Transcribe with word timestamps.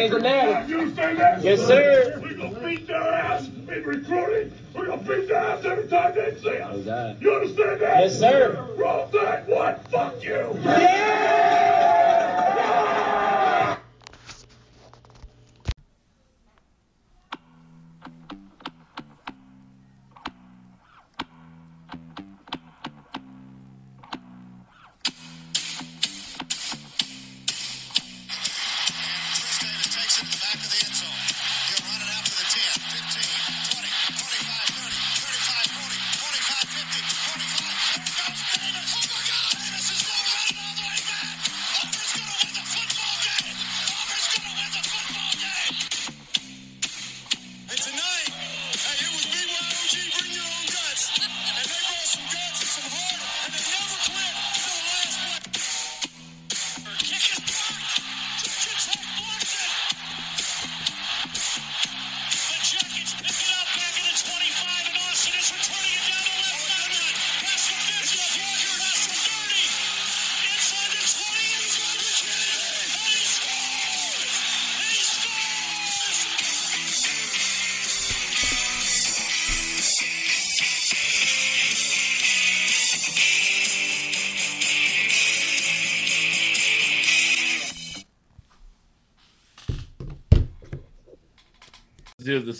Change 0.00 0.12
the 0.12 0.20
narrative. 0.20 0.70
You 0.70 0.94
say 0.94 1.14
that? 1.14 1.42
Yes, 1.42 1.60
sir. 1.66 2.20
We 2.22 2.34
gonna 2.34 2.58
beat 2.60 2.86
their 2.86 3.02
ass 3.02 3.48
in 3.48 3.82
recruiting. 3.84 4.50
We 4.74 4.86
gonna 4.86 5.02
beat 5.02 5.28
their 5.28 5.36
ass 5.36 5.62
every 5.66 5.88
time 5.88 6.14
they 6.14 6.34
see 6.40 6.56
us. 6.56 6.86
Oh, 6.88 7.16
you 7.20 7.34
understand 7.34 7.80
that? 7.82 8.00
Yes, 8.00 8.18
sir. 8.18 8.66
Roll 8.78 9.08
that 9.12 9.46
what? 9.46 9.86
Fuck 9.88 10.24
you. 10.24 10.58
Chris 10.62 11.09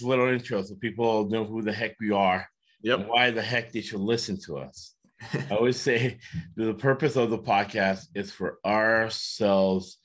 this 0.01 0.06
little 0.09 0.29
intro 0.29 0.62
so 0.62 0.75
people 0.77 1.29
know 1.29 1.45
who 1.45 1.62
the 1.62 1.73
heck 1.73 1.95
we 2.01 2.11
are 2.11 2.47
Yep. 2.83 3.01
and 3.01 3.09
why 3.09 3.31
the 3.31 3.43
heck 3.43 3.73
they 3.73 3.83
should 3.83 4.01
listen 4.01 4.39
to 4.47 4.56
us. 4.59 4.95
I 5.51 5.55
always 5.55 5.79
say 5.79 6.19
the 6.56 6.73
purpose 6.73 7.17
of 7.17 7.29
the 7.29 7.39
podcast 7.39 8.06
is 8.15 8.33
for 8.33 8.59
ourselves 8.65 9.98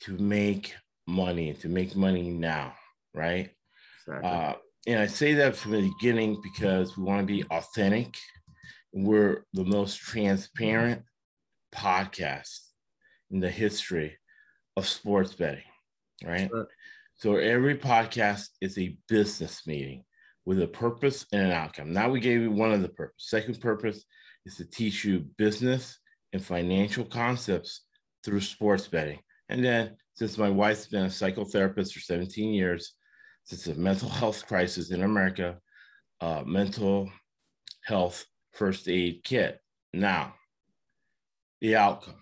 to 0.00 0.18
make 0.18 0.74
money, 1.06 1.54
to 1.54 1.68
make 1.68 1.94
money 1.94 2.30
now, 2.30 2.74
right? 3.14 3.50
Exactly. 4.08 4.28
Uh, 4.28 4.54
and 4.88 4.98
I 4.98 5.06
say 5.06 5.34
that 5.34 5.54
from 5.54 5.72
the 5.72 5.88
beginning 6.00 6.40
because 6.42 6.96
we 6.96 7.04
want 7.04 7.20
to 7.20 7.32
be 7.32 7.44
authentic. 7.50 8.16
We're 8.92 9.44
the 9.52 9.64
most 9.64 9.98
transparent 10.00 11.02
podcast 11.72 12.58
in 13.30 13.38
the 13.38 13.50
history 13.50 14.16
of 14.76 14.88
sports 14.88 15.32
betting, 15.34 15.62
right? 16.24 16.48
Sure. 16.48 16.66
So 17.18 17.36
every 17.36 17.76
podcast 17.76 18.48
is 18.60 18.76
a 18.76 18.98
business 19.08 19.66
meeting 19.66 20.04
with 20.44 20.60
a 20.60 20.66
purpose 20.66 21.24
and 21.32 21.46
an 21.46 21.52
outcome. 21.52 21.92
Now 21.92 22.10
we 22.10 22.20
gave 22.20 22.42
you 22.42 22.50
one 22.50 22.72
of 22.72 22.82
the 22.82 22.90
purpose. 22.90 23.28
Second 23.28 23.58
purpose 23.60 24.04
is 24.44 24.56
to 24.56 24.66
teach 24.66 25.04
you 25.04 25.26
business 25.38 25.98
and 26.34 26.44
financial 26.44 27.04
concepts 27.04 27.86
through 28.22 28.42
sports 28.42 28.86
betting. 28.86 29.18
And 29.48 29.64
then 29.64 29.96
since 30.14 30.36
my 30.36 30.50
wife's 30.50 30.88
been 30.88 31.04
a 31.04 31.08
psychotherapist 31.08 31.92
for 31.92 32.00
17 32.00 32.52
years, 32.52 32.92
since 33.44 33.64
the 33.64 33.74
mental 33.74 34.10
health 34.10 34.46
crisis 34.46 34.90
in 34.90 35.02
America, 35.02 35.56
uh, 36.20 36.42
mental 36.44 37.10
health 37.84 38.26
first 38.52 38.88
aid 38.88 39.22
kit. 39.24 39.58
Now, 39.92 40.34
the 41.60 41.76
outcome 41.76 42.20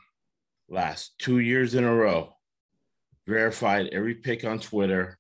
last 0.68 1.18
two 1.18 1.40
years 1.40 1.74
in 1.74 1.82
a 1.82 1.94
row, 1.94 2.34
verified 3.26 3.88
every 3.92 4.14
pick 4.14 4.44
on 4.44 4.58
Twitter, 4.58 5.18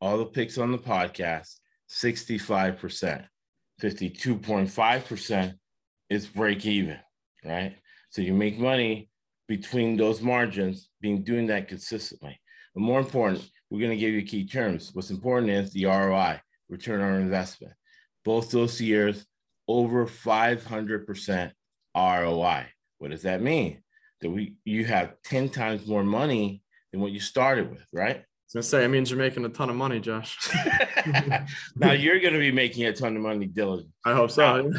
all 0.00 0.18
the 0.18 0.26
picks 0.26 0.58
on 0.58 0.72
the 0.72 0.78
podcast, 0.78 1.54
65%. 1.90 3.26
52.5% 3.82 5.54
is 6.10 6.26
break 6.26 6.64
even, 6.64 6.98
right? 7.44 7.76
So 8.10 8.22
you 8.22 8.32
make 8.32 8.58
money 8.58 9.08
between 9.48 9.96
those 9.96 10.20
margins, 10.20 10.88
being 11.00 11.22
doing 11.22 11.46
that 11.48 11.68
consistently. 11.68 12.40
But 12.74 12.82
more 12.82 13.00
important, 13.00 13.48
we're 13.70 13.80
going 13.80 13.90
to 13.90 13.96
give 13.96 14.14
you 14.14 14.22
key 14.22 14.46
terms. 14.46 14.90
What's 14.92 15.10
important 15.10 15.50
is 15.50 15.72
the 15.72 15.86
ROI, 15.86 16.40
return 16.68 17.00
on 17.00 17.20
investment. 17.20 17.74
Both 18.24 18.50
those 18.50 18.80
years, 18.80 19.26
over 19.68 20.06
500% 20.06 21.52
ROI. 21.96 22.66
What 22.98 23.10
does 23.10 23.22
that 23.22 23.42
mean? 23.42 23.83
That 24.20 24.30
we 24.30 24.54
you 24.64 24.84
have 24.84 25.14
10 25.24 25.50
times 25.50 25.86
more 25.86 26.04
money 26.04 26.62
than 26.92 27.00
what 27.00 27.12
you 27.12 27.20
started 27.20 27.70
with, 27.70 27.86
right? 27.92 28.16
I 28.16 28.18
was 28.18 28.52
gonna 28.54 28.62
say 28.62 28.84
it 28.84 28.88
means 28.88 29.10
you're 29.10 29.18
making 29.18 29.44
a 29.44 29.48
ton 29.48 29.70
of 29.70 29.76
money, 29.76 30.00
Josh. 30.00 30.38
now 31.76 31.92
you're 31.92 32.20
going 32.20 32.32
to 32.32 32.38
be 32.38 32.52
making 32.52 32.84
a 32.84 32.92
ton 32.92 33.16
of 33.16 33.22
money, 33.22 33.48
Dylan. 33.48 33.88
I 34.04 34.14
hope 34.14 34.30
so. 34.30 34.72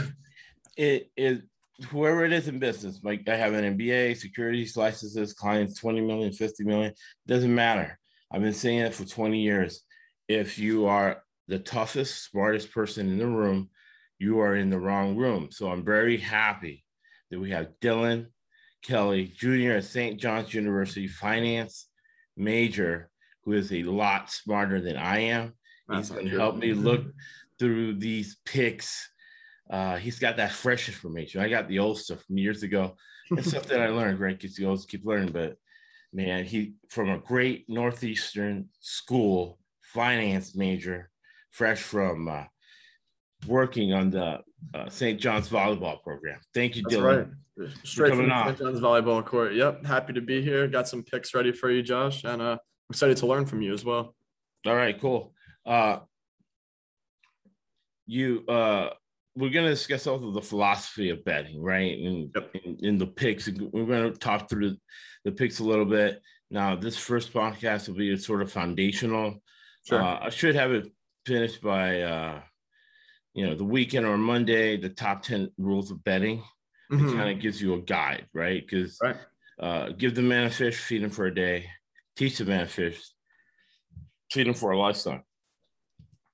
It 0.78 1.12
is 1.16 1.42
whoever 1.90 2.26
it 2.26 2.34
is 2.34 2.48
in 2.48 2.60
business. 2.60 3.00
Like 3.04 3.28
I 3.28 3.36
have 3.36 3.54
an 3.54 3.78
MBA, 3.78 4.18
securities 4.18 4.78
licenses, 4.78 5.34
clients 5.34 5.80
20 5.80 6.02
million, 6.02 6.32
50 6.32 6.64
million. 6.64 6.94
Doesn't 7.28 7.54
matter. 7.54 8.00
I've 8.32 8.42
been 8.42 8.54
saying 8.54 8.80
it 8.80 8.94
for 8.94 9.06
20 9.06 9.42
years. 9.42 9.82
If 10.28 10.58
you 10.58 10.88
are 10.88 11.24
the 11.48 11.60
toughest, 11.60 12.30
smartest 12.30 12.72
person 12.72 13.08
in 13.10 13.18
the 13.18 13.28
room, 13.28 13.70
you 14.20 14.40
are 14.40 14.56
in 14.56 14.70
the 14.70 14.80
wrong 14.80 15.16
room. 15.16 15.50
So 15.52 15.70
I'm 15.70 15.84
very 15.84 16.18
happy 16.18 16.84
that 17.30 17.40
we 17.40 17.52
have 17.52 17.70
Dylan 17.82 18.28
Kelly 18.86 19.34
Jr. 19.36 19.74
at 19.74 19.86
St. 19.86 20.20
John's 20.20 20.54
University, 20.54 21.08
finance 21.08 21.88
major, 22.38 23.10
who 23.44 23.54
is 23.54 23.72
a 23.74 23.84
lot 23.84 24.32
smarter 24.32 24.80
than 24.80 24.96
I 24.96 25.20
am. 25.20 25.54
That's 25.88 26.10
He's 26.10 26.16
going 26.16 26.30
to 26.30 26.38
help 26.38 26.58
me 26.58 26.74
look 26.74 27.04
through 27.60 27.96
these 27.96 28.38
picks. 28.46 29.10
Uh, 29.70 29.98
he's 29.98 30.20
got 30.20 30.38
that 30.38 30.52
fresh 30.52 30.88
information. 30.88 31.42
I 31.42 31.50
got 31.50 31.68
the 31.68 31.80
old 31.80 31.98
stuff 31.98 32.24
from 32.24 32.38
years 32.38 32.62
ago 32.62 32.96
and 33.32 33.46
stuff 33.46 33.66
that 33.68 33.82
I 33.82 33.90
learned, 33.90 34.20
right? 34.20 34.38
Because 34.38 34.60
you 34.60 34.68
always 34.68 34.86
keep 34.86 35.06
learning. 35.06 35.32
But 35.32 35.56
man, 36.14 36.46
he 36.46 36.76
from 36.90 37.10
a 37.10 37.18
great 37.18 37.66
Northeastern 37.68 38.70
school, 38.80 39.58
finance 39.82 40.56
major, 40.56 41.10
fresh 41.50 41.82
from 41.82 42.28
uh, 42.28 42.44
working 43.48 43.94
on 43.94 44.10
the 44.10 44.40
uh, 44.74 44.90
St. 44.90 45.20
John's 45.20 45.50
volleyball 45.50 46.02
program. 46.04 46.40
Thank 46.54 46.76
you, 46.76 46.84
That's 46.84 46.96
Dylan. 46.96 47.30
right. 47.58 47.70
Straight 47.84 48.14
from 48.16 48.32
on. 48.32 48.48
St. 48.48 48.60
John's 48.60 48.80
volleyball 48.80 49.24
court. 49.26 49.54
Yep. 49.54 49.86
Happy 49.86 50.14
to 50.14 50.22
be 50.22 50.42
here. 50.42 50.68
Got 50.68 50.88
some 50.88 51.04
picks 51.04 51.34
ready 51.34 51.52
for 51.52 51.70
you, 51.70 51.82
Josh, 51.82 52.24
and 52.24 52.42
uh, 52.42 52.52
I'm 52.54 52.60
excited 52.92 53.18
to 53.18 53.28
learn 53.28 53.46
from 53.46 53.62
you 53.62 53.74
as 53.74 53.86
well. 53.86 54.16
All 54.66 54.76
right, 54.76 55.00
cool. 55.00 55.34
Uh, 55.66 56.00
you 58.08 58.44
uh, 58.48 58.90
we're 59.36 59.50
gonna 59.50 59.70
discuss 59.70 60.08
also 60.08 60.32
the 60.32 60.42
philosophy 60.42 61.10
of 61.10 61.24
betting, 61.26 61.62
right? 61.62 61.98
And 61.98 62.32
Yep. 62.36 62.56
in, 62.64 62.78
in 62.82 62.98
the 62.98 63.08
picks, 63.08 63.50
we're 63.50 63.86
gonna 63.86 64.12
talk 64.12 64.50
through 64.50 64.72
the, 64.72 64.78
the 65.26 65.32
picks 65.32 65.60
a 65.60 65.64
little 65.64 65.86
bit. 65.86 66.22
Now, 66.52 66.76
this 66.76 66.98
first 66.98 67.34
podcast 67.34 67.88
will 67.88 67.96
be 67.96 68.16
sort 68.18 68.42
of 68.42 68.52
foundational. 68.52 69.42
Sure. 69.88 70.02
Uh, 70.02 70.20
I 70.26 70.30
should 70.30 70.56
have 70.56 70.72
it 70.72 70.88
finished 71.26 71.62
by 71.62 72.02
uh, 72.02 72.42
you 73.36 73.46
know 73.46 73.54
the 73.54 73.64
weekend 73.66 74.06
or 74.06 74.18
Monday. 74.18 74.78
The 74.78 74.90
top 74.90 75.22
ten 75.22 75.52
rules 75.58 75.92
of 75.92 76.04
betting. 76.04 76.44
It 76.90 76.96
Mhm. 76.96 77.16
kind 77.16 77.30
of 77.36 77.42
gives 77.42 77.62
you 77.62 77.74
a 77.74 77.82
guide, 77.82 78.28
right? 78.34 78.62
Because 78.66 78.98
Right. 79.02 79.18
uh, 79.60 79.90
give 79.90 80.14
the 80.16 80.22
man 80.22 80.46
a 80.46 80.50
fish, 80.52 80.78
feed 80.80 81.04
him 81.04 81.10
for 81.10 81.26
a 81.26 81.34
day. 81.34 81.70
Teach 82.16 82.38
the 82.38 82.46
man 82.46 82.62
a 82.62 82.68
fish, 82.68 83.02
feed 84.32 84.48
him 84.48 84.54
for 84.54 84.72
a 84.72 84.78
lifetime. 84.80 85.24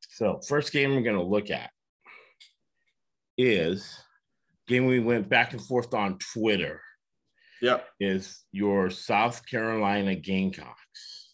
So, 0.09 0.39
first 0.47 0.71
game 0.73 0.93
we're 0.93 1.01
going 1.01 1.15
to 1.17 1.23
look 1.23 1.49
at 1.49 1.71
is 3.37 3.97
game 4.67 4.85
we 4.85 4.99
went 4.99 5.29
back 5.29 5.53
and 5.53 5.61
forth 5.61 5.93
on 5.93 6.19
Twitter. 6.19 6.81
Yep. 7.61 7.87
Is 7.99 8.43
your 8.51 8.89
South 8.89 9.45
Carolina 9.45 10.15
Gamecocks 10.15 11.33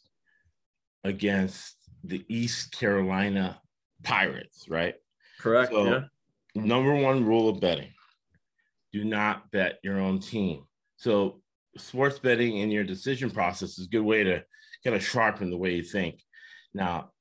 against 1.03 1.75
the 2.03 2.23
East 2.27 2.71
Carolina 2.71 3.61
Pirates, 4.03 4.67
right? 4.69 4.95
Correct. 5.39 5.71
So, 5.71 5.85
yeah. 5.85 6.01
number 6.55 6.95
one 6.95 7.25
rule 7.25 7.49
of 7.49 7.59
betting 7.59 7.89
do 8.93 9.03
not 9.03 9.51
bet 9.51 9.79
your 9.83 9.99
own 9.99 10.19
team. 10.19 10.63
So, 10.95 11.41
sports 11.77 12.19
betting 12.19 12.57
in 12.57 12.71
your 12.71 12.83
decision 12.83 13.29
process 13.29 13.77
is 13.77 13.85
a 13.85 13.89
good 13.89 14.01
way 14.01 14.23
to 14.23 14.43
kind 14.83 14.95
of 14.95 15.03
sharpen 15.03 15.49
the 15.49 15.57
way 15.57 15.75
you 15.75 15.83
think. 15.83 16.21
Now, 16.73 17.11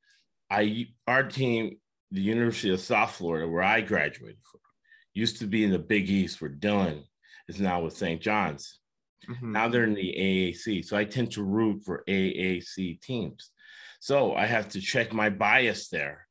I 0.50 0.86
our 1.06 1.24
team, 1.24 1.78
the 2.10 2.20
University 2.20 2.72
of 2.72 2.80
South 2.80 3.12
Florida, 3.12 3.48
where 3.48 3.62
I 3.62 3.80
graduated 3.80 4.38
from, 4.50 4.60
used 5.12 5.38
to 5.40 5.46
be 5.46 5.64
in 5.64 5.70
the 5.70 5.78
Big 5.78 6.08
East, 6.08 6.40
where 6.40 6.50
Dylan 6.50 7.02
is 7.48 7.60
now 7.60 7.82
with 7.82 7.96
St. 7.96 8.20
John's. 8.20 8.78
Mhm. 9.28 9.50
Now 9.52 9.68
they're 9.68 9.84
in 9.84 9.94
the 9.94 10.14
AAC, 10.16 10.82
so 10.82 10.96
I 10.96 11.04
tend 11.04 11.32
to 11.32 11.42
root 11.42 11.84
for 11.84 12.04
AAC 12.06 13.00
teams. 13.02 13.50
So 14.00 14.34
I 14.34 14.46
have 14.46 14.68
to 14.70 14.80
check 14.80 15.12
my 15.12 15.30
bias 15.30 15.88
there. 15.88 16.25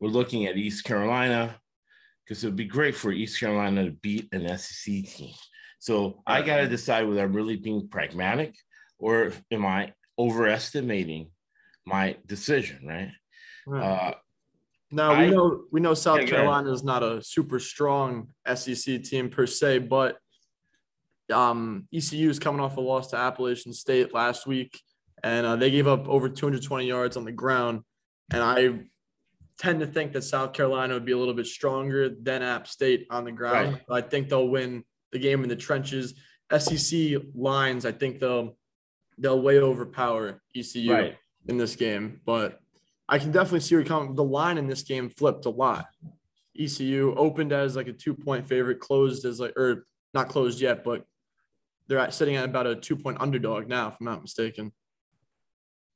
We're 0.00 0.08
looking 0.10 0.46
at 0.46 0.56
East 0.56 0.84
Carolina 0.84 1.56
because 2.24 2.42
it 2.42 2.46
would 2.48 2.56
be 2.56 2.64
great 2.64 2.94
for 2.94 3.12
East 3.12 3.38
Carolina 3.40 3.84
to 3.84 3.90
beat 3.90 4.28
an 4.32 4.46
SEC 4.58 4.94
team. 5.04 5.34
So 5.78 6.22
I 6.26 6.42
got 6.42 6.58
to 6.58 6.68
decide 6.68 7.06
whether 7.06 7.22
I'm 7.22 7.34
really 7.34 7.56
being 7.56 7.88
pragmatic 7.88 8.54
or 8.98 9.32
am 9.50 9.66
I 9.66 9.92
overestimating 10.18 11.30
my 11.86 12.16
decision, 12.26 12.86
right? 12.86 13.12
Right. 13.66 13.82
Uh, 13.84 14.14
Now 14.90 15.12
I- 15.12 15.24
we 15.26 15.30
know 15.34 15.64
we 15.72 15.80
know 15.80 15.94
South 15.94 16.20
Yeah. 16.20 16.26
Carolina 16.26 16.72
is 16.72 16.84
not 16.84 17.02
a 17.02 17.22
super 17.22 17.58
strong 17.58 18.28
SEC 18.46 18.98
team 19.02 19.28
per 19.28 19.46
se, 19.46 19.78
but 19.80 20.18
um, 21.32 21.88
ECU 21.92 22.28
is 22.30 22.38
coming 22.38 22.60
off 22.60 22.76
a 22.76 22.80
loss 22.80 23.08
to 23.08 23.16
Appalachian 23.16 23.72
State 23.72 24.12
last 24.14 24.46
week, 24.46 24.80
and 25.22 25.46
uh, 25.46 25.56
they 25.56 25.70
gave 25.70 25.86
up 25.86 26.06
over 26.08 26.28
220 26.28 26.86
yards 26.86 27.16
on 27.16 27.24
the 27.24 27.32
ground. 27.32 27.80
And 28.30 28.42
I 28.42 28.84
tend 29.58 29.80
to 29.80 29.86
think 29.86 30.12
that 30.12 30.22
South 30.22 30.52
Carolina 30.52 30.94
would 30.94 31.04
be 31.04 31.12
a 31.12 31.18
little 31.18 31.34
bit 31.34 31.46
stronger 31.46 32.08
than 32.08 32.42
App 32.42 32.66
State 32.66 33.06
on 33.10 33.24
the 33.24 33.32
ground. 33.32 33.80
I 33.90 34.00
think 34.00 34.28
they'll 34.28 34.48
win 34.48 34.84
the 35.12 35.18
game 35.18 35.42
in 35.42 35.48
the 35.48 35.56
trenches. 35.56 36.14
SEC 36.56 37.20
lines, 37.34 37.86
I 37.86 37.92
think 37.92 38.20
they'll 38.20 38.56
they'll 39.16 39.40
way 39.40 39.58
overpower 39.60 40.42
ECU 40.56 40.92
Right. 40.92 41.16
in 41.48 41.56
this 41.56 41.76
game, 41.76 42.20
but 42.26 42.58
I 43.08 43.18
can 43.18 43.30
definitely 43.30 43.60
see 43.60 43.76
where 43.76 43.84
coming. 43.84 44.14
The 44.14 44.24
line 44.24 44.58
in 44.58 44.66
this 44.66 44.82
game 44.82 45.08
flipped 45.08 45.46
a 45.46 45.50
lot. 45.50 45.86
ECU 46.58 47.14
opened 47.16 47.52
as 47.52 47.76
like 47.76 47.86
a 47.88 47.92
two 47.92 48.14
point 48.14 48.46
favorite, 48.46 48.80
closed 48.80 49.24
as 49.24 49.38
like, 49.40 49.56
or 49.56 49.86
not 50.14 50.28
closed 50.28 50.60
yet, 50.60 50.82
but 50.84 51.04
they're 51.86 51.98
at, 51.98 52.14
sitting 52.14 52.36
at 52.36 52.44
about 52.44 52.66
a 52.66 52.74
two 52.76 52.96
point 52.96 53.18
underdog 53.20 53.68
now, 53.68 53.88
if 53.88 53.94
I'm 54.00 54.06
not 54.06 54.22
mistaken. 54.22 54.72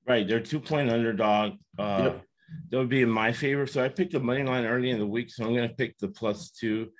Right, 0.07 0.27
they're 0.27 0.41
two 0.41 0.61
point 0.61 0.91
underdog. 0.91 1.55
Uh, 1.79 2.01
Yep. 2.05 2.25
That 2.71 2.79
would 2.79 2.89
be 2.89 3.03
in 3.03 3.11
my 3.11 3.33
favor. 3.33 3.67
So 3.67 3.83
I 3.83 3.89
picked 3.89 4.12
the 4.12 4.21
money 4.21 4.43
line 4.43 4.65
early 4.65 4.91
in 4.91 4.99
the 4.99 5.06
week, 5.06 5.31
so 5.31 5.45
I'm 5.45 5.55
going 5.55 5.69
to 5.69 5.75
pick 5.75 5.99
the 5.99 6.09
plus 6.09 6.50
two 6.50 6.91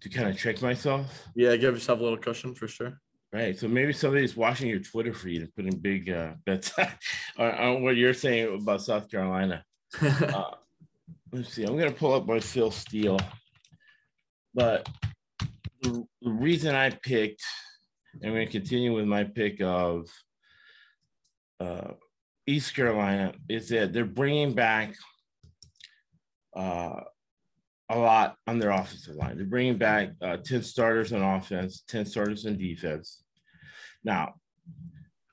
to 0.00 0.08
kind 0.08 0.28
of 0.28 0.38
check 0.38 0.62
myself. 0.62 1.26
Yeah, 1.34 1.56
give 1.56 1.74
yourself 1.74 2.00
a 2.00 2.02
little 2.02 2.18
cushion 2.18 2.54
for 2.54 2.68
sure. 2.68 3.00
Right, 3.32 3.56
so 3.56 3.68
maybe 3.68 3.92
somebody's 3.92 4.36
watching 4.36 4.68
your 4.68 4.80
Twitter 4.80 5.14
feed 5.14 5.42
and 5.42 5.54
putting 5.54 5.78
big 5.78 6.10
uh, 6.10 6.32
bets 6.44 6.72
on, 7.38 7.50
on 7.50 7.82
what 7.82 7.96
you're 7.96 8.12
saying 8.12 8.52
about 8.54 8.82
South 8.82 9.10
Carolina. 9.10 9.64
Uh, 10.02 10.54
let's 11.32 11.52
see. 11.52 11.64
I'm 11.64 11.76
going 11.76 11.92
to 11.92 11.98
pull 11.98 12.14
up 12.14 12.26
my 12.26 12.40
Phil 12.40 12.70
Steele, 12.70 13.18
but 14.54 14.88
the, 15.82 16.04
the 16.22 16.30
reason 16.30 16.74
I 16.74 16.90
picked, 16.90 17.42
I'm 18.22 18.32
going 18.32 18.46
to 18.46 18.52
continue 18.52 18.94
with 18.94 19.06
my 19.06 19.24
pick 19.24 19.60
of 19.60 20.08
uh, 21.60 21.92
East 22.50 22.74
Carolina, 22.74 23.32
is 23.48 23.68
that 23.68 23.92
they're 23.92 24.04
bringing 24.04 24.52
back 24.52 24.94
uh, 26.56 27.00
a 27.88 27.98
lot 27.98 28.36
on 28.46 28.58
their 28.58 28.70
offensive 28.70 29.14
line. 29.14 29.36
They're 29.36 29.46
bringing 29.46 29.78
back 29.78 30.10
uh, 30.20 30.36
10 30.38 30.62
starters 30.62 31.12
on 31.12 31.22
offense, 31.22 31.84
10 31.88 32.06
starters 32.06 32.46
on 32.46 32.58
defense. 32.58 33.22
Now, 34.04 34.34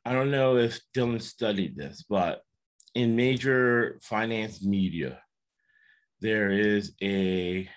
I 0.06 0.14
don't 0.14 0.32
know 0.32 0.58
if 0.58 0.80
Dylan 0.96 1.22
studied 1.22 1.76
this, 1.76 2.06
but 2.08 2.42
in 2.96 3.16
major 3.16 4.00
finance 4.02 4.64
media, 4.64 5.20
there 6.22 6.52
is 6.52 6.94
a 7.02 7.70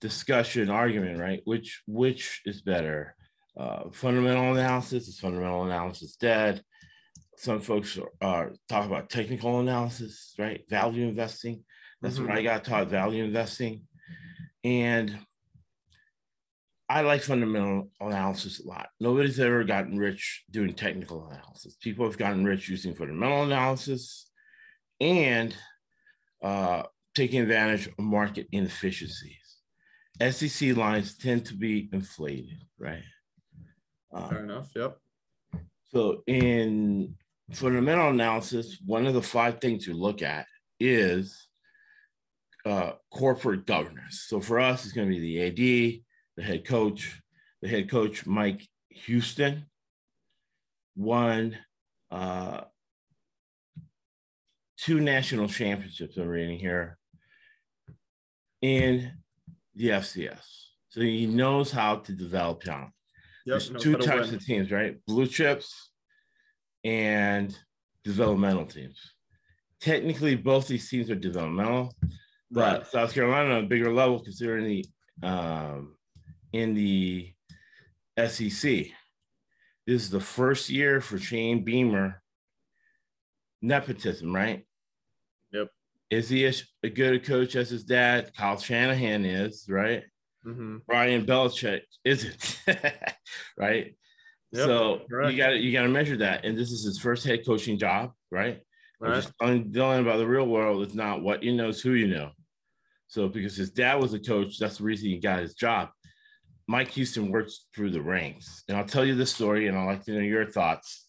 discussion 0.00 0.70
argument, 0.70 1.18
right? 1.18 1.40
Which 1.44 1.82
which 1.86 2.42
is 2.46 2.62
better? 2.62 3.16
Uh, 3.58 3.90
fundamental 3.92 4.52
analysis 4.52 5.08
is 5.08 5.18
fundamental 5.18 5.64
analysis 5.64 6.16
dead. 6.16 6.62
Some 7.36 7.60
folks 7.60 7.98
are, 7.98 8.10
are 8.20 8.52
talk 8.68 8.86
about 8.86 9.10
technical 9.10 9.60
analysis, 9.60 10.34
right? 10.38 10.62
Value 10.70 11.06
investing. 11.06 11.64
That's 12.00 12.18
Mhm. 12.18 12.28
what 12.28 12.38
I 12.38 12.42
got 12.42 12.64
taught. 12.64 12.88
Value 12.88 13.24
investing, 13.24 13.86
and 14.64 15.18
I 16.88 17.02
like 17.02 17.22
fundamental 17.22 17.90
analysis 18.00 18.60
a 18.60 18.66
lot. 18.68 18.88
Nobody's 19.00 19.40
ever 19.40 19.64
gotten 19.64 19.98
rich 19.98 20.44
doing 20.50 20.72
technical 20.74 21.26
analysis. 21.28 21.76
People 21.76 22.06
have 22.06 22.16
gotten 22.16 22.44
rich 22.44 22.68
using 22.68 22.94
fundamental 22.94 23.42
analysis 23.42 24.30
and 25.00 25.54
uh, 26.42 26.84
taking 27.14 27.40
advantage 27.40 27.88
of 27.88 27.98
market 27.98 28.46
inefficiencies. 28.52 29.58
SEC 30.20 30.74
lines 30.76 31.16
tend 31.18 31.44
to 31.46 31.54
be 31.54 31.88
inflated, 31.92 32.62
right? 32.78 33.02
Uh, 34.12 34.28
Fair 34.28 34.44
enough. 34.44 34.70
Yep. 34.74 34.98
so 35.84 36.22
in 36.26 37.14
fundamental 37.52 38.10
analysis, 38.10 38.78
one 38.84 39.06
of 39.06 39.14
the 39.14 39.22
five 39.22 39.60
things 39.60 39.86
you 39.86 39.94
look 39.94 40.22
at 40.22 40.46
is 40.80 41.46
uh, 42.64 42.92
corporate 43.12 43.66
governance. 43.66 44.26
So 44.28 44.40
for 44.40 44.58
us, 44.58 44.84
it's 44.84 44.94
going 44.94 45.08
to 45.08 45.18
be 45.18 45.20
the 45.20 45.42
AD, 45.46 46.02
the 46.36 46.42
head 46.42 46.66
coach, 46.66 47.20
the 47.62 47.68
head 47.68 47.88
coach 47.88 48.26
Mike 48.26 48.66
Houston, 48.90 49.66
won 50.96 51.56
uh, 52.10 52.62
two 54.78 55.00
national 55.00 55.48
championships. 55.48 56.16
I'm 56.16 56.26
reading 56.26 56.58
here 56.58 56.98
in 58.62 59.12
the 59.74 59.90
FCS. 59.90 60.44
So 60.88 61.00
he 61.02 61.26
knows 61.26 61.70
how 61.70 61.96
to 61.96 62.12
develop 62.12 62.62
talent. 62.62 62.90
Yep. 63.44 63.60
There's 63.60 63.82
two 63.82 63.96
types 63.96 64.26
win. 64.26 64.36
of 64.36 64.44
teams, 64.44 64.72
right? 64.72 64.96
Blue 65.06 65.26
chips 65.26 65.90
and 66.86 67.58
developmental 68.04 68.64
teams. 68.64 68.98
Technically, 69.80 70.36
both 70.36 70.68
these 70.68 70.88
teams 70.88 71.10
are 71.10 71.16
developmental, 71.16 71.92
but 72.50 72.78
Right. 72.78 72.86
South 72.86 73.12
Carolina 73.12 73.56
on 73.56 73.64
a 73.64 73.66
bigger 73.66 73.92
level 73.92 74.20
considering 74.20 74.64
the 74.64 74.84
um, 75.26 75.96
in 76.52 76.74
the 76.74 77.32
SEC. 78.18 78.62
This 79.86 80.02
is 80.02 80.10
the 80.10 80.20
first 80.20 80.70
year 80.70 81.00
for 81.00 81.18
Shane 81.18 81.64
Beamer. 81.64 82.22
Nepotism, 83.62 84.34
right? 84.34 84.64
Yep. 85.52 85.68
Is 86.10 86.28
he 86.28 86.44
as 86.46 86.62
a 86.82 86.88
good 86.90 87.14
a 87.14 87.18
coach 87.20 87.56
as 87.56 87.70
his 87.70 87.84
dad? 87.84 88.30
Kyle 88.36 88.58
Shanahan 88.58 89.24
is, 89.24 89.66
right? 89.68 90.04
Mhm. 90.46 90.82
Brian 90.86 91.26
Belichick 91.26 91.80
isn't, 92.04 92.60
right? 93.56 93.96
Yep, 94.52 94.66
so 94.66 95.00
correct. 95.10 95.32
you 95.32 95.36
got 95.36 95.50
to 95.50 95.58
you 95.58 95.72
got 95.72 95.82
to 95.82 95.88
measure 95.88 96.16
that, 96.18 96.44
and 96.44 96.56
this 96.56 96.70
is 96.70 96.84
his 96.84 96.98
first 96.98 97.24
head 97.24 97.44
coaching 97.44 97.78
job, 97.78 98.12
right? 98.30 98.60
I'm 99.02 99.10
Right. 99.10 99.16
Just 99.16 99.32
telling 99.40 99.70
Dylan 99.70 100.00
about 100.00 100.18
the 100.18 100.26
real 100.26 100.46
world. 100.46 100.82
It's 100.82 100.94
not 100.94 101.22
what 101.22 101.42
you 101.42 101.52
know, 101.52 101.68
it's 101.68 101.80
who 101.80 101.92
you 101.92 102.08
know. 102.08 102.30
So 103.08 103.28
because 103.28 103.56
his 103.56 103.70
dad 103.70 104.00
was 104.00 104.14
a 104.14 104.18
coach, 104.18 104.58
that's 104.58 104.78
the 104.78 104.84
reason 104.84 105.08
he 105.08 105.18
got 105.18 105.40
his 105.40 105.54
job. 105.54 105.90
Mike 106.66 106.90
Houston 106.92 107.30
works 107.30 107.66
through 107.74 107.90
the 107.90 108.00
ranks, 108.00 108.64
and 108.68 108.76
I'll 108.76 108.86
tell 108.86 109.04
you 109.04 109.14
this 109.14 109.32
story, 109.32 109.68
and 109.68 109.76
I'd 109.76 109.84
like 109.84 110.04
to 110.04 110.12
know 110.12 110.20
your 110.20 110.46
thoughts, 110.46 111.06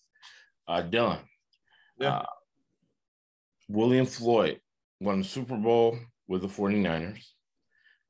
uh, 0.68 0.84
Dylan. 0.84 1.20
Yeah. 2.00 2.18
Uh, 2.18 2.26
William 3.68 4.06
Floyd 4.06 4.60
won 5.00 5.20
the 5.20 5.26
Super 5.26 5.58
Bowl 5.58 5.98
with 6.28 6.42
the 6.42 6.48
49ers, 6.48 7.24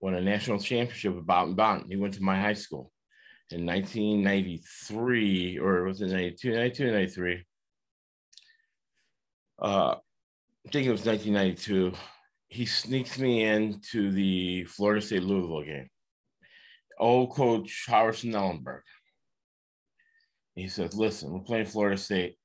won 0.02 0.16
a 0.16 0.22
national 0.22 0.60
championship 0.60 1.16
with 1.16 1.26
Bowden 1.26 1.56
Bowden. 1.56 1.90
He 1.90 1.96
went 1.96 2.16
to 2.16 2.24
my 2.24 2.40
high 2.40 2.54
school 2.54 2.92
in 3.52 3.66
1993, 3.66 5.60
or 5.60 5.84
was 5.84 6.02
it 6.02 6.08
92, 6.08 6.52
92, 6.52 6.92
93? 6.92 7.46
Uh, 9.60 9.96
I 10.66 10.70
think 10.72 10.88
it 10.88 10.92
was 10.92 11.06
1992. 11.06 11.94
He 12.50 12.66
sneaks 12.66 13.18
me 13.18 13.44
into 13.44 14.12
the 14.12 14.66
Florida 14.66 15.02
State 15.02 15.24
Louisville 15.24 15.64
game. 15.64 15.90
Old 17.00 17.32
coach 17.32 17.86
Howard 17.88 18.16
Schnellenberger. 18.16 18.82
He 20.56 20.68
says, 20.68 20.94
Listen, 20.96 21.32
we're 21.32 21.40
playing 21.40 21.68
Florida 21.68 21.98
State. 21.98 22.38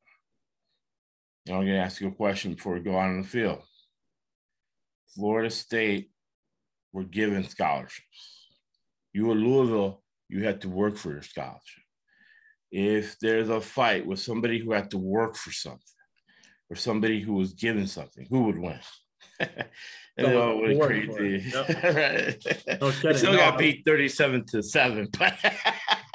I'm 1.48 1.54
going 1.54 1.66
to 1.66 1.76
ask 1.78 2.00
you 2.00 2.08
a 2.08 2.12
question 2.12 2.54
before 2.54 2.74
we 2.74 2.80
go 2.80 2.96
out 2.96 3.08
on 3.08 3.22
the 3.22 3.26
field. 3.26 3.62
Florida 5.14 5.50
State 5.50 6.10
were 6.92 7.04
given 7.04 7.42
scholarships. 7.44 8.48
You 9.12 9.26
were 9.26 9.34
Louisville, 9.34 10.02
you 10.32 10.44
had 10.44 10.60
to 10.62 10.68
work 10.68 10.96
for 10.96 11.10
your 11.12 11.22
scholarship. 11.22 11.84
If 12.70 13.18
there's 13.20 13.50
a 13.50 13.60
fight 13.60 14.06
with 14.06 14.18
somebody 14.18 14.58
who 14.58 14.72
had 14.72 14.90
to 14.92 14.98
work 14.98 15.36
for 15.36 15.52
something 15.52 15.80
or 16.70 16.76
somebody 16.76 17.20
who 17.20 17.34
was 17.34 17.52
given 17.52 17.86
something, 17.86 18.26
who 18.30 18.44
would 18.44 18.58
win? 18.58 18.78
and 19.40 19.50
Someone 20.20 20.36
all 20.42 20.54
who 20.56 20.62
went 20.62 20.78
worked 20.78 21.16
crazy. 21.16 21.52
it. 21.54 22.44
right? 22.64 22.80
No 22.80 22.90
kidding. 22.92 23.16
still 23.18 23.32
No, 23.32 23.38
got 23.38 23.58
beat 23.58 23.82
37 23.84 24.46
to 24.52 24.62
7, 24.62 25.08
but 25.18 25.34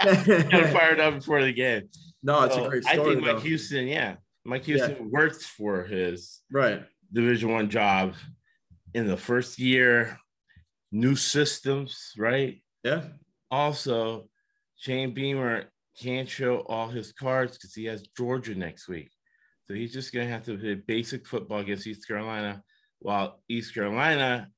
got 0.03 0.73
fired 0.73 0.99
up 0.99 1.15
before 1.15 1.43
the 1.43 1.53
game. 1.53 1.83
no, 2.23 2.43
it's 2.43 2.55
So 2.55 2.65
a 2.65 2.69
great 2.69 2.83
story. 2.83 2.99
I 2.99 3.03
think 3.03 3.21
Mike 3.21 3.35
though. 3.35 3.41
Houston, 3.41 3.87
yeah. 3.87 4.15
Mike 4.45 4.65
Houston 4.65 5.11
worked 5.11 5.43
for 5.43 5.83
his 5.83 6.41
Right. 6.51 6.83
Division 7.13 7.51
One 7.51 7.69
job 7.69 8.15
in 8.95 9.07
the 9.07 9.17
first 9.17 9.59
year, 9.59 10.17
new 10.91 11.15
systems, 11.15 12.13
right? 12.17 12.63
Yeah. 12.83 13.03
Also, 13.49 14.29
Shane 14.75 15.13
Beamer 15.13 15.65
can't 15.99 16.29
show 16.29 16.59
all 16.67 16.89
his 16.89 17.11
cards 17.11 17.57
because 17.57 17.73
he 17.73 17.85
has 17.85 18.03
Georgia 18.15 18.55
next 18.55 18.87
week. 18.87 19.11
So 19.65 19.73
he's 19.73 19.93
just 19.93 20.13
going 20.13 20.27
to 20.27 20.33
have 20.33 20.45
to 20.45 20.57
play 20.57 20.75
basic 20.75 21.27
football 21.27 21.59
against 21.59 21.87
East 21.87 22.07
Carolina, 22.07 22.63
while 22.99 23.41
East 23.49 23.73
Carolina 23.73 24.49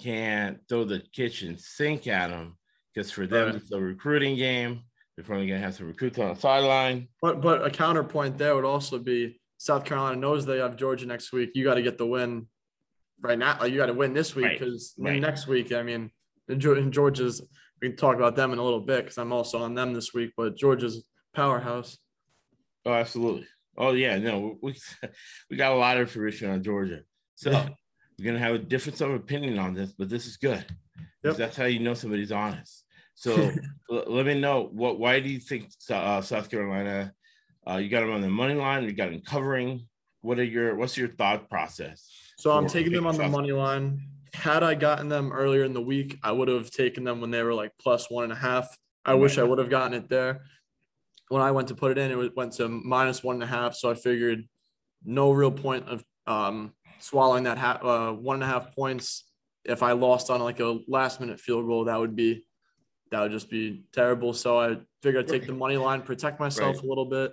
can't 0.00 0.58
throw 0.68 0.84
the 0.84 1.00
kitchen 1.12 1.56
sink 1.58 2.06
at 2.06 2.30
him 2.30 2.56
because 2.94 3.10
for 3.10 3.26
them 3.26 3.46
Right. 3.46 3.54
it's 3.56 3.72
a 3.72 3.80
recruiting 3.80 4.36
game. 4.36 4.82
They're 5.16 5.24
probably 5.24 5.48
going 5.48 5.60
to 5.60 5.64
have 5.64 5.74
some 5.74 5.86
recruits 5.88 6.18
on 6.18 6.34
the 6.34 6.40
sideline. 6.40 7.08
But 7.20 7.40
but 7.40 7.66
a 7.66 7.70
counterpoint 7.70 8.38
there 8.38 8.54
would 8.54 8.64
also 8.64 8.98
be 8.98 9.40
South 9.56 9.84
Carolina 9.84 10.16
knows 10.16 10.46
they 10.46 10.58
have 10.58 10.76
Georgia 10.76 11.06
next 11.06 11.32
week. 11.32 11.50
You 11.54 11.64
got 11.64 11.74
to 11.74 11.82
get 11.82 11.98
the 11.98 12.06
win 12.06 12.46
right 13.20 13.38
now. 13.38 13.58
Like 13.60 13.72
you 13.72 13.78
got 13.78 13.86
to 13.86 13.94
win 13.94 14.14
this 14.14 14.36
week 14.36 14.52
because 14.52 14.94
right. 14.96 15.20
next 15.20 15.48
week, 15.48 15.72
I 15.72 15.82
mean, 15.82 16.12
Georgia's. 16.58 17.42
We 17.80 17.88
can 17.88 17.96
talk 17.96 18.16
about 18.16 18.36
them 18.36 18.52
in 18.52 18.58
a 18.58 18.64
little 18.64 18.80
bit 18.80 19.04
because 19.04 19.18
I'm 19.18 19.32
also 19.32 19.58
on 19.58 19.74
them 19.74 19.92
this 19.92 20.12
week. 20.12 20.32
But 20.36 20.56
Georgia's 20.56 21.04
powerhouse. 21.34 21.98
Oh, 22.84 22.92
absolutely. 22.92 23.46
Oh, 23.76 23.92
yeah. 23.92 24.18
No, 24.18 24.58
we 24.62 24.74
we 25.50 25.56
got 25.56 25.72
a 25.72 25.76
lot 25.76 25.96
of 25.96 26.02
information 26.02 26.50
on 26.50 26.62
Georgia. 26.62 27.02
So 27.36 27.52
we're 28.18 28.26
gonna 28.26 28.38
have 28.40 28.54
a 28.54 28.58
difference 28.58 29.00
of 29.00 29.10
opinion 29.12 29.58
on 29.58 29.74
this, 29.74 29.92
but 29.92 30.08
this 30.08 30.26
is 30.26 30.36
good. 30.36 30.64
Yep. 31.22 31.36
That's 31.36 31.56
how 31.56 31.64
you 31.64 31.78
know 31.78 31.94
somebody's 31.94 32.32
honest. 32.32 32.84
So 33.14 33.34
l- 33.90 34.04
let 34.08 34.26
me 34.26 34.40
know 34.40 34.68
what. 34.72 34.98
Why 34.98 35.20
do 35.20 35.28
you 35.28 35.38
think 35.38 35.70
uh, 35.90 36.20
South 36.20 36.50
Carolina? 36.50 37.12
Uh, 37.68 37.76
you 37.76 37.88
got 37.88 38.00
them 38.00 38.12
on 38.12 38.20
the 38.20 38.28
money 38.28 38.54
line. 38.54 38.84
You 38.84 38.92
got 38.92 39.10
them 39.10 39.20
covering. 39.20 39.86
What 40.22 40.38
are 40.40 40.44
your? 40.44 40.74
What's 40.74 40.96
your 40.96 41.08
thought 41.08 41.48
process? 41.48 42.08
So 42.38 42.50
I'm 42.50 42.66
taking 42.66 42.92
them 42.92 43.06
on 43.06 43.16
the 43.16 43.28
money 43.28 43.52
line. 43.52 44.00
Had 44.38 44.62
I 44.62 44.74
gotten 44.76 45.08
them 45.08 45.32
earlier 45.32 45.64
in 45.64 45.72
the 45.72 45.80
week, 45.80 46.16
I 46.22 46.30
would 46.30 46.46
have 46.46 46.70
taken 46.70 47.02
them 47.02 47.20
when 47.20 47.32
they 47.32 47.42
were 47.42 47.54
like 47.54 47.72
plus 47.80 48.08
one 48.08 48.22
and 48.22 48.32
a 48.32 48.36
half. 48.36 48.68
I 49.04 49.14
wish 49.14 49.36
I 49.36 49.42
would 49.42 49.58
have 49.58 49.68
gotten 49.68 49.94
it 49.94 50.08
there. 50.08 50.42
When 51.28 51.42
I 51.42 51.50
went 51.50 51.68
to 51.68 51.74
put 51.74 51.90
it 51.90 51.98
in, 51.98 52.12
it 52.12 52.36
went 52.36 52.52
to 52.54 52.68
minus 52.68 53.24
one 53.24 53.34
and 53.34 53.42
a 53.42 53.46
half. 53.48 53.74
So 53.74 53.90
I 53.90 53.94
figured 53.94 54.44
no 55.04 55.32
real 55.32 55.50
point 55.50 55.88
of 55.88 56.04
um, 56.28 56.72
swallowing 57.00 57.44
that 57.44 57.58
ha- 57.58 57.80
uh, 57.82 58.12
one 58.12 58.34
and 58.36 58.44
a 58.44 58.46
half 58.46 58.74
points. 58.76 59.24
If 59.64 59.82
I 59.82 59.92
lost 59.92 60.30
on 60.30 60.40
like 60.40 60.60
a 60.60 60.78
last 60.86 61.20
minute 61.20 61.40
field 61.40 61.66
goal, 61.66 61.86
that 61.86 61.98
would 61.98 62.14
be 62.14 62.44
that 63.10 63.22
would 63.22 63.32
just 63.32 63.50
be 63.50 63.82
terrible. 63.92 64.32
So 64.34 64.60
I 64.60 64.76
figured 65.02 65.24
I'd 65.24 65.28
take 65.32 65.46
the 65.48 65.52
money 65.52 65.78
line, 65.78 66.02
protect 66.02 66.38
myself 66.38 66.76
Right. 66.76 66.84
a 66.84 66.86
little 66.86 67.06
bit, 67.06 67.32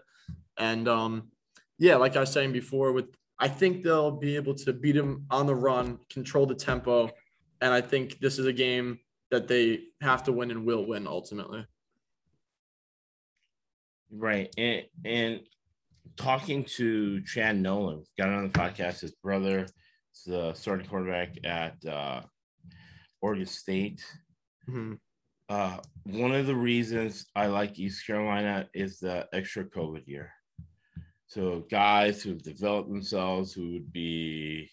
and 0.57 0.87
um, 0.87 1.29
yeah, 1.77 1.97
like 1.97 2.15
I 2.15 2.21
was 2.21 2.31
saying 2.31 2.51
before, 2.51 2.93
with 2.93 3.13
I 3.39 3.47
think 3.47 3.83
they'll 3.83 4.11
be 4.11 4.35
able 4.35 4.55
to 4.55 4.73
beat 4.73 4.95
him 4.95 5.25
on 5.29 5.45
the 5.45 5.55
run, 5.55 5.99
control 6.09 6.45
the 6.45 6.55
tempo, 6.55 7.09
and 7.61 7.73
I 7.73 7.81
think 7.81 8.19
this 8.19 8.39
is 8.39 8.45
a 8.45 8.53
game 8.53 8.99
that 9.31 9.47
they 9.47 9.83
have 10.01 10.23
to 10.23 10.31
win 10.31 10.51
and 10.51 10.65
will 10.65 10.85
win 10.85 11.07
ultimately. 11.07 11.65
Right. 14.11 14.53
And 14.57 14.83
and 15.03 15.41
talking 16.15 16.63
to 16.77 17.21
Chad 17.23 17.57
Nolan, 17.57 18.03
got 18.17 18.29
on 18.29 18.43
the 18.43 18.49
podcast, 18.49 19.01
his 19.01 19.11
brother 19.11 19.63
is 19.63 20.23
the 20.25 20.53
starting 20.53 20.87
quarterback 20.87 21.37
at 21.43 21.83
uh, 21.85 22.21
Oregon 23.21 23.45
State. 23.45 24.05
Mhm. 24.69 24.99
Uh, 25.49 25.77
one 26.05 26.33
of 26.33 26.47
the 26.47 26.55
reasons 26.55 27.25
I 27.35 27.47
like 27.47 27.77
East 27.77 28.05
Carolina 28.07 28.67
is 28.73 28.99
the 28.99 29.27
extra 29.33 29.65
COVID 29.65 30.07
year. 30.07 30.31
So 31.27 31.65
guys 31.69 32.21
who've 32.21 32.41
developed 32.41 32.89
themselves 32.89 33.53
who 33.53 33.73
would 33.73 33.91
be 33.91 34.69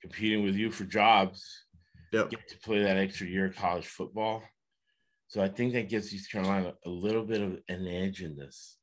competing 0.00 0.44
with 0.44 0.56
you 0.56 0.70
for 0.70 0.84
jobs 0.84 1.64
Yep. 2.12 2.30
get 2.30 2.48
to 2.48 2.58
play 2.58 2.82
that 2.82 2.96
extra 2.96 3.26
year 3.26 3.46
of 3.46 3.56
college 3.56 3.86
football. 3.86 4.42
So 5.28 5.42
I 5.42 5.48
think 5.48 5.72
that 5.72 5.88
gives 5.88 6.14
East 6.14 6.30
Carolina 6.30 6.74
a 6.84 6.88
little 6.88 7.24
bit 7.24 7.40
of 7.40 7.58
an 7.68 7.86
edge 7.88 8.22
in 8.22 8.36
this 8.36 8.78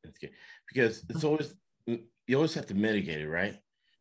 because 0.67 1.03
it's 1.09 1.23
always 1.23 1.55
you 1.87 2.35
always 2.35 2.53
have 2.53 2.67
to 2.67 2.73
mitigate 2.75 3.21
it, 3.21 3.29
right? 3.29 3.55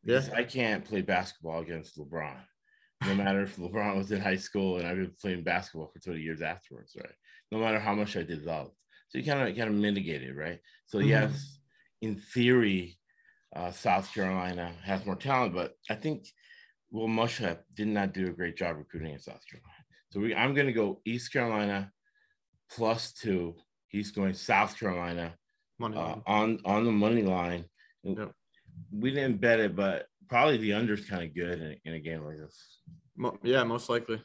Yeah. 0.05 0.23
I 0.35 0.43
can't 0.43 0.85
play 0.85 1.03
basketball 1.03 1.61
against 1.61 1.97
LeBron, 1.99 2.37
no 3.07 3.15
matter 3.15 3.43
if 3.43 3.57
LeBron 3.57 3.97
was 3.97 4.11
in 4.11 4.21
high 4.21 4.37
school 4.37 4.79
and 4.79 4.87
I've 4.87 4.97
been 4.97 5.15
playing 5.21 5.45
basketball 5.45 5.91
for 5.93 6.01
20 6.01 6.21
years 6.21 6.43
afterwards, 6.43 6.97
right? 6.97 7.15
No 7.53 7.59
matter 7.59 7.79
how 7.79 7.95
much 7.95 8.17
I 8.17 8.23
developed. 8.25 8.77
So 9.09 9.19
you 9.19 9.25
kind 9.25 9.49
of 9.49 9.57
kind 9.57 9.69
of 9.69 9.77
mitigate 9.77 10.23
it, 10.23 10.35
right? 10.35 10.59
So 10.87 10.99
Mhm. 10.99 11.09
yes, 11.09 11.61
in 12.01 12.17
theory, 12.17 12.99
uh, 13.55 13.71
South 13.71 14.13
Carolina 14.13 14.73
has 14.83 15.05
more 15.05 15.17
talent, 15.17 15.55
but 15.55 15.73
I 15.91 15.95
think 15.95 16.27
Will 16.91 17.09
Muschamp 17.09 17.59
did 17.75 17.89
not 17.89 18.13
do 18.13 18.27
a 18.27 18.33
great 18.33 18.57
job 18.57 18.77
recruiting 18.77 19.13
in 19.13 19.19
South 19.19 19.41
Carolina. 19.51 19.73
So 20.11 20.21
we, 20.21 20.35
I'm 20.35 20.55
going 20.55 20.67
to 20.67 20.73
go 20.73 21.01
East 21.05 21.33
Carolina 21.33 21.91
plus 22.71 23.13
two. 23.13 23.57
He's 23.89 24.11
going 24.11 24.35
South 24.35 24.79
Carolina 24.79 25.35
uh, 25.83 26.17
on 26.27 26.61
on 26.65 26.85
the 26.85 26.93
money 26.93 27.23
line. 27.23 27.65
We 28.05 29.11
didn't 29.11 29.41
bet 29.41 29.61
it, 29.61 29.77
but 29.77 30.07
probably 30.29 30.59
the 30.59 30.73
under 30.73 30.95
is 30.95 31.09
kind 31.09 31.23
of 31.23 31.35
good 31.35 31.61
in, 31.61 31.77
in 31.85 31.95
a 31.95 32.01
game 32.01 32.25
like 32.25 32.39
this. 32.39 32.79
Mo- 33.17 33.39
yeah, 33.43 33.65
most 33.65 33.89
likely. 33.91 34.23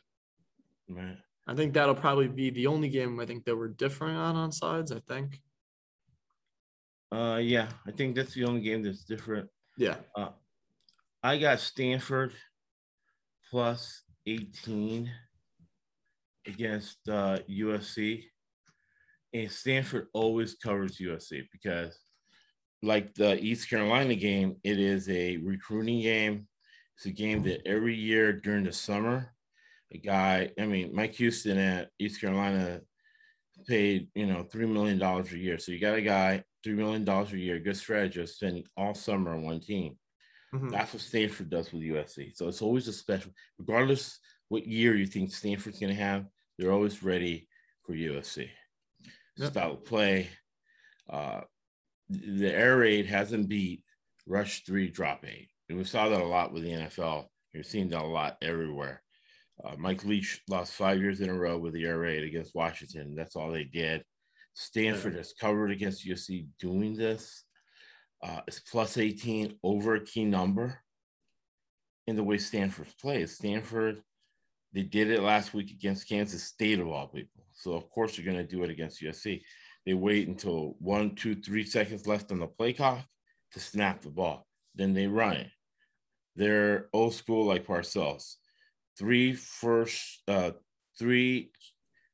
Right. 0.90 1.18
I 1.48 1.56
think 1.56 1.74
that'll 1.74 1.96
probably 1.96 2.28
be 2.28 2.50
the 2.50 2.68
only 2.68 2.90
game 2.90 3.20
I 3.20 3.26
think 3.26 3.46
that 3.46 3.58
we're 3.58 3.70
differing 3.70 4.16
on 4.16 4.36
on 4.36 4.52
sides. 4.52 4.92
I 4.92 5.00
think. 5.00 5.42
Uh, 7.12 7.40
yeah, 7.42 7.68
I 7.88 7.92
think 7.92 8.16
that's 8.16 8.34
the 8.34 8.46
only 8.46 8.62
game 8.62 8.84
that's 8.84 9.06
different. 9.06 9.50
Yeah. 9.78 9.96
Uh, 10.16 10.30
I 11.24 11.38
got 11.38 11.60
Stanford 11.60 12.34
plus 13.50 14.04
18 14.26 15.10
against 16.46 16.98
uh, 17.10 17.40
USC. 17.50 18.24
And 19.34 19.52
Stanford 19.52 20.08
always 20.14 20.56
covers 20.56 20.98
USC 20.98 21.44
because, 21.52 21.98
like 22.82 23.14
the 23.16 23.42
East 23.44 23.70
Carolina 23.70 24.16
game, 24.16 24.56
it 24.64 24.80
is 24.80 25.10
a 25.10 25.38
recruiting 25.38 26.02
game. 26.02 26.48
It's 26.96 27.06
a 27.06 27.12
game 27.12 27.44
that 27.44 27.68
every 27.68 27.96
year 27.96 28.34
during 28.34 28.64
the 28.64 28.74
summer, 28.74 29.34
a 29.92 29.98
guy, 29.98 30.52
I 30.60 30.66
mean, 30.66 30.94
Mike 30.94 31.14
Houston 31.14 31.58
at 31.58 31.90
East 32.00 32.20
Carolina 32.22 32.82
paid, 33.68 34.08
you 34.16 34.26
know, 34.26 34.44
$3 34.44 34.72
million 34.72 35.02
a 35.02 35.38
year. 35.38 35.60
So 35.60 35.72
you 35.72 35.80
got 35.80 35.98
a 35.98 36.02
guy, 36.02 36.44
$3 36.66 36.76
million 36.76 37.08
a 37.08 37.26
year, 37.36 37.60
good 37.60 37.78
strategist, 37.78 38.36
spending 38.36 38.66
all 38.76 38.94
summer 38.94 39.34
on 39.34 39.44
one 39.44 39.60
team. 39.60 39.98
Mhm. 40.54 40.72
That's 40.72 40.94
what 40.94 41.02
Stanford 41.02 41.50
does 41.50 41.72
with 41.72 41.84
USC. 41.84 42.36
So 42.36 42.48
it's 42.48 42.62
always 42.62 42.88
a 42.88 42.94
special, 42.94 43.32
regardless 43.58 44.20
what 44.50 44.66
year 44.66 44.96
you 44.96 45.06
think 45.06 45.34
Stanford's 45.34 45.80
going 45.80 45.94
to 45.94 46.02
have, 46.02 46.26
they're 46.58 46.72
always 46.72 47.04
ready 47.04 47.48
for 47.86 47.94
USC. 47.94 48.50
Yep. 49.38 49.52
Style 49.52 49.74
of 49.74 49.86
play. 49.86 50.30
Uh, 51.10 51.42
the 52.10 52.52
air 52.52 52.78
raid 52.78 53.06
hasn't 53.06 53.50
beat 53.50 53.84
rush 54.26 54.64
three, 54.64 54.90
drop 54.90 55.26
eight. 55.26 55.50
And 55.70 55.78
we 55.78 55.84
saw 55.84 56.10
that 56.10 56.22
a 56.22 56.26
lot 56.26 56.54
with 56.54 56.64
the 56.64 56.72
NFL. 56.72 57.28
You're 57.54 57.64
seeing 57.64 57.90
that 57.90 58.02
a 58.02 58.06
lot 58.08 58.38
everywhere. 58.42 59.04
Uh, 59.64 59.76
Mike 59.78 60.06
Leach 60.06 60.42
lost 60.48 60.74
five 60.74 61.00
years 61.00 61.20
in 61.22 61.30
a 61.30 61.34
row 61.34 61.58
with 61.58 61.74
the 61.74 61.86
air 61.86 61.98
raid 62.00 62.24
against 62.24 62.56
Washington. 62.56 63.16
That's 63.16 63.36
all 63.36 63.52
they 63.52 63.64
did. 63.64 64.04
Stanford 64.60 65.14
has 65.14 65.34
covered 65.40 65.70
against 65.70 66.04
USC 66.04 66.48
doing 66.60 66.96
this. 66.96 67.44
Uh, 68.24 68.42
it's 68.48 68.60
plus 68.60 68.98
18 68.98 69.54
over 69.62 69.94
a 69.94 70.04
key 70.04 70.26
number 70.26 70.80
in 72.08 72.16
the 72.16 72.24
way 72.24 72.40
Stanford 72.40 72.88
plays. 73.00 73.36
Stanford, 73.36 74.02
they 74.74 74.82
did 74.82 75.12
it 75.12 75.22
last 75.22 75.54
week 75.54 75.70
against 75.70 76.10
Kansas 76.10 76.44
State 76.44 76.80
of 76.80 76.88
all 76.88 77.08
people. 77.08 77.44
So 77.54 77.74
of 77.74 77.88
course 77.92 78.16
they're 78.16 78.26
going 78.26 78.38
to 78.38 78.44
do 78.44 78.64
it 78.64 78.72
against 78.72 79.00
USC. 79.00 79.44
They 79.86 79.94
wait 79.94 80.28
until 80.28 80.76
one, 80.80 81.14
two, 81.14 81.36
three 81.36 81.64
seconds 81.64 82.08
left 82.08 82.32
on 82.32 82.40
the 82.40 82.48
play 82.48 82.74
clock 82.74 83.06
to 83.52 83.60
snap 83.60 84.02
the 84.02 84.10
ball. 84.10 84.48
Then 84.74 84.96
they 84.96 85.06
run 85.06 85.38
it. 85.38 85.52
They're 86.36 86.90
old 86.94 87.14
school 87.14 87.46
like 87.46 87.68
Parcells. 87.68 88.38
Three 88.98 89.34
first, 89.34 90.24
uh, 90.28 90.52
three 90.98 91.52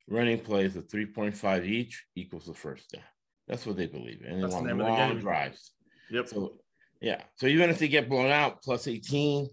running 0.07 0.39
plays 0.39 0.75
of 0.75 0.88
3.5 0.88 1.65
each 1.65 2.05
equals 2.15 2.45
the 2.45 2.53
first 2.53 2.91
down. 2.91 3.03
That's 3.48 3.65
what 3.65 3.77
they 3.77 3.88
believe 3.88 4.22
in. 4.22 4.33
And 4.33 4.38
they 4.38 4.41
That's 4.41 4.53
the 4.53 4.55
want 4.55 4.67
name 4.67 4.79
of 4.81 4.86
the 4.88 4.91
long 4.91 5.10
game. 5.12 5.19
drives. 5.19 5.72
Yep. 6.12 6.27
So 6.27 6.53
yeah. 7.01 7.22
So 7.36 7.48
even 7.48 7.69
if 7.69 7.79
they 7.79 7.88
get 7.89 8.10
blown 8.10 8.31
out, 8.31 8.62
plus 8.63 8.88
18 8.88 9.50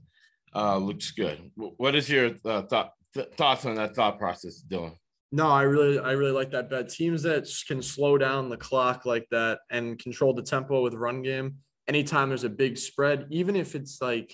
uh, 0.54 0.76
looks 0.78 1.10
good. 1.10 1.50
What 1.56 1.94
is 1.94 2.08
your 2.08 2.32
uh, 2.44 2.62
thought 2.62 2.92
th- 3.14 3.30
thoughts 3.36 3.66
on 3.66 3.74
that 3.76 3.94
thought 3.94 4.18
process, 4.18 4.62
Dylan? 4.66 4.94
No, 5.32 5.48
I 5.48 5.62
really, 5.62 5.98
I 5.98 6.12
really 6.12 6.32
like 6.32 6.50
that 6.52 6.70
bet. 6.70 6.88
Teams 6.88 7.22
that 7.22 7.48
can 7.68 7.82
slow 7.82 8.18
down 8.18 8.48
the 8.48 8.56
clock 8.56 9.06
like 9.06 9.26
that 9.30 9.60
and 9.70 9.98
control 9.98 10.34
the 10.34 10.42
tempo 10.42 10.82
with 10.82 10.94
run 10.94 11.22
game. 11.22 11.56
Anytime 11.86 12.28
there's 12.28 12.44
a 12.44 12.48
big 12.48 12.76
spread, 12.76 13.26
even 13.30 13.54
if 13.54 13.74
it's 13.74 14.00
like, 14.02 14.32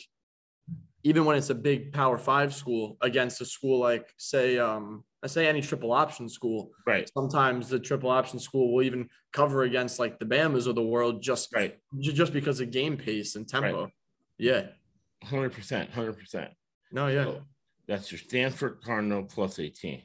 even 1.02 1.24
when 1.24 1.36
it's 1.36 1.50
a 1.50 1.54
big 1.54 1.92
Power 1.92 2.18
Five 2.18 2.54
school 2.54 2.96
against 3.02 3.40
a 3.40 3.44
school 3.44 3.78
like, 3.78 4.10
say, 4.16 4.58
um, 4.58 5.04
I 5.26 5.28
say 5.28 5.48
any 5.48 5.60
triple 5.60 5.90
option 5.92 6.28
school. 6.28 6.70
Right. 6.86 7.10
Sometimes 7.12 7.68
the 7.68 7.80
triple 7.80 8.10
option 8.10 8.38
school 8.38 8.72
will 8.72 8.84
even 8.84 9.08
cover 9.32 9.64
against 9.64 9.98
like 9.98 10.20
the 10.20 10.24
Bamas 10.24 10.68
of 10.68 10.76
the 10.76 10.82
world 10.82 11.20
just 11.20 11.52
Right. 11.52 11.76
just 11.98 12.32
because 12.32 12.60
of 12.60 12.70
game 12.70 12.96
pace 12.96 13.34
and 13.34 13.48
tempo. 13.48 13.90
Yeah. 14.38 14.68
Hundred 15.24 15.52
percent. 15.52 15.90
Hundred 15.90 16.16
percent. 16.16 16.52
No, 16.92 17.08
yeah. 17.08 17.24
So 17.24 17.42
that's 17.88 18.12
your 18.12 18.20
Stanford 18.20 18.78
Cardinal 18.84 19.24
plus 19.24 19.58
18. 19.58 20.02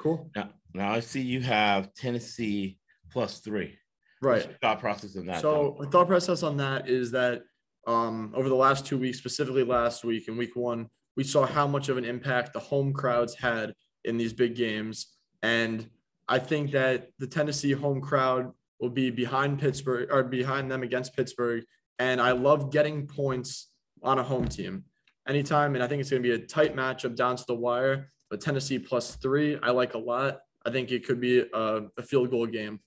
Cool. 0.00 0.30
Now, 0.34 0.48
now 0.72 0.90
I 0.90 1.00
see 1.00 1.20
you 1.20 1.42
have 1.42 1.92
Tennessee 1.92 2.78
plus 3.10 3.40
three. 3.40 3.76
Right. 4.22 4.56
thought 4.62 4.80
process 4.80 5.18
on 5.18 5.26
that? 5.26 5.42
So 5.42 5.76
my 5.78 5.86
thought 5.86 6.06
process 6.06 6.42
on 6.42 6.56
that 6.56 6.88
is 6.88 7.10
that 7.10 7.42
um, 7.86 8.32
over 8.34 8.48
the 8.48 8.54
last 8.54 8.86
two 8.86 8.96
weeks, 8.96 9.18
specifically 9.18 9.64
last 9.64 10.02
week 10.02 10.28
in 10.28 10.38
week 10.38 10.56
one, 10.56 10.88
we 11.14 11.24
saw 11.24 11.44
how 11.44 11.66
much 11.66 11.90
of 11.90 11.98
an 11.98 12.06
impact 12.06 12.54
the 12.54 12.58
home 12.60 12.94
crowds 12.94 13.34
had 13.34 13.74
in 14.04 14.16
these 14.16 14.32
big 14.32 14.54
games. 14.54 15.08
And 15.42 15.88
I 16.28 16.38
think 16.38 16.70
that 16.72 17.08
the 17.18 17.26
Tennessee 17.26 17.72
home 17.72 18.00
crowd 18.00 18.52
will 18.80 18.90
be 18.90 19.10
behind 19.10 19.60
Pittsburgh 19.60 20.08
or 20.10 20.22
behind 20.22 20.70
them 20.70 20.82
against 20.82 21.14
Pittsburgh. 21.16 21.64
And 21.98 22.20
I 22.20 22.32
love 22.32 22.72
getting 22.72 23.06
points 23.06 23.68
on 24.02 24.18
a 24.18 24.22
home 24.22 24.48
team 24.48 24.84
anytime. 25.28 25.74
And 25.74 25.84
I 25.84 25.86
think 25.86 26.00
it's 26.00 26.10
going 26.10 26.22
to 26.22 26.28
be 26.28 26.34
a 26.34 26.46
tight 26.46 26.74
matchup 26.74 27.14
down 27.14 27.36
to 27.36 27.44
the 27.46 27.54
wire. 27.54 28.10
But 28.30 28.40
Tennessee 28.40 28.78
plus 28.78 29.16
three, 29.16 29.58
I 29.62 29.70
like 29.70 29.94
a 29.94 29.98
lot. 29.98 30.40
I 30.64 30.70
think 30.70 30.90
it 30.90 31.06
could 31.06 31.20
be 31.20 31.40
a, 31.40 31.82
a 31.96 32.02
field 32.02 32.30
goal 32.30 32.46
game. 32.46 32.80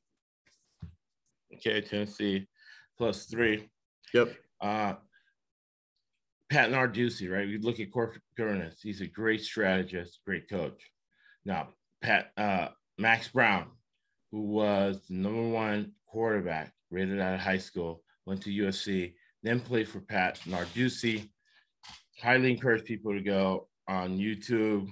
Okay, 1.54 1.82
Tennessee 1.82 2.48
plus 2.98 3.26
three. 3.26 3.70
Yep. 4.14 4.36
Uh, 4.60 4.94
Pat 6.50 6.72
Narduzzi, 6.72 7.32
right? 7.32 7.48
We 7.48 7.58
look 7.58 7.80
at 7.80 7.92
corporate 7.92 8.24
governance. 8.38 8.82
He's 8.82 9.02
a 9.02 9.08
great 9.08 9.42
strategist, 9.42 10.20
great 10.26 10.50
coach. 10.50 10.92
Now, 11.46 11.70
Pat 12.02 12.32
uh, 12.38 12.70
Max 12.98 13.28
Browne, 13.28 13.68
who 14.32 14.42
was 14.42 15.00
the 15.08 15.16
number 15.16 15.48
one 15.50 15.94
quarterback 16.08 16.74
rated 16.92 17.20
out 17.20 17.36
of 17.36 17.40
high 17.40 17.58
school, 17.58 18.04
went 18.26 18.42
to 18.44 18.50
USC, 18.50 19.14
then 19.44 19.60
played 19.60 19.88
for 19.88 20.00
Pat 20.00 20.40
Narduzzi. 20.46 21.30
Highly 22.22 22.52
encourage 22.52 22.86
people 22.86 23.14
to 23.14 23.22
go 23.22 23.68
on 23.88 24.18
YouTube 24.18 24.90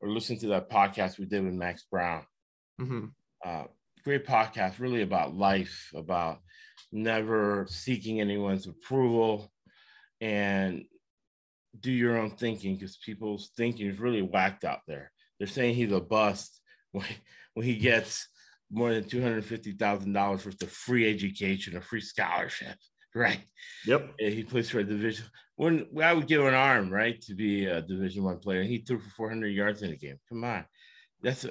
or 0.00 0.10
listen 0.10 0.38
to 0.38 0.48
that 0.48 0.70
podcast 0.70 1.18
we 1.18 1.26
did 1.26 1.44
with 1.44 1.54
Max 1.54 1.84
Browne 1.90 2.24
hmm 2.78 3.06
uh, 3.44 3.64
great 4.04 4.26
podcast, 4.26 4.78
really 4.78 5.02
about 5.02 5.36
life, 5.36 5.90
about 5.94 6.38
never 6.92 7.66
seeking 7.68 8.20
anyone's 8.20 8.66
approval 8.66 9.52
and 10.20 10.84
do 11.80 11.92
your 11.92 12.16
own 12.16 12.30
thinking 12.30 12.74
because 12.74 12.96
people's 12.96 13.50
thinking 13.56 13.86
is 13.86 13.98
really 13.98 14.22
whacked 14.22 14.64
out 14.64 14.80
there. 14.88 15.12
They're 15.38 15.48
saying 15.48 15.74
he's 15.74 15.92
a 15.92 16.00
bust 16.00 16.60
when, 16.92 17.06
when 17.54 17.66
he 17.66 17.76
gets 17.76 18.28
more 18.70 18.92
than 18.92 19.04
$250,000 19.04 20.30
worth 20.30 20.62
of 20.62 20.70
free 20.70 21.10
education 21.10 21.76
a 21.76 21.80
free 21.80 22.00
scholarship, 22.00 22.76
right? 23.14 23.40
Yep. 23.86 24.14
And 24.20 24.34
he 24.34 24.44
plays 24.44 24.70
for 24.70 24.80
a 24.80 24.84
division. 24.84 25.24
When 25.56 25.86
I 26.02 26.12
would 26.12 26.28
give 26.28 26.44
an 26.44 26.54
arm, 26.54 26.90
right, 26.90 27.20
to 27.22 27.34
be 27.34 27.66
a 27.66 27.82
division 27.82 28.24
one 28.24 28.38
player, 28.38 28.60
and 28.60 28.68
he 28.68 28.78
threw 28.78 29.00
for 29.00 29.10
400 29.10 29.48
yards 29.48 29.82
in 29.82 29.90
a 29.90 29.96
game. 29.96 30.18
Come 30.28 30.44
on. 30.44 30.64
That's 31.22 31.44
a, 31.44 31.50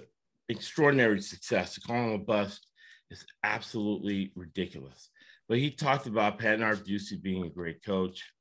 extraordinary 0.50 1.22
success. 1.22 1.74
To 1.74 1.82
call 1.82 1.96
him 1.96 2.12
a 2.14 2.18
bust 2.18 2.68
is 3.10 3.26
absolutely 3.44 4.32
ridiculous. 4.36 5.10
But 5.48 5.60
he 5.60 5.72
talked 5.72 6.08
about 6.08 6.40
Pat 6.40 6.60
Narduzzi 6.60 7.22
being 7.22 7.46
a 7.46 7.50
great 7.50 7.84
coach. 7.84 8.32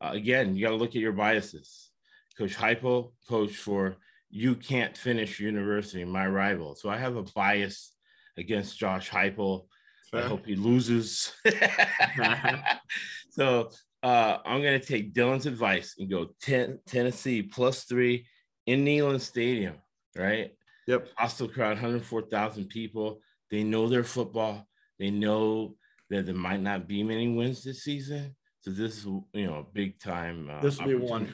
Uh, 0.00 0.10
again, 0.12 0.54
you 0.54 0.64
got 0.64 0.70
to 0.70 0.76
look 0.76 0.90
at 0.90 1.02
your 1.02 1.12
biases. 1.12 1.90
Coach 2.36 2.56
Heupel 2.56 3.12
coached 3.28 3.56
for 3.56 3.96
you 4.36 4.56
can't 4.56 4.96
finish 4.96 5.38
university, 5.38 6.04
my 6.04 6.26
rival. 6.26 6.74
So 6.74 6.90
I 6.90 6.96
have 6.96 7.14
a 7.14 7.22
bias 7.22 7.92
against 8.36 8.76
Josh 8.76 9.08
Heupel. 9.08 9.66
I 10.12 10.22
hope 10.22 10.44
he 10.44 10.56
loses. 10.56 11.32
so 13.30 13.70
uh, 14.02 14.38
I'm 14.44 14.60
going 14.60 14.80
to 14.80 14.84
take 14.84 15.14
Dylan's 15.14 15.46
advice 15.46 15.94
and 16.00 16.10
go 16.10 16.30
10, 16.42 16.80
Tennessee 16.84 17.42
plus 17.42 17.84
three 17.84 18.26
in 18.66 18.84
Neyland 18.84 19.20
Stadium, 19.20 19.76
right? 20.16 20.50
Yep. 20.88 21.08
hostile 21.16 21.48
crowd, 21.48 21.76
104,000 21.76 22.68
people. 22.68 23.20
They 23.52 23.62
know 23.62 23.88
their 23.88 24.04
football. 24.04 24.66
They 24.98 25.10
know 25.10 25.76
that 26.10 26.26
there 26.26 26.34
might 26.34 26.60
not 26.60 26.88
be 26.88 27.04
many 27.04 27.28
wins 27.28 27.62
this 27.62 27.84
season. 27.84 28.34
So 28.62 28.72
this 28.72 28.98
is, 28.98 29.04
you 29.04 29.46
know, 29.46 29.58
a 29.58 29.72
big 29.72 30.00
time. 30.00 30.50
Uh, 30.50 30.60
This 30.60 30.80
will 30.80 30.88
be 30.88 30.94
one. 30.96 31.32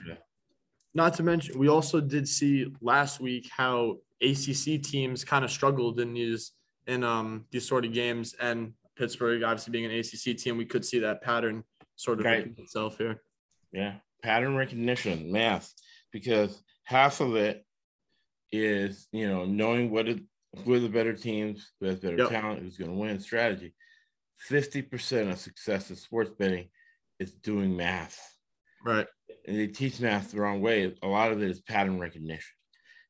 Opportunity 0.98 0.98
for 0.98 1.02
them. 1.02 1.04
Not 1.04 1.14
to 1.16 1.22
mention, 1.22 1.58
we 1.58 1.68
also 1.68 2.00
did 2.00 2.28
see 2.28 2.66
last 2.80 3.20
week 3.20 3.48
how 3.50 3.98
ACC 4.22 4.82
teams 4.82 5.24
kind 5.24 5.44
of 5.44 5.50
struggled 5.50 6.00
in 6.00 6.14
these 6.14 6.52
in 6.86 7.04
um 7.04 7.44
these 7.50 7.66
sort 7.68 7.84
of 7.84 7.92
games, 7.92 8.34
and 8.40 8.72
Pittsburgh 8.96 9.42
obviously 9.42 9.70
being 9.70 9.84
an 9.84 9.92
ACC 9.92 10.36
team, 10.36 10.56
we 10.56 10.64
could 10.64 10.84
see 10.84 10.98
that 11.00 11.22
pattern 11.22 11.62
sort 11.96 12.18
of 12.20 12.24
Right. 12.26 12.46
itself 12.58 12.98
here. 12.98 13.22
Yeah, 13.72 13.96
pattern 14.22 14.56
recognition, 14.56 15.30
math, 15.30 15.72
because 16.12 16.62
half 16.84 17.20
of 17.20 17.36
it 17.36 17.64
is 18.52 19.06
you 19.12 19.28
know 19.28 19.44
knowing 19.44 19.90
what 19.90 20.08
it, 20.08 20.20
who 20.64 20.74
are 20.74 20.80
the 20.80 20.88
better 20.88 21.12
teams, 21.14 21.70
who 21.78 21.86
has 21.86 22.00
better 22.00 22.16
Yep. 22.16 22.28
talent, 22.30 22.62
who's 22.62 22.76
going 22.76 22.90
to 22.90 22.96
win, 22.96 23.20
strategy. 23.20 23.74
Fifty 24.38 24.82
percent 24.82 25.30
of 25.30 25.38
success 25.38 25.90
in 25.90 25.96
sports 25.96 26.30
betting 26.38 26.68
is 27.20 27.32
doing 27.34 27.76
math. 27.76 28.18
Right. 28.84 29.06
And 29.50 29.58
they 29.58 29.66
teach 29.66 29.98
math 29.98 30.30
the 30.30 30.40
wrong 30.40 30.60
way. 30.60 30.94
A 31.02 31.08
lot 31.08 31.32
of 31.32 31.42
it 31.42 31.50
is 31.50 31.60
pattern 31.60 31.98
recognition. 31.98 32.52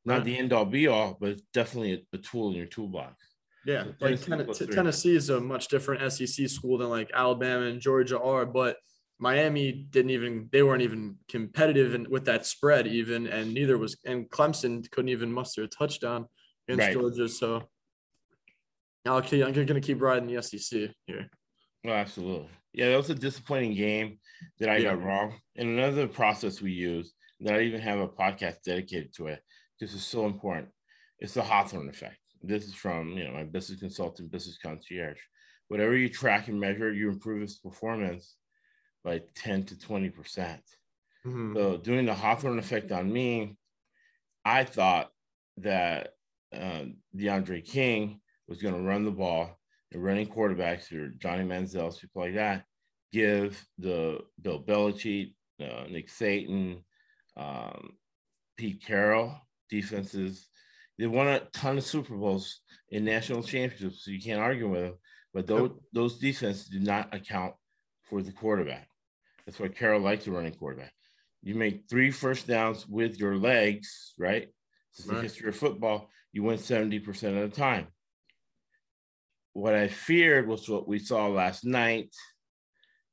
Not 0.07 0.15
Right. 0.19 0.25
the 0.25 0.39
end 0.39 0.53
all 0.55 0.65
be 0.65 0.87
all, 0.87 1.19
but 1.21 1.31
it's 1.31 1.43
definitely 1.53 1.93
a, 1.93 2.17
a 2.17 2.19
tool 2.19 2.49
in 2.51 2.57
your 2.57 2.67
toolbox. 2.67 3.23
Yeah. 3.67 3.85
So 3.85 3.89
Like 4.01 4.21
Tennessee 4.23 4.31
Ten- 4.31 4.69
T- 4.69 4.75
Tennessee 4.75 5.15
is 5.17 5.29
a 5.29 5.39
much 5.39 5.69
different 5.69 6.11
SEC 6.11 6.49
school 6.49 6.79
than 6.79 6.89
like 6.89 7.11
Alabama 7.13 7.67
and 7.67 7.79
Georgia 7.79 8.19
are, 8.19 8.47
but 8.47 8.79
Miami 9.19 9.71
didn't 9.91 10.13
even 10.13 10.49
they 10.51 10.63
weren't 10.63 10.81
even 10.81 11.17
competitive 11.29 11.93
in, 11.95 12.09
with 12.09 12.25
that 12.25 12.47
spread 12.47 12.87
even, 12.87 13.27
and 13.27 13.53
neither 13.53 13.77
was 13.77 13.99
and 14.07 14.31
Clemson 14.31 14.91
couldn't 14.91 15.11
even 15.11 15.31
muster 15.31 15.63
a 15.65 15.69
touchdown 15.69 16.25
against 16.67 16.87
Right. 16.87 16.95
Georgia. 16.95 17.29
So 17.29 17.69
I'll 19.05 19.21
keep, 19.21 19.45
I'm 19.45 19.53
gonna 19.53 19.81
keep 19.83 20.01
riding 20.01 20.27
the 20.35 20.43
SEC 20.43 20.89
here. 21.07 21.29
Oh, 21.87 21.91
absolutely. 21.91 22.49
Yeah, 22.73 22.89
that 22.91 22.97
was 22.97 23.11
a 23.11 23.15
disappointing 23.15 23.75
game 23.75 24.21
that 24.59 24.69
I 24.69 24.77
Yeah. 24.79 24.95
got 24.95 25.03
wrong. 25.03 25.41
And 25.57 25.71
another 25.71 26.07
process 26.09 26.61
we 26.61 26.73
use 26.73 27.15
that 27.41 27.55
I 27.55 27.63
even 27.63 27.81
have 27.81 27.99
a 27.99 28.09
podcast 28.09 28.63
dedicated 28.63 29.13
to 29.15 29.29
it 29.29 29.43
because 29.79 29.95
it's 29.95 30.05
so 30.05 30.27
important. 30.27 30.69
It's 31.19 31.35
the 31.35 31.43
Hawthorne 31.43 31.89
effect. 31.89 32.19
This 32.43 32.65
is 32.67 32.75
from 32.75 33.11
you 33.17 33.25
know 33.25 33.33
my 33.33 33.45
business 33.45 33.81
consultant, 33.81 34.31
business 34.31 34.59
concierge. 34.59 35.19
Whatever 35.69 35.97
you 35.97 36.09
track 36.09 36.49
and 36.49 36.59
measure, 36.59 36.93
you 36.93 37.09
improve 37.11 37.43
its 37.43 37.59
performance 37.59 38.37
by 39.05 39.21
10 39.35 39.65
to 39.67 39.79
20 39.79 40.11
percent. 40.11 40.63
Mhm. 41.25 41.55
So 41.55 41.77
doing 41.77 42.07
the 42.07 42.15
Hawthorne 42.15 42.59
effect 42.59 42.93
on 42.93 43.13
me, 43.13 43.57
I 44.45 44.65
thought 44.65 45.13
that 45.59 46.15
uh, 46.53 46.87
DeAndre 47.15 47.65
King 47.65 48.21
was 48.49 48.61
going 48.61 48.75
to 48.75 48.81
run 48.81 49.05
the 49.05 49.11
ball 49.11 49.61
and 49.93 50.03
running 50.03 50.27
quarterbacks 50.27 50.91
or 50.93 51.11
Johnny 51.11 51.45
Manziel's 51.45 51.99
people 52.01 52.23
like 52.23 52.35
that 52.35 52.65
give 53.13 53.65
the 53.79 54.21
Bill 54.41 54.63
Belichick, 54.63 55.35
uh, 55.61 55.85
Nick 55.91 56.09
Saban, 56.09 56.83
um, 57.37 57.91
Pete 58.57 58.85
Carroll 58.85 59.35
defenses. 59.69 60.47
They 60.99 61.07
won 61.07 61.29
a 61.29 61.41
ton 61.53 61.79
of 61.79 61.85
Super 61.85 62.15
Bowls 62.17 62.61
in 62.91 63.05
national 63.05 63.43
championships, 63.43 64.05
so 64.05 64.11
you 64.11 64.21
can't 64.21 64.41
argue 64.41 64.69
with 64.69 64.83
them. 64.83 64.95
But 65.33 65.47
those 65.47 65.71
those 65.93 66.19
defenses 66.19 66.67
do 66.69 66.81
not 66.81 67.15
account 67.15 67.55
for 68.05 68.23
the 68.23 68.33
quarterback. 68.33 68.89
That's 69.47 69.59
why 69.59 69.69
Carroll 69.69 70.01
likes 70.01 70.27
a 70.27 70.33
running 70.33 70.55
quarterback. 70.55 70.93
You 71.43 71.55
make 71.55 71.89
three 71.89 72.11
first 72.11 72.47
downs 72.47 72.87
with 72.87 73.19
your 73.19 73.37
legs, 73.37 74.13
right? 74.19 74.49
It's 74.93 75.05
the 75.07 75.15
Right. 75.15 75.23
history 75.23 75.49
of 75.49 75.57
football. 75.57 76.11
You 76.33 76.43
win 76.43 76.59
70% 76.59 77.43
of 77.43 77.51
the 77.51 77.57
time. 77.57 77.87
What 79.53 79.75
I 79.75 79.89
feared 79.89 80.47
was 80.47 80.69
what 80.69 80.87
we 80.87 80.99
saw 80.99 81.29
last 81.29 81.65
night 81.65 82.15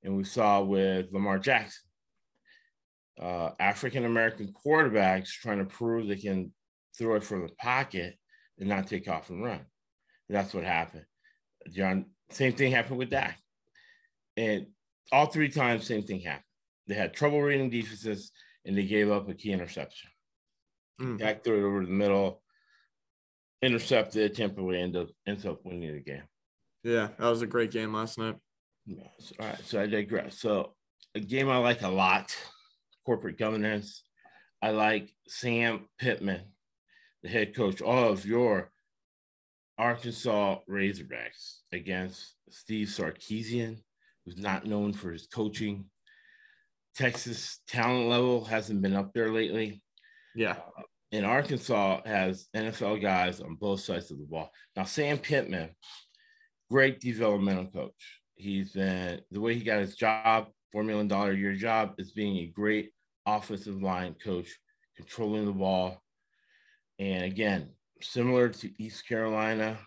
and 0.04 0.16
we 0.16 0.24
saw 0.24 0.62
with 0.62 1.12
Lamar 1.12 1.40
Jackson. 1.40 1.84
Uh, 3.22 3.50
African 3.60 4.06
American 4.06 4.54
quarterbacks 4.54 5.30
trying 5.30 5.58
to 5.58 5.66
prove 5.66 6.08
they 6.08 6.16
can 6.16 6.52
throw 6.98 7.16
it 7.16 7.24
from 7.24 7.42
the 7.42 7.54
pocket 7.60 8.16
and 8.60 8.70
not 8.70 8.88
take 8.88 9.08
off 9.08 9.30
and 9.30 9.44
run. 9.44 9.62
That's 10.30 10.54
what 10.54 10.64
happened. 10.64 11.06
John, 11.72 12.06
same 12.30 12.54
thing 12.54 12.72
happened 12.72 13.00
with 13.00 13.10
Dak. 13.10 13.40
And 14.36 14.68
all 15.12 15.26
three 15.26 15.50
times, 15.50 15.88
same 15.88 16.04
thing 16.04 16.20
happened. 16.20 16.44
They 16.88 16.96
had 16.96 17.14
trouble 17.14 17.42
reading 17.42 17.70
defenses 17.70 18.32
and 18.66 18.78
they 18.78 18.84
gave 18.84 19.10
up 19.10 19.28
a 19.30 19.34
key 19.34 19.52
interception. 19.52 20.10
Mm. 21.02 21.20
Dak 21.20 21.44
threw 21.44 21.58
it 21.58 21.68
over 21.68 21.86
the 21.86 21.92
middle, 21.92 22.42
intercepted, 23.62 24.36
Tampa 24.36 24.62
Bay 24.62 24.82
ended 24.82 25.04
up, 25.04 25.10
ends 25.26 25.46
up 25.46 25.60
winning 25.64 25.94
the 25.94 26.02
game. 26.02 26.24
Yeah, 26.84 27.10
that 27.18 27.30
was 27.30 27.42
a 27.42 27.48
great 27.48 27.72
game 27.72 27.94
last 27.94 28.18
night. 28.18 28.36
Yeah, 28.88 29.08
so- 29.20 29.36
all 29.40 29.46
right, 29.48 29.60
so 29.66 29.82
I 29.82 29.86
digress. 29.88 30.40
So 30.40 30.76
a 31.14 31.20
game 31.20 31.50
I 31.50 31.58
like 31.58 31.82
a 31.82 31.90
lot, 31.90 32.36
corporate 33.06 33.38
governance. 33.38 34.04
I 34.62 34.72
like 34.72 35.14
Sam 35.28 35.88
Pittman, 36.00 36.42
the 37.22 37.30
head 37.30 37.56
coach 37.56 37.82
of 37.82 38.26
your 38.26 38.72
Arkansas 39.78 40.60
Razorbacks 40.70 41.60
against 41.72 42.34
Steve 42.50 42.88
Sarkisian, 42.88 43.78
who's 44.26 44.38
not 44.38 44.66
known 44.66 44.94
for 44.94 45.12
his 45.12 45.28
coaching. 45.28 45.86
Texas 46.96 47.60
talent 47.68 48.10
level 48.10 48.44
hasn't 48.46 48.82
been 48.82 48.96
up 48.96 49.14
there 49.14 49.32
lately. 49.32 49.84
Yeah. 50.36 50.54
Uh, 50.78 50.84
and 51.12 51.26
Arkansas 51.26 52.02
has 52.06 52.48
NFL 52.56 53.02
guys 53.02 53.40
on 53.40 53.56
both 53.56 53.82
sides 53.82 54.10
of 54.12 54.18
the 54.18 54.26
ball. 54.26 54.52
Now, 54.76 54.84
Sam 54.84 55.20
Pittman, 55.20 55.70
great 56.72 57.00
developmental 57.00 57.68
coach. 57.68 58.17
He's 58.38 58.72
been 58.74 59.22
the 59.32 59.42
way 59.42 59.56
he 59.56 59.64
got 59.64 59.80
his 59.80 59.96
job, 59.96 60.48
$4 60.74 60.86
million 60.86 61.12
a 61.12 61.34
year 61.34 61.56
job, 61.56 61.96
is 61.98 62.12
being 62.12 62.38
a 62.38 62.46
great 62.46 62.92
offensive 63.26 63.82
line 63.82 64.16
coach, 64.24 64.48
controlling 64.96 65.46
the 65.46 65.52
ball. 65.52 66.02
And 67.00 67.24
again, 67.24 67.70
similar 68.02 68.50
to 68.50 68.72
East 68.82 69.08
Carolina, 69.08 69.80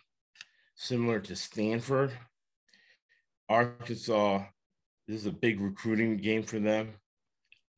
similar 0.75 1.21
to 1.21 1.37
Stanford, 1.37 2.13
Arkansas, 3.49 4.43
this 5.07 5.21
is 5.21 5.27
a 5.27 5.33
big 5.33 5.61
recruiting 5.61 6.17
game 6.17 6.43
for 6.43 6.59
them 6.59 6.95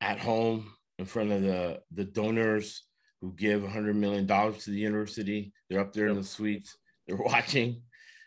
at 0.00 0.18
home 0.18 0.72
in 0.98 1.04
front 1.04 1.32
of 1.32 1.42
the, 1.42 1.80
the 1.92 2.04
donors 2.04 2.84
who 3.20 3.32
give 3.34 3.62
$100 3.62 3.94
million 3.94 4.26
to 4.26 4.70
the 4.70 4.78
university. 4.78 5.52
They're 5.68 5.80
up 5.80 5.92
there 5.92 6.08
in 6.08 6.16
the 6.16 6.24
suites, 6.24 6.76
they're 7.06 7.16
watching, 7.18 7.82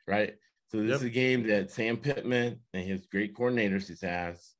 right? 0.08 0.36
So 0.76 0.82
this 0.82 0.90
Yep. 0.90 0.96
is 0.98 1.04
a 1.04 1.10
game 1.10 1.48
that 1.48 1.72
Sam 1.72 1.96
Pittman 1.96 2.60
and 2.74 2.84
his 2.86 3.06
great 3.06 3.34
coordinators 3.34 3.88
he 3.88 4.06
has. 4.06 4.56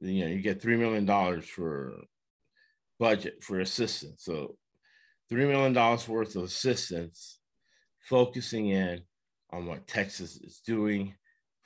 You 0.00 0.24
know, 0.24 0.30
you 0.30 0.40
get 0.40 0.62
three 0.62 0.76
million 0.76 1.04
dollars 1.04 1.44
for 1.44 2.02
budget 2.98 3.44
for 3.44 3.60
assistance. 3.60 4.24
So 4.24 4.56
three 5.28 5.44
million 5.44 5.74
dollars 5.74 6.08
worth 6.08 6.34
of 6.36 6.44
assistance, 6.44 7.40
focusing 8.08 8.68
in 8.68 9.02
on 9.50 9.66
what 9.66 9.86
Texas 9.86 10.36
is 10.38 10.62
doing. 10.66 11.14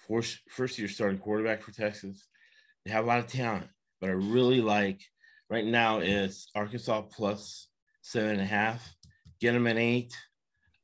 First, 0.09 0.41
first 0.49 0.77
year 0.81 0.89
starting 0.89 1.19
quarterback 1.19 1.63
for 1.63 1.71
Texas. 1.71 2.27
They 2.85 2.91
have 2.91 3.05
a 3.05 3.07
lot 3.07 3.21
of 3.21 3.29
talent, 3.29 3.69
but 4.01 4.11
I 4.11 4.15
really 4.15 4.61
like 4.61 5.03
right 5.51 5.65
now 5.65 6.01
is 6.01 6.49
Arkansas 6.57 7.03
plus 7.03 7.69
seven 8.03 8.31
and 8.33 8.41
a 8.41 8.45
half. 8.45 8.97
Get 9.41 9.53
them 9.53 9.69
an 9.69 9.79
eight. 9.79 10.17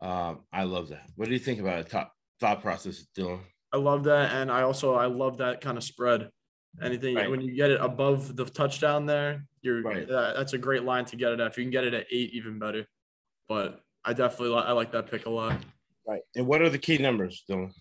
Um, 0.00 0.44
I 0.52 0.62
love 0.62 0.90
that. 0.90 1.10
What 1.16 1.26
do 1.26 1.32
you 1.32 1.40
think 1.40 1.58
about 1.58 1.80
it? 1.80 1.90
Top 1.90 2.13
thought 2.40 2.62
process, 2.62 2.98
is 2.98 3.06
Dylan? 3.16 3.40
I 3.72 3.76
love 3.78 4.04
that, 4.04 4.32
and 4.32 4.50
I 4.50 4.62
also 4.62 4.94
I 4.94 5.06
love 5.06 5.38
that 5.38 5.60
kind 5.60 5.76
of 5.78 5.84
spread. 5.84 6.30
Anything 6.82 7.14
Right. 7.14 7.30
when 7.30 7.40
you 7.40 7.54
get 7.54 7.70
it 7.70 7.80
above 7.80 8.34
the 8.36 8.44
touchdown 8.44 9.06
there, 9.06 9.46
you're 9.62 9.82
Right. 9.82 10.06
that- 10.08 10.36
that's 10.36 10.52
a 10.52 10.58
great 10.58 10.82
line 10.82 11.04
to 11.06 11.16
get 11.16 11.32
it 11.32 11.40
at. 11.40 11.46
If 11.48 11.58
you 11.58 11.64
can 11.64 11.70
get 11.70 11.84
it 11.84 11.94
at 11.94 12.06
eight, 12.10 12.32
even 12.34 12.58
better. 12.58 12.86
But 13.48 13.80
I 14.04 14.12
definitely 14.12 14.54
li- 14.56 14.62
I 14.64 14.72
like 14.72 14.92
that 14.92 15.10
pick 15.10 15.26
a 15.26 15.30
lot. 15.30 15.60
Right. 16.06 16.22
And 16.34 16.46
what 16.46 16.62
are 16.62 16.68
the 16.68 16.78
key 16.78 16.98
numbers, 16.98 17.44
Dylan? 17.48 17.72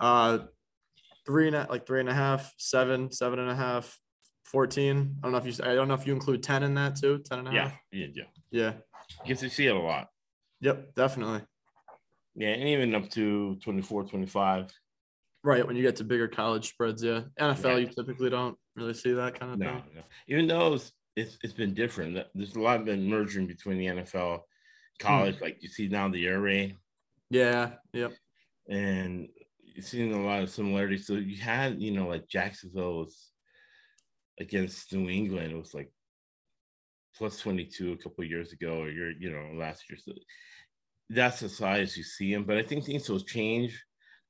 Uh, 0.00 0.46
three 1.26 1.46
and 1.46 1.56
a, 1.56 1.66
like 1.70 1.86
three 1.86 2.00
and 2.00 2.08
a 2.08 2.14
half, 2.14 2.52
seven, 2.58 3.10
seven 3.12 3.38
and 3.38 3.50
a 3.50 3.54
half, 3.54 3.98
14. 4.44 5.16
I 5.18 5.22
don't 5.22 5.32
know 5.32 5.38
if 5.38 5.46
you 5.46 5.64
I 5.64 5.74
don't 5.74 5.88
know 5.88 5.94
if 5.94 6.06
you 6.06 6.12
include 6.12 6.42
10 6.42 6.62
in 6.62 6.74
that 6.74 6.96
too. 6.96 7.18
10 7.20 7.40
and 7.40 7.48
a 7.48 7.50
half. 7.52 7.72
Yeah, 7.92 8.06
yeah, 8.06 8.06
yeah. 8.14 8.24
Yeah. 8.50 8.72
Get 9.26 9.38
to 9.38 9.50
see 9.50 9.66
it 9.66 9.74
a 9.76 9.78
lot. 9.78 10.08
Yep. 10.60 10.94
Definitely. 10.94 11.42
Yeah, 12.38 12.50
and 12.50 12.68
even 12.68 12.94
up 12.94 13.10
to 13.10 13.56
24, 13.56 14.04
25. 14.04 14.70
Right. 15.42 15.66
When 15.66 15.74
you 15.76 15.82
get 15.82 15.96
to 15.96 16.04
bigger 16.04 16.28
college 16.28 16.68
spreads, 16.68 17.02
yeah. 17.02 17.22
NFL, 17.40 17.64
Yeah. 17.64 17.76
you 17.78 17.86
typically 17.88 18.30
don't 18.30 18.56
really 18.76 18.94
see 18.94 19.12
that 19.12 19.38
kind 19.38 19.52
of 19.52 19.58
No, 19.58 19.66
thing. 19.80 19.82
no. 19.96 20.02
Even 20.28 20.46
though 20.46 20.74
it's, 20.74 20.92
it's 21.16 21.36
it's 21.42 21.52
been 21.52 21.74
different. 21.74 22.16
There's 22.34 22.54
a 22.54 22.60
lot 22.60 22.78
of 22.78 22.86
been 22.86 23.08
merging 23.08 23.46
between 23.48 23.78
the 23.78 23.86
NFL, 23.86 24.36
hmm. 24.36 24.42
college, 25.06 25.40
like 25.40 25.58
you 25.60 25.68
see 25.68 25.88
now 25.88 26.08
the 26.08 26.26
air 26.26 26.40
raid, 26.40 26.76
Yeah. 27.30 27.72
Yep. 27.92 28.12
and 28.68 29.28
you're 29.62 29.82
seeing 29.82 30.12
a 30.14 30.24
lot 30.24 30.42
of 30.42 30.50
similarities. 30.50 31.06
So 31.06 31.14
you 31.14 31.36
had, 31.42 31.80
you 31.82 31.90
know, 31.90 32.06
like 32.06 32.28
Jacksonville 32.28 32.98
was 32.98 33.32
against 34.38 34.92
New 34.92 35.08
England, 35.08 35.52
it 35.52 35.56
was 35.56 35.74
like 35.74 35.90
plus 37.16 37.38
22 37.40 37.92
a 37.92 37.96
couple 37.96 38.22
of 38.22 38.30
years 38.30 38.52
ago, 38.52 38.78
or 38.82 38.90
you're, 38.90 39.10
you 39.10 39.30
know, 39.30 39.58
last 39.58 39.90
year. 39.90 39.98
So 40.00 40.12
that's 41.10 41.40
the 41.40 41.48
size 41.48 41.96
you 41.96 42.02
see 42.02 42.32
them. 42.32 42.44
But 42.44 42.58
I 42.58 42.62
think 42.62 42.84
things 42.84 43.08
will 43.08 43.20
change 43.20 43.82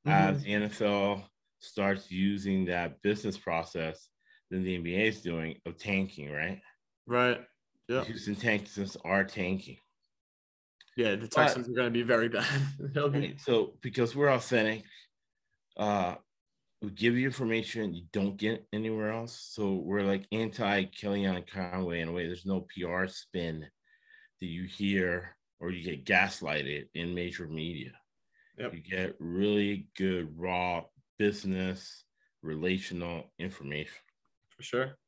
as 0.06 0.42
the 0.42 0.52
NFL 0.52 1.24
starts 1.60 2.10
using 2.10 2.64
that 2.66 3.02
business 3.02 3.36
process 3.36 4.08
that 4.50 4.58
the 4.58 4.78
NBA 4.78 5.08
is 5.08 5.20
doing 5.20 5.56
of 5.66 5.76
tanking, 5.76 6.30
right? 6.30 6.60
Right. 7.06 7.40
Yeah. 7.88 8.04
Houston 8.04 8.36
Texans 8.36 8.96
are 9.04 9.24
tanking. 9.24 9.78
Yeah. 10.96 11.16
The 11.16 11.28
Texans 11.28 11.68
are 11.68 11.72
going 11.72 11.88
to 11.88 11.92
be 11.92 12.02
very 12.02 12.28
bad. 12.28 12.46
Be? 13.12 13.36
So 13.38 13.74
because 13.82 14.14
we're 14.14 14.32
authentic, 14.32 14.84
uh, 15.76 16.14
we 16.80 16.90
give 16.90 17.16
you 17.16 17.26
information 17.26 17.94
you 17.94 18.04
don't 18.12 18.36
get 18.36 18.66
anywhere 18.72 19.12
else. 19.12 19.48
So 19.50 19.74
we're 19.74 20.02
like 20.02 20.26
anti 20.32 20.84
Kellyanne 20.84 21.50
Conway 21.50 22.00
in 22.00 22.08
a 22.08 22.12
way. 22.12 22.26
There's 22.26 22.46
no 22.46 22.66
PR 22.74 23.06
spin 23.06 23.66
that 24.40 24.46
you 24.46 24.64
hear 24.64 25.36
or 25.60 25.70
you 25.70 25.82
get 25.84 26.04
gaslighted 26.04 26.86
in 26.94 27.14
major 27.14 27.46
media. 27.46 27.92
Yep. 28.58 28.74
You 28.74 28.80
get 28.80 29.16
really 29.18 29.88
good 29.96 30.28
raw 30.36 30.82
business 31.18 32.04
relational 32.42 33.24
information. 33.38 33.92
for 34.56 34.62
sure. 34.62 34.98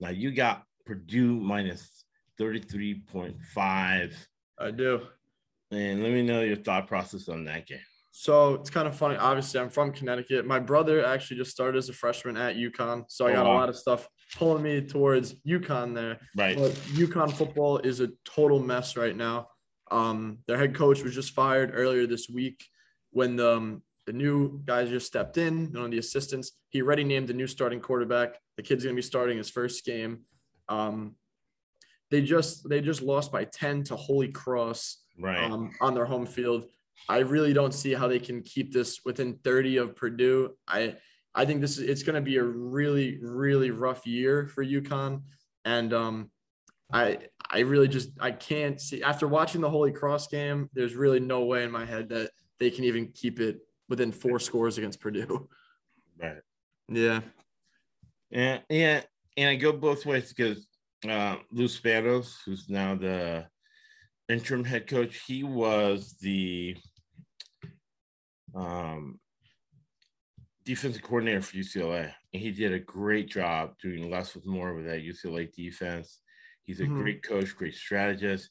Now 0.00 0.10
you 0.10 0.30
got 0.32 0.64
Purdue 0.86 1.38
minus 1.40 2.04
33.5. 2.40 4.14
I 4.58 4.70
do. 4.70 5.00
And 5.70 6.02
let 6.02 6.12
me 6.12 6.22
know 6.22 6.42
your 6.42 6.56
thought 6.56 6.86
process 6.86 7.28
on 7.28 7.44
that 7.44 7.66
game. 7.66 7.78
So 8.12 8.54
it's 8.54 8.70
kind 8.70 8.86
of 8.86 8.94
funny. 8.96 9.16
Obviously, 9.16 9.58
I'm 9.58 9.70
from 9.70 9.92
Connecticut. 9.92 10.46
My 10.46 10.60
brother 10.60 11.04
actually 11.04 11.38
just 11.38 11.50
started 11.50 11.76
as 11.78 11.88
a 11.88 11.92
freshman 11.92 12.36
at 12.36 12.54
UConn. 12.54 13.04
So 13.08 13.26
I 13.26 13.30
Oh, 13.30 13.34
got 13.34 13.46
a 13.46 13.48
lot 13.48 13.68
of 13.68 13.76
stuff 13.76 14.08
pulling 14.36 14.62
me 14.62 14.82
towards 14.82 15.34
UConn 15.42 15.94
there. 15.94 16.20
Right. 16.36 16.56
But 16.56 16.72
UConn 16.94 17.32
football 17.32 17.78
is 17.78 17.98
a 18.00 18.10
total 18.24 18.60
mess 18.60 18.96
right 18.96 19.16
now. 19.16 19.48
Um, 19.94 20.38
their 20.46 20.58
head 20.58 20.74
coach 20.74 21.02
was 21.02 21.14
just 21.14 21.34
fired 21.34 21.70
earlier 21.72 22.06
this 22.06 22.28
week 22.28 22.66
when 23.10 23.36
the, 23.36 23.56
um, 23.56 23.82
the 24.06 24.12
new 24.12 24.60
guys 24.64 24.90
just 24.90 25.06
stepped 25.06 25.38
in, 25.38 25.72
one 25.72 25.84
of 25.84 25.90
the 25.90 25.98
assistants. 25.98 26.52
He 26.68 26.82
already 26.82 27.04
named 27.04 27.28
the 27.28 27.32
new 27.34 27.46
starting 27.46 27.80
quarterback. 27.80 28.38
The 28.56 28.62
kid's 28.62 28.84
gonna 28.84 28.96
be 28.96 29.02
starting 29.02 29.38
his 29.38 29.50
first 29.50 29.84
game. 29.84 30.20
Um, 30.68 31.14
they 32.10 32.20
just 32.22 32.68
they 32.68 32.80
just 32.80 33.02
lost 33.02 33.32
by 33.32 33.44
10 33.44 33.84
to 33.84 33.96
Holy 33.96 34.28
Cross 34.28 34.98
Right. 35.18 35.44
um, 35.44 35.70
on 35.80 35.94
their 35.94 36.06
home 36.06 36.26
field. 36.26 36.66
I 37.08 37.18
really 37.18 37.52
don't 37.52 37.72
see 37.72 37.94
how 37.94 38.08
they 38.08 38.18
can 38.18 38.42
keep 38.42 38.72
this 38.72 39.00
within 39.04 39.38
30 39.44 39.76
of 39.78 39.96
Purdue. 39.96 40.56
I 40.66 40.96
I 41.34 41.44
think 41.44 41.60
this 41.60 41.78
is 41.78 41.88
it's 41.88 42.02
going 42.02 42.14
to 42.16 42.20
be 42.20 42.36
a 42.36 42.42
really 42.42 43.18
really 43.22 43.70
rough 43.70 44.06
year 44.06 44.48
for 44.48 44.64
UConn, 44.64 45.22
and 45.64 45.92
um, 45.92 46.30
I 46.92 47.18
I 47.50 47.60
really 47.60 47.88
just 47.88 48.10
I 48.20 48.30
can't 48.30 48.80
see 48.80 49.02
after 49.02 49.28
watching 49.28 49.60
the 49.60 49.70
Holy 49.70 49.92
Cross 49.92 50.28
game. 50.28 50.68
There's 50.72 50.94
really 50.94 51.20
no 51.20 51.44
way 51.44 51.64
in 51.64 51.70
my 51.70 51.84
head 51.84 52.08
that 52.08 52.30
they 52.58 52.70
can 52.70 52.84
even 52.84 53.08
keep 53.12 53.40
it 53.40 53.58
within 53.88 54.12
four 54.12 54.38
scores 54.38 54.78
against 54.78 55.00
Purdue. 55.00 55.48
right. 56.20 56.38
Yeah, 56.88 57.20
And 58.30 58.62
yeah, 58.68 59.02
and 59.36 59.48
I 59.48 59.56
go 59.56 59.72
both 59.72 60.06
ways 60.06 60.32
because 60.32 60.66
uh, 61.08 61.36
Lou 61.50 61.64
Spanos, 61.64 62.34
who's 62.44 62.68
now 62.68 62.94
the 62.94 63.46
interim 64.28 64.64
head 64.64 64.86
coach, 64.86 65.22
he 65.26 65.44
was 65.44 66.16
the 66.20 66.76
um, 68.54 69.18
defensive 70.64 71.02
coordinator 71.02 71.42
for 71.42 71.56
UCLA, 71.56 72.12
and 72.32 72.42
he 72.42 72.50
did 72.50 72.72
a 72.72 72.78
great 72.78 73.28
job 73.28 73.74
doing 73.82 74.10
less 74.10 74.34
with 74.34 74.46
more 74.46 74.74
with 74.74 74.86
that 74.86 75.02
UCLA 75.02 75.52
defense. 75.52 76.20
He's 76.64 76.80
a 76.80 76.86
Mhm. 76.86 76.98
great 77.02 77.22
coach, 77.22 77.54
great 77.56 77.74
strategist. 77.74 78.50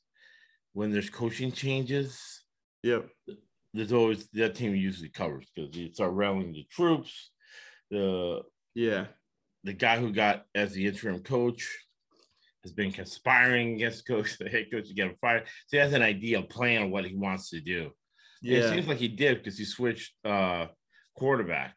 When 0.73 0.91
there's 0.91 1.09
coaching 1.09 1.51
changes, 1.51 2.43
yep, 2.83 3.09
there's 3.73 3.93
always 3.93 4.27
that 4.29 4.55
team 4.55 4.75
usually 4.75 5.09
covers 5.09 5.49
because 5.55 5.75
you 5.75 5.93
start 5.93 6.13
rallying 6.13 6.53
the 6.53 6.65
troops. 6.71 7.31
The 7.89 8.43
yeah, 8.75 9.07
the 9.63 9.73
guy 9.73 9.99
who 9.99 10.11
got 10.11 10.45
as 10.55 10.73
the 10.73 10.87
interim 10.87 11.21
coach 11.21 11.67
has 12.63 12.71
been 12.71 12.91
conspiring 12.91 13.75
against 13.75 14.07
coach, 14.07 14.37
the 14.37 14.49
head 14.49 14.71
coach 14.71 14.87
to 14.87 14.93
get 14.93 15.07
him 15.09 15.17
fired. 15.21 15.47
So 15.67 15.77
he 15.77 15.77
has 15.77 15.93
an 15.93 16.01
idea, 16.01 16.39
a 16.39 16.43
plan 16.43 16.83
of 16.83 16.89
what 16.91 17.05
he 17.05 17.15
wants 17.15 17.49
to 17.51 17.61
do. 17.61 17.91
And 18.43 18.51
It 18.53 18.69
seems 18.69 18.87
like 18.87 18.97
he 18.97 19.07
did 19.07 19.37
because 19.37 19.57
he 19.57 19.65
switched 19.65 20.13
uh 20.25 20.67
quarterbacks. 21.19 21.73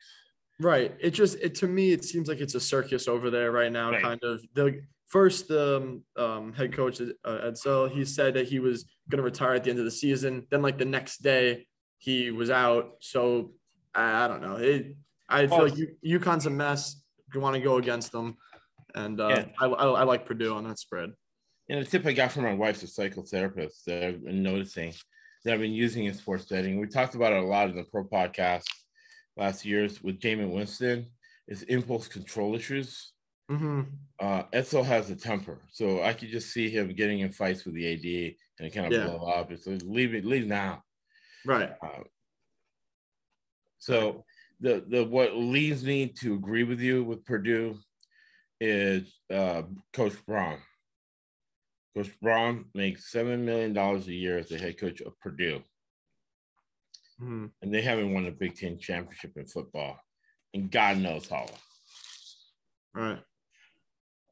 Right. 0.58 0.96
It 1.00 1.10
just 1.10 1.38
it 1.38 1.54
to 1.56 1.68
me 1.68 1.92
it 1.92 2.04
seems 2.04 2.28
like 2.28 2.40
it's 2.40 2.54
a 2.54 2.60
circus 2.60 3.08
over 3.08 3.30
there 3.30 3.52
right 3.52 3.70
now. 3.70 3.90
Right. 3.90 4.02
Kind 4.02 4.20
of 4.24 4.42
the 4.54 4.82
first 5.06 5.48
the 5.48 5.76
um, 5.76 6.02
um, 6.16 6.52
head 6.52 6.72
coach 6.72 7.00
uh, 7.00 7.04
Edsall 7.24 7.90
he 7.90 8.04
said 8.04 8.34
that 8.34 8.48
he 8.48 8.58
was 8.58 8.84
going 9.08 9.18
to 9.18 9.22
retire 9.22 9.54
at 9.54 9.64
the 9.64 9.70
end 9.70 9.78
of 9.78 9.84
the 9.84 9.90
season. 9.90 10.46
Then 10.50 10.62
like 10.62 10.78
the 10.78 10.84
next 10.84 11.22
day 11.22 11.66
he 11.98 12.30
was 12.30 12.50
out. 12.50 12.96
So 13.00 13.52
I, 13.94 14.24
I 14.24 14.28
don't 14.28 14.42
know. 14.42 14.56
It 14.56 14.96
I 15.28 15.46
feel 15.46 15.56
Oh. 15.56 15.64
like 15.64 15.76
U, 15.76 16.18
UConn's 16.18 16.46
a 16.46 16.50
mess. 16.50 17.02
You 17.34 17.40
want 17.40 17.54
to 17.56 17.60
go 17.60 17.76
against 17.76 18.12
them, 18.12 18.36
and 18.94 19.20
uh, 19.20 19.28
Yeah. 19.28 19.44
I, 19.60 19.66
I 19.66 19.86
I 20.00 20.02
like 20.04 20.26
Purdue 20.26 20.54
on 20.54 20.64
that 20.68 20.78
spread. 20.78 21.10
And 21.68 21.80
a 21.80 21.84
tip 21.84 22.06
I 22.06 22.12
got 22.12 22.30
from 22.32 22.44
my 22.44 22.54
wife's 22.54 22.84
a 22.84 22.86
psychotherapist 22.86 23.84
that 23.86 24.04
I've 24.04 24.24
been 24.24 24.42
noticing 24.42 24.92
that 25.44 25.54
I've 25.54 25.60
been 25.60 25.72
using 25.72 26.04
in 26.04 26.14
sports 26.14 26.44
betting. 26.46 26.80
We 26.80 26.86
talked 26.86 27.14
about 27.16 27.32
it 27.32 27.42
a 27.42 27.46
lot 27.46 27.70
in 27.70 27.76
the 27.76 27.84
pro 27.84 28.04
podcast 28.04 28.64
last 29.36 29.64
years 29.64 30.02
with 30.02 30.20
Jameis 30.20 30.50
Winston 30.52 31.06
is 31.48 31.62
impulse 31.64 32.08
control 32.08 32.54
issues. 32.54 33.12
Mm-hmm. 33.50 33.82
Uh, 34.18 34.42
Edsall 34.52 34.84
has 34.84 35.10
a 35.10 35.16
temper, 35.16 35.58
so 35.70 36.02
I 36.02 36.12
could 36.14 36.30
just 36.30 36.52
see 36.52 36.68
him 36.70 36.88
getting 36.94 37.20
in 37.20 37.30
fights 37.30 37.64
with 37.64 37.74
the 37.74 37.86
AD 37.92 38.34
and 38.58 38.66
it 38.66 38.74
kind 38.74 38.86
of 38.86 38.92
Yeah. 38.92 39.06
blow 39.06 39.26
up. 39.28 39.50
It's 39.52 39.66
like, 39.66 39.82
leave 39.84 40.14
it, 40.14 40.24
leave 40.24 40.46
now. 40.46 40.82
Right. 41.44 41.72
Uh, 41.82 42.02
so 43.78 44.24
the 44.58 44.84
the 44.88 45.04
what 45.04 45.36
leads 45.36 45.84
me 45.84 46.08
to 46.08 46.34
agree 46.34 46.64
with 46.64 46.80
you 46.80 47.04
with 47.04 47.24
Purdue 47.24 47.78
is 48.60 49.14
uh, 49.32 49.62
Coach 49.92 50.14
Brohm. 50.26 50.58
Coach 51.94 52.10
Brohm 52.20 52.64
makes 52.74 53.12
seven 53.12 53.44
million 53.44 53.72
dollars 53.74 54.08
a 54.08 54.12
year 54.14 54.38
as 54.38 54.48
the 54.48 54.58
head 54.58 54.78
coach 54.78 55.00
of 55.02 55.18
Purdue, 55.20 55.62
Mhm. 57.20 57.52
and 57.62 57.72
they 57.72 57.82
haven't 57.82 58.12
won 58.12 58.26
a 58.26 58.32
Big 58.32 58.56
Ten 58.56 58.78
championship 58.78 59.36
in 59.36 59.46
football, 59.46 60.00
and 60.54 60.70
God 60.70 60.98
knows 60.98 61.28
how. 61.28 61.46
long. 61.46 61.58
Right. 62.94 63.22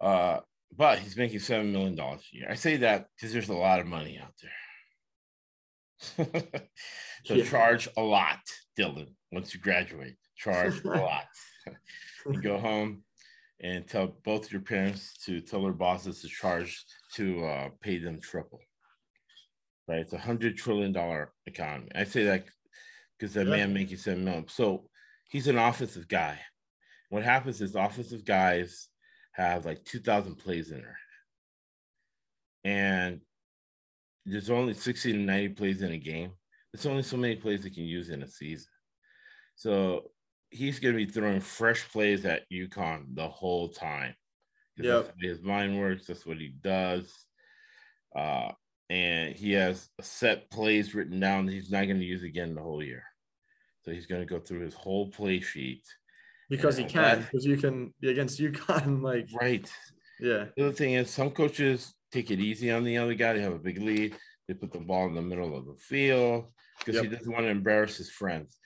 Uh, 0.04 0.40
but 0.76 0.98
he's 0.98 1.16
making 1.16 1.38
seven 1.40 1.72
million 1.72 1.94
dollars 1.94 2.22
a 2.32 2.36
year. 2.36 2.46
I 2.50 2.54
say 2.54 2.76
that 2.78 3.06
because 3.16 3.32
there's 3.32 3.48
a 3.48 3.54
lot 3.54 3.80
of 3.80 3.86
money 3.86 4.18
out 4.22 4.34
there. 4.42 4.50
so 7.24 7.34
Yeah. 7.34 7.44
charge 7.44 7.88
a 7.96 8.02
lot, 8.02 8.40
Dylan. 8.78 9.14
Once 9.32 9.54
you 9.54 9.60
graduate, 9.60 10.16
charge 10.36 10.84
a 10.84 10.88
lot. 11.08 11.24
you 12.26 12.40
go 12.40 12.58
home 12.58 13.04
and 13.60 13.86
tell 13.86 14.08
both 14.24 14.52
your 14.52 14.60
parents 14.60 15.16
to 15.24 15.40
tell 15.40 15.62
their 15.62 15.72
bosses 15.72 16.20
to 16.20 16.28
charge 16.28 16.84
to 17.14 17.44
uh, 17.46 17.68
pay 17.80 17.98
them 17.98 18.20
triple. 18.20 18.60
Right, 19.88 20.00
it's 20.00 20.12
a 20.12 20.18
hundred 20.18 20.56
trillion 20.56 20.92
dollar 20.92 21.32
economy. 21.46 21.88
I 21.94 22.04
say 22.04 22.24
that 22.24 22.44
because 23.18 23.34
that 23.34 23.46
Yeah. 23.46 23.56
man 23.56 23.74
making 23.74 23.98
seven 23.98 24.24
million. 24.24 24.48
So 24.48 24.88
he's 25.30 25.46
an 25.48 25.58
offensive 25.58 26.08
guy. 26.08 26.40
What 27.10 27.22
happens 27.22 27.60
is 27.60 27.74
offensive 27.74 28.24
guys 28.24 28.88
have 29.34 29.64
like 29.66 29.84
two 29.84 30.00
thousand 30.00 30.36
plays 30.36 30.70
in 30.70 30.80
her. 30.80 30.96
and 32.64 33.20
there's 34.26 34.50
only 34.50 34.72
sixty 34.74 35.12
to 35.12 35.18
ninety 35.18 35.48
plays 35.50 35.82
in 35.82 35.92
a 35.92 35.98
game. 35.98 36.32
There's 36.72 36.86
only 36.86 37.02
so 37.02 37.16
many 37.16 37.36
plays 37.36 37.62
they 37.62 37.70
can 37.70 37.84
use 37.84 38.08
in 38.10 38.22
a 38.22 38.28
season. 38.28 38.70
So 39.54 40.10
he's 40.50 40.80
going 40.80 40.94
to 40.96 41.04
be 41.06 41.10
throwing 41.10 41.40
fresh 41.40 41.86
plays 41.92 42.24
at 42.24 42.50
UConn 42.50 43.14
the 43.14 43.28
whole 43.28 43.68
time. 43.68 44.14
Yep. 44.78 44.86
That's 45.04 45.08
the 45.08 45.26
way 45.26 45.32
his 45.34 45.42
mind 45.42 45.78
works. 45.78 46.06
That's 46.06 46.26
what 46.26 46.38
he 46.38 46.48
does. 46.48 47.12
Uh, 48.16 48.50
and 48.90 49.36
he 49.36 49.52
has 49.52 49.88
a 50.00 50.02
set 50.02 50.50
plays 50.50 50.94
written 50.94 51.20
down 51.20 51.46
that 51.46 51.52
he's 51.52 51.70
not 51.70 51.84
going 51.84 52.00
to 52.00 52.04
use 52.04 52.22
again 52.22 52.54
the 52.54 52.62
whole 52.62 52.82
year. 52.82 53.04
So 53.84 53.92
he's 53.92 54.06
going 54.06 54.22
to 54.22 54.26
go 54.26 54.40
through 54.40 54.60
his 54.60 54.74
whole 54.74 55.10
play 55.10 55.40
sheet. 55.40 55.84
Because 56.50 56.76
he 56.76 56.84
can, 56.84 57.20
because 57.22 57.44
you 57.46 57.56
can 57.56 57.92
be 58.00 58.10
against 58.10 58.38
UConn. 58.40 59.02
Like, 59.02 59.28
Right. 59.32 59.70
yeah. 60.20 60.46
The 60.56 60.64
other 60.66 60.72
thing 60.72 60.92
is, 60.94 61.10
some 61.10 61.30
coaches 61.30 61.94
take 62.12 62.30
it 62.30 62.40
easy 62.40 62.70
on 62.70 62.84
the 62.84 62.98
other 62.98 63.14
guy. 63.14 63.32
They 63.32 63.42
have 63.42 63.54
a 63.54 63.58
big 63.58 63.80
lead. 63.80 64.14
They 64.46 64.54
put 64.54 64.72
the 64.72 64.78
ball 64.80 65.06
in 65.06 65.14
the 65.14 65.22
middle 65.22 65.56
of 65.56 65.64
the 65.66 65.76
field 65.76 66.46
because 66.78 67.00
he 67.00 67.08
doesn't 67.08 67.32
want 67.32 67.44
to 67.46 67.50
embarrass 67.50 67.96
his 67.96 68.10
friends. 68.10 68.58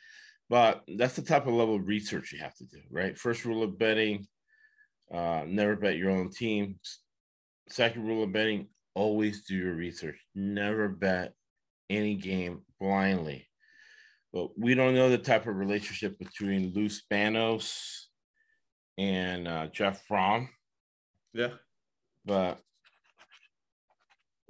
But 0.50 0.82
that's 0.96 1.14
the 1.14 1.22
type 1.22 1.46
of 1.46 1.54
level 1.54 1.76
of 1.76 1.86
research 1.86 2.32
you 2.32 2.40
have 2.40 2.54
to 2.56 2.64
do, 2.64 2.80
right? 2.90 3.16
First 3.16 3.44
rule 3.44 3.62
of 3.62 3.78
betting: 3.78 4.26
uh, 5.12 5.44
never 5.46 5.76
bet 5.76 5.96
your 5.96 6.10
own 6.10 6.30
team. 6.30 6.80
Second 7.68 8.06
rule 8.06 8.24
of 8.24 8.32
betting: 8.32 8.68
always 8.94 9.44
do 9.44 9.54
your 9.54 9.74
research. 9.74 10.18
Never 10.34 10.88
bet 10.88 11.34
any 11.90 12.14
game 12.16 12.62
blindly. 12.80 13.47
But 14.32 14.58
we 14.58 14.74
don't 14.74 14.94
know 14.94 15.08
the 15.08 15.18
type 15.18 15.46
of 15.46 15.56
relationship 15.56 16.18
between 16.18 16.72
Lou 16.74 16.88
Spanos 16.88 18.04
and 18.98 19.48
uh, 19.48 19.68
Jeff 19.68 20.02
Brohm 20.10 20.48
Yeah. 21.32 21.50
but 22.24 22.60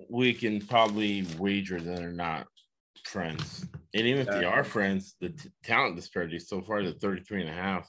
we 0.09 0.33
can 0.33 0.61
probably 0.61 1.27
wager 1.39 1.81
that 1.81 1.97
they're 1.97 2.13
not 2.13 2.47
friends. 3.05 3.67
And 3.95 4.07
even 4.07 4.23
if 4.23 4.29
they 4.29 4.45
are 4.45 4.65
friends, 4.65 5.17
the 5.21 5.31
t- 5.31 5.51
talent 5.65 5.97
disparity 5.97 6.39
so 6.39 6.63
far 6.63 6.81
is 6.81 6.95
33 7.01 7.43
and 7.43 7.51
a 7.51 7.53
half. 7.53 7.89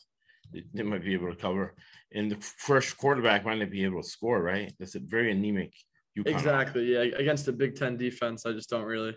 They, 0.52 0.64
they 0.74 0.84
might 0.84 1.04
be 1.04 1.14
able 1.14 1.30
to 1.30 1.36
cover. 1.36 1.76
And 2.14 2.32
the 2.32 2.38
first 2.42 2.98
quarterback 2.98 3.46
might 3.46 3.60
not 3.60 3.70
be 3.70 3.84
able 3.84 4.02
to 4.02 4.08
score, 4.08 4.42
right? 4.42 4.74
That's 4.80 4.96
a 4.96 5.00
very 5.00 5.32
anemic. 5.32 5.74
UConn 6.18 6.28
Exactly. 6.28 6.94
Yeah. 6.94 7.18
Against 7.18 7.46
the 7.46 7.54
Big 7.54 7.76
Ten 7.76 7.98
defense, 7.98 8.46
I 8.46 8.54
just 8.54 8.70
don't 8.70 8.86
really, 8.86 9.16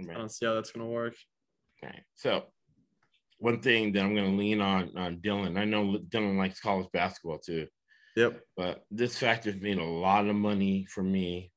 I 0.00 0.14
don't 0.14 0.30
see 0.32 0.46
how 0.46 0.54
that's 0.54 0.70
gonna 0.72 0.86
work. 0.86 1.14
Okay. 1.84 2.00
So 2.14 2.44
one 3.38 3.60
thing 3.60 3.92
that 3.92 4.02
I'm 4.04 4.14
going 4.14 4.30
to 4.30 4.36
lean 4.36 4.60
on 4.60 4.96
on 4.96 5.16
Dylan. 5.16 5.58
I 5.58 5.64
know 5.64 5.98
Dylan 6.08 6.36
likes 6.38 6.60
college 6.60 6.88
basketball 6.92 7.38
too. 7.38 7.66
Yep. 8.14 8.42
but 8.58 8.84
this 8.90 9.16
factor's 9.18 9.58
made 9.58 9.78
a 9.78 9.84
lot 9.84 10.26
of 10.28 10.36
money 10.36 10.86
for 10.90 11.02
me 11.02 11.50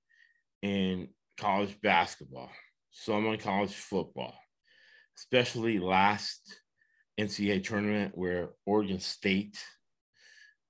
in 0.61 1.09
college 1.37 1.75
basketball, 1.81 2.49
some 2.91 3.25
in 3.25 3.37
college 3.39 3.73
football, 3.73 4.33
especially 5.17 5.79
last 5.79 6.39
NCAA 7.19 7.61
tournament 7.61 8.17
where 8.17 8.51
Oregon 8.65 9.01
State 9.01 9.61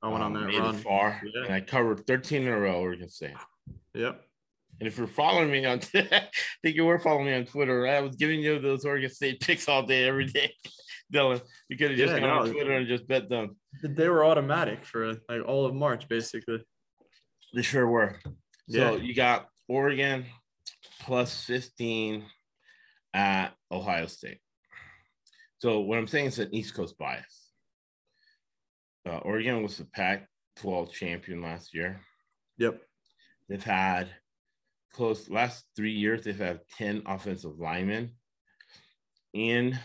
I 0.01 0.07
went 0.09 0.23
on 0.23 0.35
um, 0.35 0.41
that 0.41 0.47
made 0.47 0.59
run. 0.59 0.75
it 0.75 0.79
far, 0.81 1.21
Yeah. 1.23 1.45
and 1.45 1.53
I 1.53 1.61
covered 1.61 2.05
13 2.07 2.41
in 2.41 2.47
a 2.47 2.59
row. 2.59 2.79
Oregon 2.81 3.09
State. 3.09 3.35
Yep. 3.93 4.24
And 4.79 4.87
if 4.87 4.97
you're 4.97 5.07
following 5.07 5.51
me 5.51 5.65
on, 5.65 5.79
I 5.95 6.27
think 6.61 6.75
you 6.75 6.85
were 6.85 6.99
following 6.99 7.25
me 7.25 7.33
on 7.33 7.45
Twitter. 7.45 7.87
I 7.87 8.01
was 8.01 8.15
giving 8.15 8.41
you 8.41 8.59
those 8.59 8.85
Oregon 8.85 9.09
State 9.09 9.39
picks 9.41 9.69
all 9.69 9.83
day, 9.83 10.07
every 10.07 10.25
day, 10.25 10.51
Dylan. 11.13 11.41
You 11.69 11.77
could 11.77 11.91
have 11.91 11.99
just 11.99 12.13
Yeah, 12.13 12.19
gone 12.19 12.29
on. 12.47 12.51
Twitter 12.51 12.73
and 12.73 12.87
just 12.87 13.07
bet 13.07 13.29
them. 13.29 13.55
They 13.83 14.09
were 14.09 14.25
automatic 14.25 14.85
for 14.85 15.13
like 15.29 15.45
all 15.45 15.65
of 15.65 15.73
March, 15.73 16.07
basically. 16.09 16.63
They 17.53 17.61
sure 17.61 17.87
were. 17.87 18.19
Yeah. 18.67 18.91
So 18.91 18.95
you 18.97 19.13
got 19.15 19.47
Oregon 19.69 20.25
plus 20.99 21.45
15 21.45 22.25
at 23.13 23.53
Ohio 23.71 24.07
State. 24.07 24.39
So 25.59 25.79
what 25.79 25.97
I'm 25.97 26.07
saying 26.07 26.27
is 26.27 26.39
an 26.39 26.53
East 26.53 26.73
Coast 26.73 26.97
bias. 26.97 27.51
Uh, 29.07 29.17
Oregon 29.17 29.63
was 29.63 29.77
the 29.77 29.85
Pac 29.85 30.27
12 30.57 30.91
champion 30.91 31.41
last 31.41 31.73
year. 31.73 32.01
Yep. 32.57 32.81
They've 33.47 33.63
had 33.63 34.09
close 34.95 35.29
last 35.29 35.65
three 35.75 35.91
years, 35.91 36.23
they've 36.23 36.37
had 36.37 36.61
10 36.77 37.03
offensive 37.05 37.59
linemen 37.59 38.11
in 39.33 39.77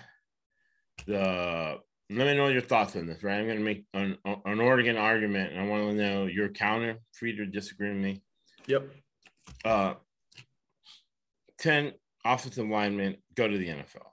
the 1.06 1.78
let 2.12 2.26
me 2.26 2.36
know 2.36 2.48
your 2.48 2.60
thoughts 2.60 2.96
on 2.96 3.06
this, 3.06 3.22
right? 3.22 3.38
I'm 3.38 3.46
going 3.46 3.58
to 3.58 3.64
make 3.64 3.84
an, 3.94 4.18
an 4.24 4.60
Oregon 4.60 4.96
argument, 4.96 5.52
and 5.52 5.60
I 5.60 5.66
want 5.66 5.90
to 5.90 5.94
know 5.94 6.26
your 6.26 6.48
counter. 6.48 6.98
Free 7.12 7.36
to 7.36 7.46
disagree 7.46 7.90
with 7.90 8.02
me. 8.02 8.22
Yep. 8.66 8.90
Uh, 9.64 9.94
10 11.58 11.92
offensive 12.24 12.68
linemen 12.68 13.16
go 13.36 13.46
to 13.46 13.56
the 13.56 13.68
NFL 13.68 14.06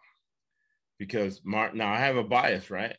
because 0.99 1.41
Mark. 1.43 1.73
Now 1.73 1.91
I 1.91 1.97
have 1.97 2.17
a 2.17 2.23
bias, 2.23 2.69
right? 2.69 2.95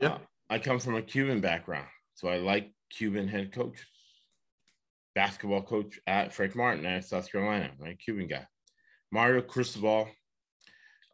Yeah. 0.00 0.14
Uh, 0.14 0.18
I 0.50 0.58
come 0.58 0.80
from 0.80 0.96
a 0.96 1.02
Cuban 1.02 1.40
background, 1.40 1.86
so 2.14 2.28
I 2.28 2.38
like 2.38 2.72
Cuban 2.90 3.28
head 3.28 3.52
coaches. 3.52 3.86
Basketball 5.14 5.62
coach 5.62 5.98
at 6.06 6.32
Frank 6.32 6.56
Martin 6.56 6.86
at 6.86 7.04
South 7.04 7.30
Carolina, 7.30 7.70
right? 7.78 7.98
Cuban 7.98 8.28
guy. 8.28 8.46
Mario 9.10 9.42
Cristobal 9.42 10.08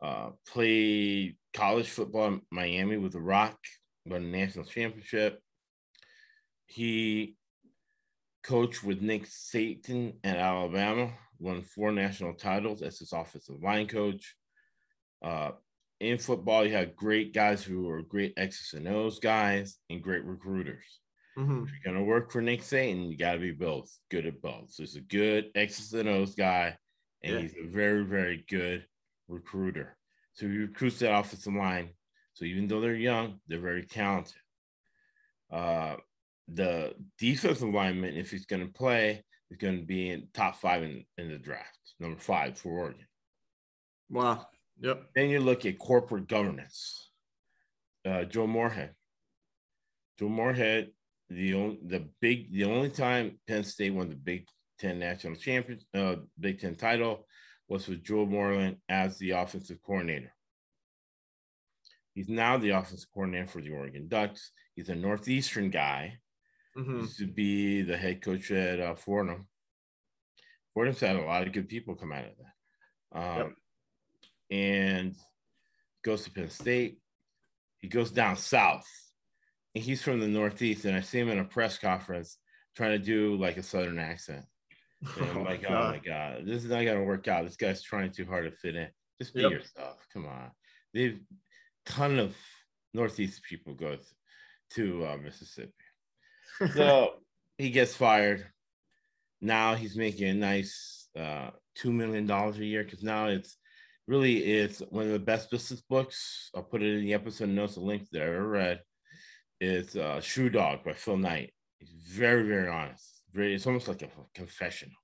uh, 0.01 0.31
played 0.47 1.37
college 1.53 1.89
football 1.89 2.29
in 2.29 2.41
Miami 2.51 2.97
with 2.97 3.13
the 3.13 3.21
Rock, 3.21 3.59
won 4.07 4.23
a 4.23 4.27
national 4.27 4.65
championship. 4.65 5.41
He 6.67 7.37
coached 8.45 8.85
with 8.85 9.03
Nick 9.03 9.27
Saban 9.27 10.15
at 10.23 10.37
Alabama, 10.37 11.11
won 11.39 11.63
four 11.63 11.93
national 11.93 12.35
titles 12.35 12.83
as 12.83 12.99
his 12.99 13.13
offensive 13.13 13.63
line 13.63 13.89
coach. 13.89 14.37
Uh, 15.23 15.51
in 16.01 16.19
football, 16.19 16.65
you 16.65 16.75
have 16.75 16.95
great 16.95 17.35
guys 17.35 17.65
who 17.65 17.89
are 17.91 18.03
great 18.03 18.35
X's 18.37 18.75
and 18.75 18.87
O's 18.87 19.19
guys 19.19 19.79
and 19.91 20.03
great 20.03 20.25
recruiters. 20.25 21.01
Hmm 21.39 21.65
If 21.65 21.71
you're 21.71 21.95
gonna 21.95 22.05
work 22.05 22.33
for 22.33 22.41
Nick 22.43 22.63
Saban, 22.63 23.09
you 23.09 23.17
gotta 23.17 23.39
be 23.39 23.53
both 23.53 23.97
good 24.11 24.27
at 24.27 24.41
both. 24.41 24.71
So 24.73 24.83
he's 24.83 24.97
a 24.97 25.01
good 25.01 25.51
X's 25.55 25.95
and 25.95 26.09
O's 26.09 26.35
guy, 26.35 26.77
and 27.23 27.35
Yeah. 27.35 27.41
he's 27.41 27.55
a 27.63 27.69
very, 27.69 28.05
very 28.05 28.45
good 28.49 28.87
recruiter. 29.29 29.97
So 30.33 30.49
he 30.49 30.59
recruits 30.59 30.99
that 30.99 31.17
offensive 31.17 31.55
line. 31.55 31.95
So 32.35 32.45
even 32.45 32.67
though 32.67 32.81
they're 32.81 32.95
young, 32.95 33.41
they're 33.47 33.61
very 33.61 33.87
talented. 33.87 34.41
Uh, 35.51 35.97
the 36.49 36.95
defensive 37.19 37.69
lineman, 37.69 38.17
if 38.17 38.31
he's 38.31 38.47
gonna 38.47 38.69
play, 38.69 39.25
is 39.51 39.59
gonna 39.59 39.83
be 39.83 40.11
in 40.11 40.29
top 40.35 40.57
five 40.57 40.83
in, 40.83 41.05
in 41.19 41.29
the 41.29 41.39
draft, 41.39 41.79
number 42.01 42.19
five 42.19 42.59
for 42.59 42.71
Oregon. 42.73 43.07
Wow. 44.11 44.49
Yep. 44.81 45.11
Then 45.15 45.31
you 45.31 45.41
look 45.41 45.67
at 45.67 45.79
corporate 45.79 46.27
governance. 46.27 47.11
Uh, 48.05 48.25
Joe 48.25 48.47
Moorhead. 48.47 48.95
Joe 50.19 50.29
Moorhead, 50.29 50.91
the 51.31 51.55
only 51.55 51.79
the 51.87 52.09
big 52.21 52.53
the 52.53 52.65
only 52.65 52.91
time 52.91 53.39
Penn 53.47 53.65
State 53.65 53.93
won 53.95 54.09
the 54.09 54.15
Big 54.17 54.47
Ten 54.79 54.99
national 54.99 55.37
champion, 55.37 55.81
uh, 55.95 56.17
Big 56.39 56.61
Ten 56.61 56.75
title 56.75 57.27
was 57.69 57.87
with 57.89 58.03
Joe 58.03 58.25
Moorhead 58.27 58.79
as 58.89 59.19
the 59.19 59.33
offensive 59.33 59.83
coordinator. 59.83 60.33
He's 62.15 62.29
now 62.29 62.57
the 62.59 62.71
offensive 62.71 63.11
coordinator 63.13 63.47
for 63.47 63.61
the 63.61 63.71
Oregon 63.71 64.09
Ducks. 64.09 64.51
He's 64.75 64.89
a 64.89 64.95
Northeastern 64.95 65.71
guy. 65.71 66.19
Mhm. 66.77 67.03
Used 67.03 67.19
to 67.19 67.27
be 67.27 67.83
the 67.83 67.97
head 67.97 68.23
coach 68.23 68.51
at 68.51 68.81
uh, 68.81 68.95
Fordham. 68.95 69.49
Fordham's 70.75 71.01
had 71.01 71.17
a 71.17 71.23
lot 71.23 71.47
of 71.47 71.53
good 71.53 71.69
people 71.69 71.95
come 71.97 72.13
out 72.13 72.25
of 72.27 72.33
that. 72.39 73.19
Um, 73.19 73.37
Yep. 73.39 73.55
And 74.51 75.17
goes 76.03 76.25
to 76.25 76.31
Penn 76.31 76.49
State. 76.51 77.01
He 77.79 77.89
goes 77.89 78.11
down 78.11 78.37
south, 78.37 78.87
he's 79.75 80.03
from 80.03 80.21
the 80.21 80.29
Northeast. 80.29 80.85
And 80.85 80.97
I 80.97 81.01
see 81.01 81.19
him 81.19 81.29
in 81.29 81.39
a 81.39 81.45
press 81.45 81.79
conference 81.79 82.39
trying 82.77 82.93
to 82.93 83.05
do 83.05 83.37
like 83.37 83.57
a 83.57 83.63
Southern 83.63 83.99
accent. 83.99 84.45
And 85.17 85.31
I'm 85.31 85.45
like, 85.45 85.65
oh 85.69 85.89
my 85.89 86.01
god, 86.05 86.47
this 86.47 86.65
is 86.65 86.71
not 86.71 86.85
gonna 86.85 87.05
work 87.05 87.29
out. 87.29 87.45
This 87.45 87.57
guy's 87.57 87.83
trying 87.83 88.11
too 88.13 88.25
hard 88.25 88.45
to 88.45 88.57
fit 88.57 88.77
in. 88.77 88.89
Just 89.21 89.35
be 89.35 89.43
Yep. 89.43 89.51
yourself. 89.53 90.07
Come 90.13 90.27
on. 90.27 90.51
They've 90.95 91.21
ton 91.87 92.19
of 92.19 92.37
Northeast 92.95 93.43
people 93.43 93.75
go 93.75 93.97
to 94.75 95.07
uh, 95.07 95.17
Mississippi. 95.17 95.73
So 96.75 97.15
he 97.57 97.71
gets 97.71 97.95
fired. 97.95 98.47
Now 99.41 99.77
he's 99.77 99.97
making 99.97 100.29
a 100.29 100.35
nice 100.35 101.09
uh, 101.17 101.51
two 101.77 101.93
million 101.93 102.27
dollars 102.27 102.59
a 102.59 102.65
year 102.65 102.83
because 102.83 103.05
now 103.05 103.27
it's 103.27 103.57
really 104.09 104.39
it's 104.43 104.81
one 104.81 105.07
of 105.07 105.13
the 105.13 105.19
best 105.21 105.51
business 105.53 105.81
books. 105.81 106.51
I'll 106.55 106.65
put 106.65 106.83
it 106.83 106.95
in 106.99 107.05
the 107.05 107.15
episode 107.15 107.51
notes. 107.51 107.77
A 107.77 107.81
link 107.81 108.09
that 108.11 108.23
I 108.23 108.27
ever 108.27 108.49
read. 108.49 108.81
It's 109.61 109.97
uh, 109.97 110.21
Shoe 110.21 110.49
Dog 110.51 110.85
by 110.85 110.93
Phil 110.93 111.17
Knight. 111.17 111.53
He's 111.79 111.91
very 111.91 112.43
very 112.47 112.69
honest. 112.69 113.23
Very, 113.33 113.55
it's 113.55 113.67
almost 113.67 113.89
like 113.89 114.03
a 114.03 114.09
confessional. 114.35 114.97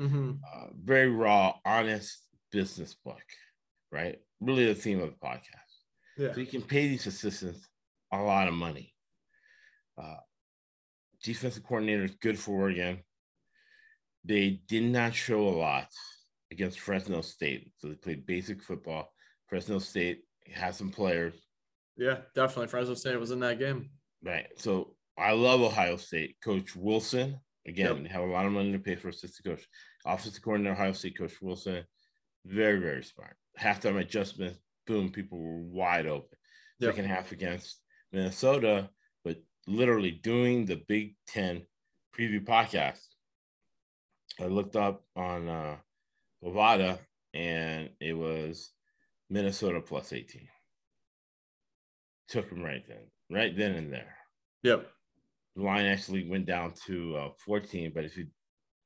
Mhm. 0.00 0.38
Uh, 0.42 0.66
very 0.82 1.10
raw, 1.10 1.54
honest 1.64 2.24
business 2.50 2.94
book. 2.94 3.22
Right. 3.90 4.18
Really 4.40 4.66
the 4.66 4.74
theme 4.74 5.00
of 5.00 5.10
the 5.10 5.16
podcast. 5.16 5.68
Yeah. 6.16 6.32
So 6.32 6.40
you 6.40 6.46
can 6.46 6.62
pay 6.62 6.88
these 6.88 7.06
assistants 7.06 7.66
a 8.12 8.18
lot 8.20 8.48
of 8.48 8.54
money. 8.54 8.94
Uh, 10.00 10.16
defensive 11.22 11.64
coordinator 11.64 12.04
is 12.04 12.14
good 12.16 12.38
for 12.38 12.52
Oregon. 12.62 13.02
They 14.24 14.60
did 14.68 14.84
not 14.84 15.14
show 15.14 15.48
a 15.48 15.56
lot 15.56 15.88
against 16.50 16.80
Fresno 16.80 17.20
State. 17.20 17.72
So 17.78 17.88
they 17.88 17.94
played 17.94 18.26
basic 18.26 18.62
football. 18.62 19.12
Fresno 19.48 19.78
State 19.78 20.20
has 20.52 20.76
some 20.76 20.90
players. 20.90 21.34
Yeah, 21.96 22.18
definitely. 22.34 22.68
Fresno 22.68 22.94
State 22.94 23.18
was 23.18 23.30
in 23.30 23.40
that 23.40 23.58
game. 23.58 23.90
Right. 24.22 24.46
So 24.56 24.94
I 25.16 25.32
love 25.32 25.60
Ohio 25.60 25.96
State. 25.96 26.36
Coach 26.42 26.74
Wilson, 26.76 27.40
again, 27.66 27.94
Yep. 27.96 28.02
they 28.04 28.08
have 28.10 28.22
a 28.22 28.26
lot 28.32 28.46
of 28.46 28.52
money 28.52 28.72
to 28.72 28.78
pay 28.78 28.96
for 28.96 29.08
assistant 29.08 29.46
coach. 29.46 29.66
Offensive 30.06 30.42
coordinator, 30.42 30.74
Ohio 30.74 30.92
State 30.92 31.18
Coach 31.18 31.40
Wilson, 31.40 31.84
very, 32.44 32.78
very 32.80 33.02
smart. 33.02 33.36
Halftime 33.58 34.00
adjustment, 34.00 34.56
boom, 34.86 35.10
people 35.10 35.38
were 35.38 35.58
wide 35.60 36.06
open. 36.06 36.38
Yep. 36.80 36.92
Second 36.92 37.08
half 37.08 37.32
against 37.32 37.80
Minnesota, 38.12 38.90
but 39.24 39.38
literally 39.66 40.12
doing 40.12 40.64
the 40.64 40.82
Big 40.88 41.16
Ten 41.26 41.62
preview 42.16 42.44
podcast. 42.44 43.00
I 44.40 44.44
looked 44.44 44.76
up 44.76 45.04
on 45.16 45.48
uh, 45.48 45.76
Bovada 46.42 46.98
and 47.34 47.90
it 48.00 48.12
was 48.12 48.70
Minnesota 49.28 49.80
plus 49.80 50.12
18. 50.12 50.48
Took 52.28 52.50
him 52.50 52.62
right 52.62 52.84
then, 52.86 53.10
right 53.30 53.56
then 53.56 53.72
and 53.72 53.92
there. 53.92 54.14
Yep. 54.62 54.86
The 55.56 55.62
line 55.62 55.86
actually 55.86 56.28
went 56.28 56.46
down 56.46 56.72
to 56.86 57.16
uh, 57.16 57.28
14, 57.44 57.92
but 57.94 58.04
if 58.04 58.16
you 58.16 58.26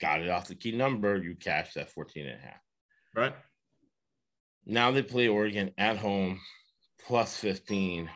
got 0.01 0.21
it 0.21 0.31
off 0.31 0.49
the 0.49 0.55
key 0.55 0.73
number, 0.73 1.17
you 1.17 1.35
cashed 1.35 1.75
that 1.75 1.91
14 1.91 2.27
and 2.27 2.39
a 2.39 2.43
half. 2.43 2.61
Right. 3.15 3.35
Now 4.65 4.91
they 4.91 5.03
play 5.03 5.29
Oregon 5.29 5.73
at 5.77 5.97
home 5.97 6.41
plus 7.07 7.37
15. 7.37 8.09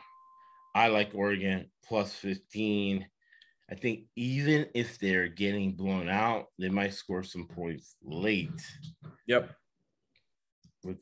I 0.75 0.87
like 0.87 1.11
Oregon 1.13 1.69
plus 1.87 2.13
15. 2.13 3.05
I 3.69 3.75
think 3.75 4.05
even 4.15 4.67
if 4.73 4.97
they're 4.97 5.27
getting 5.27 5.73
blown 5.73 6.07
out, 6.07 6.45
they 6.57 6.69
might 6.69 6.93
score 6.93 7.23
some 7.23 7.47
points 7.47 7.95
late. 8.03 8.61
Yep. 9.27 9.51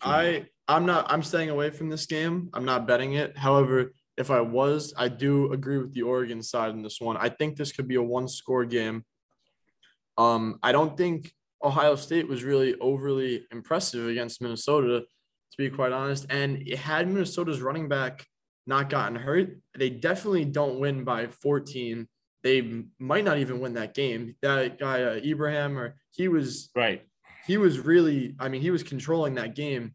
I 0.01 0.47
I'm 0.67 0.85
not 0.85 1.11
I'm 1.11 1.21
staying 1.21 1.49
away 1.49 1.69
from 1.69 1.89
this 1.89 2.07
game. 2.07 2.49
I'm 2.53 2.65
not 2.65 2.87
betting 2.87 3.13
it. 3.13 3.37
However, 3.37 3.93
if 4.17 4.31
I 4.31 4.41
was, 4.41 4.93
I 4.97 5.07
do 5.07 5.51
agree 5.51 5.77
with 5.77 5.93
the 5.93 6.03
Oregon 6.03 6.41
side 6.41 6.71
in 6.71 6.81
this 6.81 7.01
one. 7.01 7.17
I 7.17 7.29
think 7.29 7.57
this 7.57 7.71
could 7.71 7.87
be 7.87 7.95
a 7.95 8.03
one 8.03 8.27
score 8.27 8.65
game. 8.65 9.03
Um, 10.17 10.59
I 10.63 10.71
don't 10.71 10.95
think 10.95 11.33
Ohio 11.63 11.95
State 11.95 12.27
was 12.27 12.43
really 12.43 12.75
overly 12.79 13.45
impressive 13.51 14.07
against 14.07 14.41
Minnesota, 14.41 15.01
to 15.01 15.57
be 15.57 15.69
quite 15.69 15.91
honest. 15.91 16.25
And 16.29 16.67
it 16.67 16.77
had 16.77 17.07
Minnesota's 17.07 17.61
running 17.61 17.89
back 17.89 18.25
not 18.67 18.89
gotten 18.89 19.15
hurt, 19.15 19.59
they 19.77 19.89
definitely 19.89 20.45
don't 20.45 20.79
win 20.79 21.03
by 21.03 21.27
14. 21.27 22.07
They 22.43 22.83
might 22.99 23.23
not 23.23 23.37
even 23.37 23.59
win 23.59 23.73
that 23.73 23.93
game. 23.93 24.35
That 24.41 24.79
guy 24.79 25.03
uh, 25.03 25.19
Ibrahim, 25.23 25.77
or 25.77 25.95
he 26.15 26.27
was 26.27 26.69
right. 26.75 27.03
he 27.45 27.57
was 27.57 27.79
really 27.79 28.35
i 28.39 28.47
mean 28.47 28.61
he 28.61 28.71
was 28.71 28.83
controlling 28.83 29.35
that 29.35 29.55
game 29.55 29.93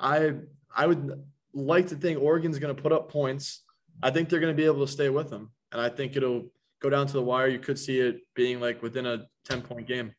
i 0.00 0.32
i 0.74 0.86
would 0.86 1.22
like 1.54 1.86
to 1.88 1.96
think 1.96 2.20
oregon's 2.20 2.58
going 2.58 2.74
to 2.74 2.82
put 2.82 2.92
up 2.92 3.10
points 3.10 3.62
i 4.02 4.10
think 4.10 4.28
they're 4.28 4.40
going 4.40 4.54
to 4.54 4.60
be 4.60 4.66
able 4.66 4.84
to 4.84 4.90
stay 4.90 5.08
with 5.08 5.30
them 5.30 5.50
and 5.72 5.80
i 5.80 5.88
think 5.88 6.16
it'll 6.16 6.46
go 6.80 6.88
down 6.90 7.06
to 7.06 7.12
the 7.12 7.22
wire 7.22 7.48
you 7.48 7.58
could 7.58 7.78
see 7.78 7.98
it 7.98 8.20
being 8.34 8.60
like 8.60 8.82
within 8.82 9.06
a 9.06 9.26
10 9.44 9.62
point 9.62 9.86
game 9.86 10.14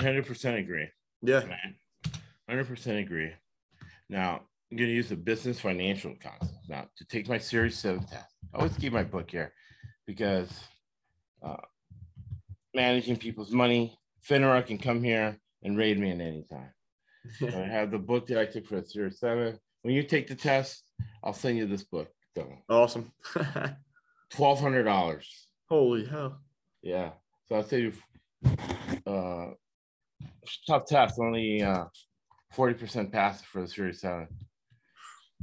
100% 0.00 0.58
agree. 0.58 0.88
yeah 1.22 1.42
100% 2.50 3.00
agree. 3.00 3.32
Now, 4.08 4.42
I'm 4.70 4.76
going 4.76 4.88
to 4.88 4.94
use 4.94 5.08
the 5.08 5.16
business 5.16 5.60
financial 5.60 6.14
concept. 6.22 6.68
Now, 6.68 6.86
to 6.96 7.04
take 7.06 7.28
my 7.28 7.38
Series 7.38 7.78
7 7.78 8.00
test, 8.06 8.34
I 8.54 8.58
always 8.58 8.76
keep 8.76 8.92
my 8.92 9.04
book 9.04 9.30
here 9.30 9.52
because 10.06 10.50
uh, 11.42 11.56
managing 12.74 13.16
people's 13.16 13.50
money, 13.50 13.98
FINRA 14.28 14.64
can 14.66 14.78
come 14.78 15.02
here 15.02 15.38
and 15.62 15.76
raid 15.76 15.98
me 15.98 16.10
at 16.10 16.20
any 16.20 16.44
time. 16.48 16.70
I 17.42 17.44
have 17.50 17.90
the 17.90 17.98
book 17.98 18.26
that 18.28 18.38
I 18.38 18.46
took 18.46 18.66
for 18.66 18.82
Series 18.84 19.18
7. 19.18 19.58
When 19.82 19.94
you 19.94 20.02
take 20.02 20.26
the 20.26 20.34
test, 20.34 20.84
I'll 21.22 21.32
send 21.32 21.58
you 21.58 21.66
this 21.66 21.84
book. 21.84 22.08
So, 22.36 22.48
awesome 22.68 23.12
$1,200. 24.34 25.24
holy 25.68 26.04
hell 26.04 26.38
Yeah. 26.82 27.12
So 27.48 27.56
I'll 27.56 27.64
tell 27.64 27.78
you, 27.78 27.92
uh, 29.06 29.50
tough 30.66 30.86
test, 30.86 31.18
only 31.18 31.62
uh, 31.62 31.84
40% 32.54 33.12
pass 33.12 33.42
for 33.42 33.62
the 33.62 33.68
Series 33.68 34.00
7. 34.00 34.26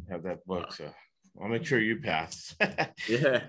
Have 0.10 0.24
that 0.24 0.46
book. 0.46 0.74
So 0.74 0.92
I'll 1.42 1.48
make 1.50 1.66
sure 1.66 1.80
you 1.80 2.00
pass. 2.02 2.56
yeah 3.08 3.44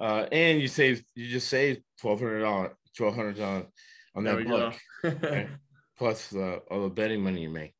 uh, 0.00 0.26
and 0.30 0.60
you 0.60 0.68
save, 0.68 1.02
you 1.14 1.28
just 1.28 1.48
saved 1.48 1.82
$1,200, 2.02 2.72
$1,200 2.98 3.66
on 4.14 4.24
there 4.24 4.34
that 4.34 4.44
we 4.44 4.50
book, 4.50 4.74
go 5.02 5.08
okay? 5.08 5.48
Plus 5.96 6.34
uh, 6.34 6.58
all 6.70 6.84
the 6.84 6.90
betting 6.90 7.22
money 7.22 7.42
you 7.42 7.50
make. 7.50 7.74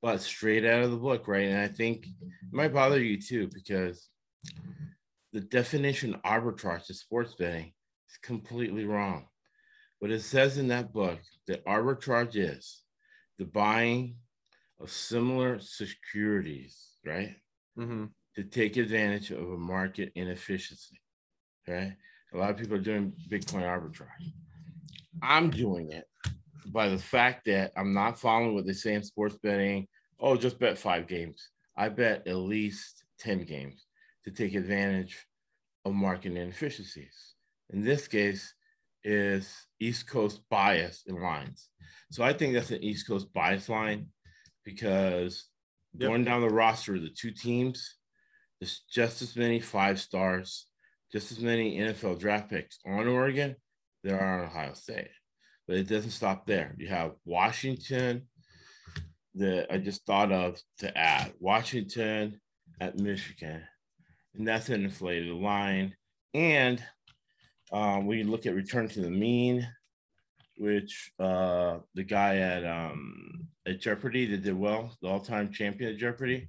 But 0.00 0.20
straight 0.20 0.64
out 0.64 0.82
of 0.82 0.90
the 0.90 0.96
book, 0.96 1.28
right? 1.28 1.46
And 1.46 1.58
I 1.58 1.68
think 1.68 2.06
it 2.06 2.52
might 2.52 2.74
bother 2.74 3.02
you 3.02 3.20
too 3.20 3.48
because 3.52 4.08
the 5.32 5.40
definition 5.40 6.20
arbitrage 6.24 6.86
to 6.86 6.94
sports 6.94 7.34
betting 7.38 7.72
is 8.10 8.16
completely 8.22 8.84
wrong. 8.84 9.26
What 10.00 10.10
it 10.10 10.22
says 10.22 10.58
in 10.58 10.68
that 10.68 10.92
book 10.92 11.20
that 11.46 11.64
arbitrage 11.64 12.34
is 12.34 12.82
the 13.38 13.44
buying 13.44 14.16
of 14.80 14.90
similar 14.90 15.60
securities, 15.60 16.96
right? 17.06 17.36
hmm 17.76 18.06
To 18.34 18.42
take 18.42 18.76
advantage 18.76 19.30
of 19.30 19.52
a 19.52 19.56
market 19.56 20.10
inefficiency, 20.16 21.00
right? 21.68 21.94
A 22.34 22.36
lot 22.36 22.50
of 22.50 22.56
people 22.56 22.76
are 22.76 22.80
doing 22.80 23.12
Bitcoin 23.30 23.62
arbitrage. 23.62 24.32
I'm 25.22 25.50
doing 25.50 25.92
it 25.92 26.06
by 26.66 26.88
the 26.88 26.98
fact 26.98 27.46
that 27.46 27.72
I'm 27.76 27.92
not 27.94 28.18
following 28.18 28.54
what 28.54 28.66
they 28.66 28.72
say 28.72 28.94
in 28.94 29.02
sports 29.02 29.36
betting. 29.42 29.88
Oh, 30.20 30.36
just 30.36 30.58
bet 30.58 30.78
five 30.78 31.06
games. 31.06 31.50
I 31.76 31.88
bet 31.88 32.26
at 32.26 32.36
least 32.36 33.04
10 33.18 33.44
games 33.44 33.86
to 34.24 34.30
take 34.30 34.54
advantage 34.54 35.26
of 35.84 35.94
market 35.94 36.36
inefficiencies. 36.36 37.34
In 37.70 37.82
this 37.82 38.06
case, 38.06 38.54
is 39.04 39.52
East 39.80 40.06
Coast 40.08 40.40
bias 40.48 41.02
in 41.06 41.20
lines. 41.20 41.70
So 42.10 42.22
I 42.22 42.32
think 42.32 42.54
that's 42.54 42.70
an 42.70 42.82
East 42.82 43.08
Coast 43.08 43.32
bias 43.32 43.68
line 43.68 44.08
because 44.64 45.48
Yep. 45.94 46.08
going 46.08 46.24
down 46.24 46.40
the 46.40 46.48
roster 46.48 46.94
of 46.94 47.02
the 47.02 47.10
two 47.10 47.32
teams, 47.32 47.96
there's 48.60 48.80
just 48.90 49.20
as 49.20 49.36
many 49.36 49.60
five 49.60 50.00
stars, 50.00 50.66
just 51.10 51.32
as 51.32 51.40
many 51.40 51.78
NFL 51.78 52.18
draft 52.18 52.48
picks 52.48 52.78
on 52.86 53.08
Oregon 53.08 53.56
there 54.02 54.18
are 54.20 54.40
on 54.40 54.46
Ohio 54.46 54.72
State. 54.74 55.10
But 55.66 55.76
it 55.76 55.88
doesn't 55.88 56.10
stop 56.10 56.46
there. 56.46 56.74
You 56.78 56.88
have 56.88 57.12
Washington 57.24 58.26
that 59.34 59.72
I 59.72 59.78
just 59.78 60.04
thought 60.04 60.32
of 60.32 60.60
to 60.78 60.96
add 60.96 61.32
Washington 61.38 62.40
at 62.80 62.98
Michigan, 62.98 63.62
and 64.34 64.46
that's 64.46 64.68
an 64.68 64.84
inflated 64.84 65.32
line. 65.32 65.94
And 66.34 66.82
um, 67.72 68.10
you 68.10 68.24
look 68.24 68.46
at 68.46 68.54
return 68.54 68.88
to 68.88 69.00
the 69.00 69.10
mean, 69.10 69.66
which 70.58 71.12
uh 71.18 71.78
the 71.94 72.04
guy 72.04 72.36
at 72.36 72.64
um 72.64 73.48
at 73.66 73.80
Jeopardy 73.80 74.26
that 74.26 74.42
did 74.42 74.58
well, 74.58 74.96
the 75.00 75.08
all-time 75.08 75.52
champion 75.52 75.92
at 75.92 75.98
Jeopardy. 75.98 76.48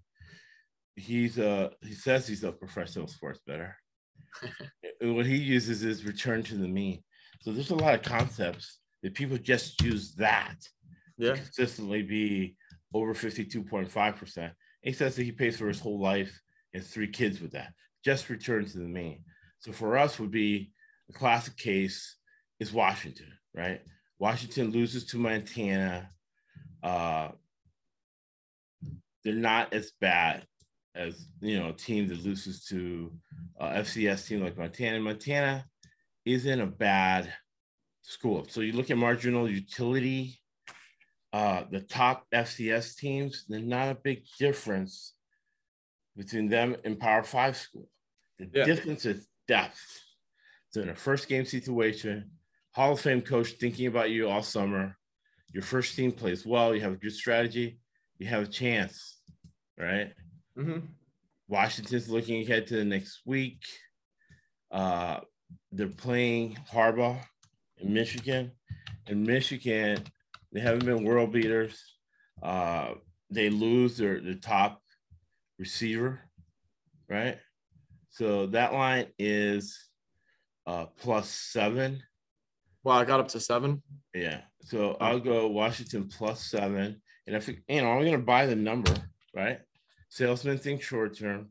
He's 0.95 1.39
uh 1.39 1.69
he 1.81 1.93
says 1.93 2.27
he's 2.27 2.43
a 2.43 2.51
professional 2.51 3.07
sports 3.07 3.39
bettor. 3.47 3.75
what 5.01 5.25
he 5.25 5.37
uses 5.37 5.83
is 5.83 6.05
return 6.05 6.43
to 6.43 6.55
the 6.55 6.67
mean. 6.67 7.03
So 7.41 7.51
there's 7.51 7.71
a 7.71 7.75
lot 7.75 7.95
of 7.95 8.03
concepts 8.03 8.79
that 9.03 9.13
people 9.13 9.37
just 9.37 9.81
use 9.81 10.15
that 10.15 10.55
Yeah. 11.17 11.33
to 11.33 11.41
consistently 11.41 12.01
be 12.01 12.55
over 12.93 13.13
52.5%. 13.13 14.55
He 14.81 14.93
says 14.93 15.15
that 15.15 15.23
he 15.23 15.31
pays 15.31 15.57
for 15.57 15.67
his 15.67 15.79
whole 15.79 15.99
life 15.99 16.41
and 16.73 16.83
three 16.83 17.07
kids 17.07 17.39
with 17.39 17.51
that. 17.51 17.73
Just 18.03 18.29
return 18.29 18.65
to 18.65 18.77
the 18.77 18.87
main. 18.87 19.23
So 19.59 19.71
for 19.71 19.97
us 19.97 20.19
would 20.19 20.31
be 20.31 20.71
a 21.09 21.13
classic 21.13 21.55
case 21.57 22.17
is 22.59 22.73
Washington, 22.73 23.31
right? 23.53 23.81
Washington 24.19 24.71
loses 24.71 25.05
to 25.07 25.17
Montana. 25.17 26.09
Uh, 26.81 27.31
they're 29.23 29.33
not 29.35 29.73
as 29.73 29.91
bad 30.01 30.45
as 30.95 31.27
you 31.41 31.57
know 31.59 31.69
a 31.69 31.73
team 31.73 32.07
that 32.07 32.23
loses 32.23 32.65
to 32.65 33.11
uh, 33.59 33.69
FCS 33.69 34.27
team 34.27 34.43
like 34.43 34.57
Montana. 34.57 34.99
Montana 34.99 35.65
isn't 36.25 36.61
a 36.61 36.67
bad 36.67 37.33
school. 38.03 38.45
So 38.49 38.61
you 38.61 38.73
look 38.73 38.91
at 38.91 38.97
marginal 38.97 39.49
utility, 39.49 40.39
uh, 41.31 41.63
the 41.71 41.81
top 41.81 42.27
FCS 42.31 42.95
teams, 42.95 43.45
there's 43.49 43.63
not 43.63 43.89
a 43.89 43.95
big 43.95 44.23
difference 44.37 45.15
between 46.15 46.47
them 46.47 46.75
and 46.83 46.99
Power 46.99 47.23
Five 47.23 47.57
school. 47.57 47.89
The 48.37 48.49
Yeah. 48.53 48.65
difference 48.65 49.05
is 49.05 49.27
depth. 49.47 50.01
So 50.69 50.81
in 50.81 50.89
a 50.89 50.95
first 50.95 51.27
game 51.27 51.45
situation, 51.45 52.31
Hall 52.71 52.93
of 52.93 52.99
Fame 52.99 53.21
coach 53.21 53.53
thinking 53.53 53.87
about 53.87 54.11
you 54.11 54.29
all 54.29 54.43
summer. 54.43 54.97
Your 55.51 55.63
first 55.63 55.95
team 55.95 56.11
plays 56.11 56.45
well. 56.45 56.75
You 56.75 56.81
have 56.81 56.93
a 56.93 56.97
good 56.97 57.13
strategy. 57.13 57.79
You 58.17 58.27
have 58.27 58.43
a 58.43 58.47
chance, 58.47 59.21
right? 59.77 60.13
hmm 60.55 60.79
Washington's 61.47 62.09
looking 62.09 62.41
ahead 62.41 62.67
to 62.67 62.75
the 62.77 62.85
next 62.85 63.21
week. 63.25 63.63
Uh, 64.71 65.19
they're 65.71 65.87
playing 65.87 66.57
Harbaugh 66.71 67.19
in 67.83 67.93
Michigan. 67.93 68.51
In 69.07 69.23
Michigan, 69.23 70.03
they 70.51 70.59
haven't 70.59 70.85
been 70.85 71.03
world 71.03 71.31
beaters. 71.31 71.79
Uh, 72.41 72.93
they 73.29 73.49
lose 73.49 73.97
their, 73.97 74.19
their 74.21 74.35
top 74.35 74.81
receiver, 75.59 76.21
right? 77.09 77.37
So 78.09 78.47
that 78.47 78.73
line 78.73 79.07
is 79.19 79.77
uh, 80.65 80.85
plus 80.97 81.29
seven. 81.29 82.01
Wow, 82.83 82.99
I 82.99 83.05
got 83.05 83.19
up 83.19 83.29
to 83.29 83.39
seven. 83.39 83.81
Yeah. 84.13 84.41
So 84.61 84.97
I'll 84.99 85.19
go 85.19 85.47
Washington 85.47 86.07
plus 86.07 86.45
seven. 86.45 87.01
And 87.27 87.35
if 87.35 87.47
you 87.47 87.55
know, 87.69 87.91
I'm 87.91 88.01
going 88.01 88.11
to 88.11 88.17
buy 88.17 88.45
the 88.45 88.55
number, 88.55 88.93
right? 89.35 89.59
Salesmen 90.09 90.57
think 90.57 90.81
short 90.81 91.17
term, 91.17 91.49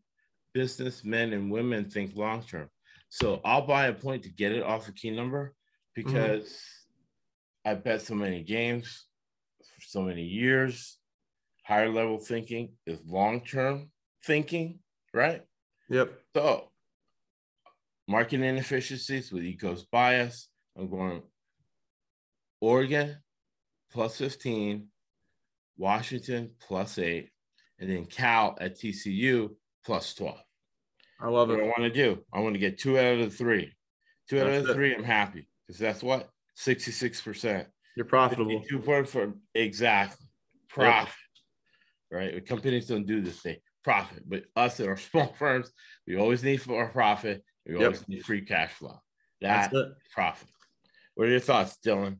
businessmen 0.54 1.32
and 1.32 1.50
women 1.50 1.90
think 1.90 2.14
long 2.14 2.42
term. 2.42 2.68
So 3.08 3.40
I'll 3.44 3.66
buy 3.66 3.86
a 3.86 3.92
point 3.92 4.22
to 4.22 4.30
get 4.30 4.52
it 4.52 4.62
off 4.62 4.88
a 4.88 4.92
key 4.92 5.10
number 5.10 5.54
Mm-hmm. 5.96 6.12
because 6.12 6.58
I 7.64 7.74
bet 7.74 8.02
so 8.02 8.14
many 8.14 8.42
games 8.42 9.06
for 9.60 9.80
so 9.82 10.02
many 10.02 10.22
years. 10.22 10.98
Higher 11.64 11.90
level 11.90 12.18
thinking 12.18 12.70
is 12.86 12.98
long 13.06 13.40
term 13.42 13.90
thinking, 14.24 14.80
right? 15.14 15.42
Yep. 15.90 16.12
So, 16.34 16.70
market 18.08 18.40
inefficiencies 18.40 19.30
with 19.30 19.44
ecos 19.44 19.84
bias. 19.90 20.48
I'm 20.76 20.90
going 20.90 21.22
Oregon 22.60 23.18
plus 23.92 24.16
15, 24.16 24.88
Washington 25.76 26.52
plus 26.66 26.98
eight, 26.98 27.30
and 27.78 27.90
then 27.90 28.06
Cal 28.06 28.56
at 28.60 28.78
TCU 28.78 29.50
plus 29.84 30.14
12. 30.14 30.38
I 31.20 31.28
love 31.28 31.50
What 31.50 31.60
I 31.60 31.64
want 31.64 31.80
to 31.80 31.90
do, 31.90 32.24
I 32.32 32.40
want 32.40 32.54
to 32.54 32.58
get 32.58 32.78
two 32.78 32.98
out 32.98 33.18
of 33.18 33.30
the 33.30 33.30
three. 33.30 33.72
Two 34.28 34.40
out 34.40 34.48
of 34.48 34.64
the 34.64 34.70
it. 34.70 34.74
three, 34.74 34.94
I'm 34.94 35.04
happy 35.04 35.46
because 35.72 35.78
that's 35.80 36.02
what 36.02 36.28
66%. 36.58 37.66
You're 37.96 38.04
profitable. 38.06 38.62
Two 38.68 38.78
point 38.78 39.08
four 39.08 39.34
exactly 39.54 40.26
profit, 40.68 41.14
right? 42.10 42.44
Companies 42.46 42.86
don't 42.86 43.06
do 43.06 43.20
this 43.22 43.40
thing 43.40 43.56
profit, 43.84 44.22
but 44.26 44.44
us 44.54 44.78
at 44.80 44.88
our 44.88 44.96
small 45.10 45.34
firms, 45.38 45.70
we 46.06 46.16
always 46.16 46.42
need 46.42 46.60
for 46.60 46.88
profit. 46.88 47.42
We 47.66 47.74
Yep. 47.74 47.82
always 47.82 48.08
need 48.08 48.24
free 48.24 48.42
cash 48.42 48.72
flow. 48.72 48.98
That's 49.40 49.72
That 49.72 49.78
it. 49.78 49.92
profit. 50.14 50.48
What 51.14 51.28
are 51.28 51.30
your 51.30 51.40
thoughts, 51.40 51.78
Dylan? 51.84 52.18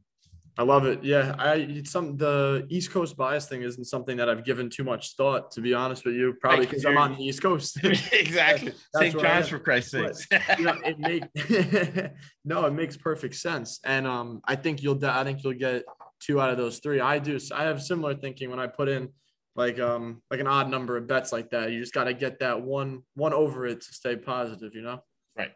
I 0.59 0.65
love 0.65 0.85
it. 0.85 1.03
Yeah, 1.03 1.35
I 1.39 1.55
it's 1.55 1.91
some 1.91 2.17
the 2.17 2.67
East 2.69 2.91
Coast 2.91 3.17
bias 3.17 3.47
thing 3.47 3.63
isn't 3.63 3.85
something 3.85 4.19
that 4.19 4.29
I've 4.29 4.45
given 4.45 4.69
too 4.69 4.85
much 4.85 5.17
thought, 5.17 5.51
to 5.53 5.63
be 5.63 5.73
honest 5.73 6.05
with 6.05 6.15
you. 6.15 6.35
Probably 6.41 6.67
because. 6.67 6.85
I'm 6.85 6.99
on 6.99 7.17
the 7.17 7.25
East 7.25 7.43
Coast. 7.43 7.79
exactly. 7.85 8.73
St. 8.97 9.19
John's 9.19 9.49
for 9.49 9.59
Christ's 9.59 9.93
sake. 9.93 10.59
you 10.59 10.65
know, 10.67 10.79
it 10.85 10.99
make 10.99 12.13
no, 12.45 12.67
it 12.67 12.73
makes 12.73 12.97
perfect 12.99 13.35
sense, 13.37 13.81
and 13.85 14.07
um, 14.07 14.43
I 14.45 14.57
think 14.57 14.83
you'll 14.83 15.03
I 15.07 15.25
think 15.25 15.43
you'll 15.43 15.55
get 15.55 15.85
two 16.21 16.41
out 16.41 16.51
of 16.51 16.59
those 16.59 16.81
three. 16.81 17.01
I 17.01 17.19
do. 17.19 17.39
I 17.55 17.65
have 17.65 17.83
similar 17.83 18.15
thinking 18.15 18.51
when 18.51 18.61
I 18.61 18.67
put 18.67 18.89
in 18.89 19.09
like 19.55 19.79
um 19.79 20.23
like 20.31 20.41
an 20.41 20.47
odd 20.47 20.71
number 20.71 20.97
of 20.97 21.07
bets 21.07 21.33
like 21.33 21.51
that. 21.51 21.71
You 21.71 21.81
just 21.81 21.95
got 21.95 22.05
to 22.05 22.15
get 22.15 22.41
that 22.41 22.61
one 22.61 23.03
one 23.15 23.33
over 23.33 23.67
it 23.67 23.81
to 23.81 23.93
stay 23.93 24.17
positive, 24.17 24.75
you 24.75 24.83
know. 24.83 25.03
right. 25.37 25.53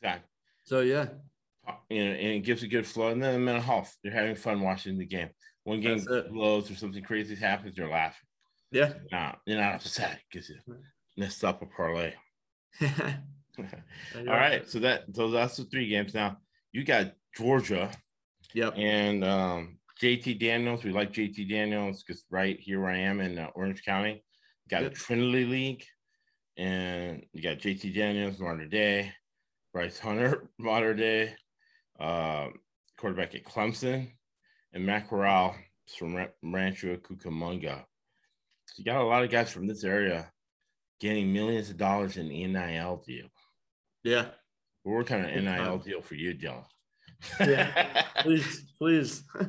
Exactly. 0.00 0.28
So 0.64 0.80
yeah, 0.80 1.06
You 1.90 2.04
know, 2.04 2.10
and 2.12 2.32
it 2.32 2.40
gives 2.44 2.62
a 2.62 2.68
good 2.68 2.86
flow. 2.86 3.08
And 3.08 3.22
then 3.22 3.32
the 3.34 3.38
mental 3.38 3.62
health. 3.62 3.96
They're 4.02 4.12
having 4.12 4.34
fun 4.36 4.60
watching 4.60 4.98
the 4.98 5.06
game. 5.06 5.30
One 5.64 5.80
game 5.80 6.00
blows 6.30 6.70
or 6.70 6.76
something 6.76 7.02
crazy 7.02 7.34
happens, 7.34 7.74
they're 7.76 7.88
laughing. 7.90 8.26
yeah. 8.70 8.92
Nah, 9.10 9.32
you're 9.46 9.60
not 9.60 9.76
upset 9.76 10.20
because 10.30 10.48
you 10.48 10.56
messed 11.16 11.44
up 11.44 11.62
a 11.62 11.66
parlay. 11.66 12.12
All 12.80 14.24
right, 14.26 14.68
so 14.68 14.78
that 14.80 15.04
so 15.14 15.30
that's 15.30 15.56
the 15.56 15.64
three 15.64 15.88
games. 15.88 16.14
Now 16.14 16.36
you 16.72 16.84
got 16.84 17.12
Georgia 17.36 17.90
Yep. 18.54 18.74
and 18.76 19.24
um, 19.24 19.78
JT 20.00 20.38
Daniels. 20.38 20.84
We 20.84 20.92
like 20.92 21.12
JT 21.12 21.48
Daniels 21.48 22.02
because 22.02 22.24
right 22.30 22.58
here 22.60 22.80
where 22.80 22.90
I 22.90 22.98
am 22.98 23.20
in 23.20 23.38
uh, 23.38 23.48
Orange 23.54 23.82
County, 23.84 24.22
got 24.68 24.82
Yep. 24.82 24.92
a 24.92 24.94
Trinity 24.94 25.44
League, 25.46 25.84
and 26.56 27.24
you 27.32 27.42
got 27.42 27.58
JT 27.58 27.94
Daniels, 27.94 28.38
Mater 28.38 28.66
Dei, 28.66 29.12
Bryce 29.72 29.98
Hunter, 29.98 30.48
Mater 30.58 30.94
Dei, 30.94 31.34
um, 32.00 32.54
quarterback 32.98 33.34
at 33.34 33.44
Clemson, 33.44 34.10
and 34.72 34.84
Matt 34.84 35.08
Corral 35.08 35.54
from 35.98 36.14
Ra- 36.14 36.26
Rancho 36.42 36.96
Cucamonga. 36.96 37.84
So 38.66 38.74
you 38.78 38.84
got 38.84 39.00
a 39.00 39.04
lot 39.04 39.22
of 39.22 39.30
guys 39.30 39.50
from 39.50 39.66
this 39.66 39.84
area 39.84 40.30
getting 41.00 41.32
millions 41.32 41.70
of 41.70 41.76
dollars 41.76 42.16
in 42.16 42.28
NIL 42.28 43.02
deal. 43.06 43.26
Yeah. 44.02 44.26
We're 44.84 44.94
working 44.94 45.16
on 45.16 45.24
an 45.24 45.44
Big 45.44 45.44
NIL 45.44 45.78
deal 45.78 46.00
for 46.02 46.14
you, 46.14 46.34
Dylan. 46.34 46.64
Yeah. 47.40 48.04
Please, 48.22 48.72
please. 48.78 49.22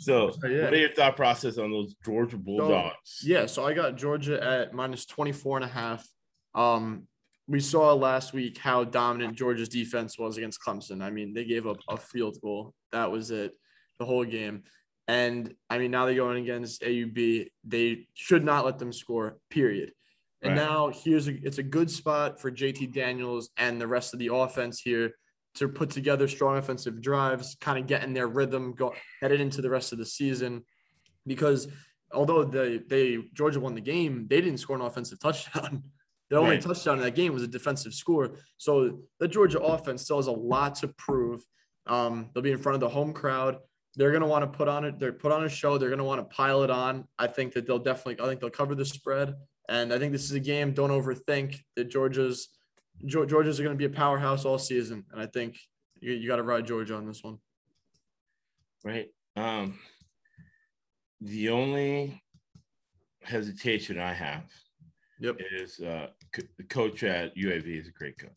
so, 0.00 0.30
So, 0.30 0.46
yeah. 0.48 0.64
what 0.64 0.72
are 0.72 0.76
your 0.76 0.92
thought 0.92 1.16
process 1.16 1.58
on 1.58 1.70
those 1.70 1.94
Georgia 2.04 2.36
Bulldogs? 2.36 3.20
Yeah, 3.22 3.46
so 3.46 3.64
I 3.66 3.74
got 3.74 3.96
Georgia 3.96 4.42
at 4.42 4.72
minus 4.72 5.04
24 5.06 5.58
and 5.58 5.64
a 5.64 5.68
half. 5.68 6.08
Um, 6.54 7.06
we 7.48 7.60
saw 7.60 7.94
last 7.94 8.34
week 8.34 8.58
how 8.58 8.84
dominant 8.84 9.34
Georgia's 9.34 9.70
defense 9.70 10.18
was 10.18 10.36
against 10.36 10.60
Clemson. 10.60 11.02
I 11.02 11.10
mean, 11.10 11.32
they 11.32 11.44
gave 11.44 11.66
up 11.66 11.78
a 11.88 11.96
field 11.96 12.36
goal. 12.42 12.74
That 12.92 13.10
was 13.10 13.30
it, 13.30 13.52
the 13.98 14.04
whole 14.04 14.24
game. 14.24 14.64
And 15.08 15.54
I 15.70 15.78
mean, 15.78 15.90
now 15.90 16.04
they're 16.04 16.14
going 16.14 16.42
against 16.42 16.82
AUB. 16.82 17.48
They 17.64 18.06
should 18.12 18.44
not 18.44 18.66
let 18.66 18.78
them 18.78 18.92
score, 18.92 19.38
period. 19.48 19.92
And 20.42 20.56
Right. 20.56 20.62
now 20.62 20.90
here's 20.90 21.26
a 21.26 21.32
it's 21.42 21.58
a 21.58 21.62
good 21.62 21.90
spot 21.90 22.38
for 22.38 22.50
JT 22.50 22.92
Daniels 22.92 23.50
and 23.56 23.80
the 23.80 23.88
rest 23.88 24.12
of 24.12 24.20
the 24.20 24.32
offense 24.32 24.80
here 24.80 25.14
to 25.54 25.68
put 25.68 25.90
together 25.90 26.28
strong 26.28 26.58
offensive 26.58 27.00
drives, 27.00 27.56
kind 27.60 27.78
of 27.78 27.86
get 27.86 28.04
in 28.04 28.12
their 28.12 28.28
rhythm, 28.28 28.74
go 28.74 28.94
headed 29.20 29.40
into 29.40 29.62
the 29.62 29.70
rest 29.70 29.92
of 29.92 29.98
the 29.98 30.06
season. 30.06 30.62
Because 31.26 31.66
although 32.12 32.44
they 32.44 32.78
they 32.78 33.18
Georgia 33.32 33.58
won 33.58 33.74
the 33.74 33.80
game, 33.80 34.26
they 34.28 34.42
didn't 34.42 34.58
score 34.58 34.76
an 34.76 34.82
offensive 34.82 35.18
touchdown. 35.18 35.82
The 36.30 36.36
only 36.36 36.56
Right. 36.56 36.62
touchdown 36.62 36.98
in 36.98 37.04
that 37.04 37.14
game 37.14 37.32
was 37.32 37.42
a 37.42 37.48
defensive 37.48 37.94
score. 37.94 38.36
So 38.58 39.02
the 39.18 39.28
Georgia 39.28 39.60
offense 39.60 40.02
still 40.02 40.16
has 40.18 40.26
a 40.26 40.32
lot 40.32 40.74
to 40.76 40.88
prove. 40.88 41.42
Um, 41.86 42.30
they'll 42.34 42.42
be 42.42 42.52
in 42.52 42.58
front 42.58 42.74
of 42.74 42.80
the 42.80 42.88
home 42.88 43.12
crowd. 43.14 43.58
They're 43.96 44.12
gonna 44.12 44.26
want 44.26 44.50
to 44.50 44.56
put 44.56 44.68
on 44.68 44.84
it. 44.84 44.98
They're 44.98 45.12
put 45.12 45.32
on 45.32 45.44
a 45.44 45.48
show. 45.48 45.78
They're 45.78 45.88
gonna 45.90 46.04
want 46.04 46.20
to 46.20 46.36
pile 46.36 46.62
it 46.62 46.70
on. 46.70 47.08
I 47.18 47.26
think 47.28 47.54
that 47.54 47.66
they'll 47.66 47.78
definitely. 47.78 48.22
I 48.22 48.28
think 48.28 48.40
they'll 48.40 48.50
cover 48.50 48.74
the 48.74 48.84
spread. 48.84 49.34
And 49.70 49.92
I 49.92 49.98
think 49.98 50.12
this 50.12 50.24
is 50.24 50.32
a 50.32 50.40
game. 50.40 50.72
Don't 50.72 50.90
overthink 50.90 51.56
that 51.76 51.84
Georgia's 51.84 52.48
Georgia's 53.06 53.60
are 53.60 53.62
going 53.62 53.76
to 53.76 53.78
be 53.78 53.84
a 53.84 53.96
powerhouse 53.96 54.44
all 54.44 54.58
season. 54.58 55.04
And 55.12 55.20
I 55.20 55.26
think 55.26 55.56
you, 56.00 56.12
you 56.12 56.26
got 56.26 56.36
to 56.36 56.42
ride 56.42 56.66
Georgia 56.66 56.96
on 56.96 57.06
this 57.06 57.22
one. 57.22 57.38
Right. 58.84 59.08
Um, 59.36 59.78
the 61.20 61.50
only 61.50 62.22
hesitation 63.22 63.98
I 63.98 64.12
have 64.14 64.44
Yep. 65.20 65.36
is 65.52 65.80
uh, 65.80 66.08
the 66.56 66.64
coach 66.64 67.02
at 67.02 67.36
UAB 67.36 67.80
is 67.80 67.88
a 67.88 67.92
great 67.92 68.18
coach. 68.18 68.36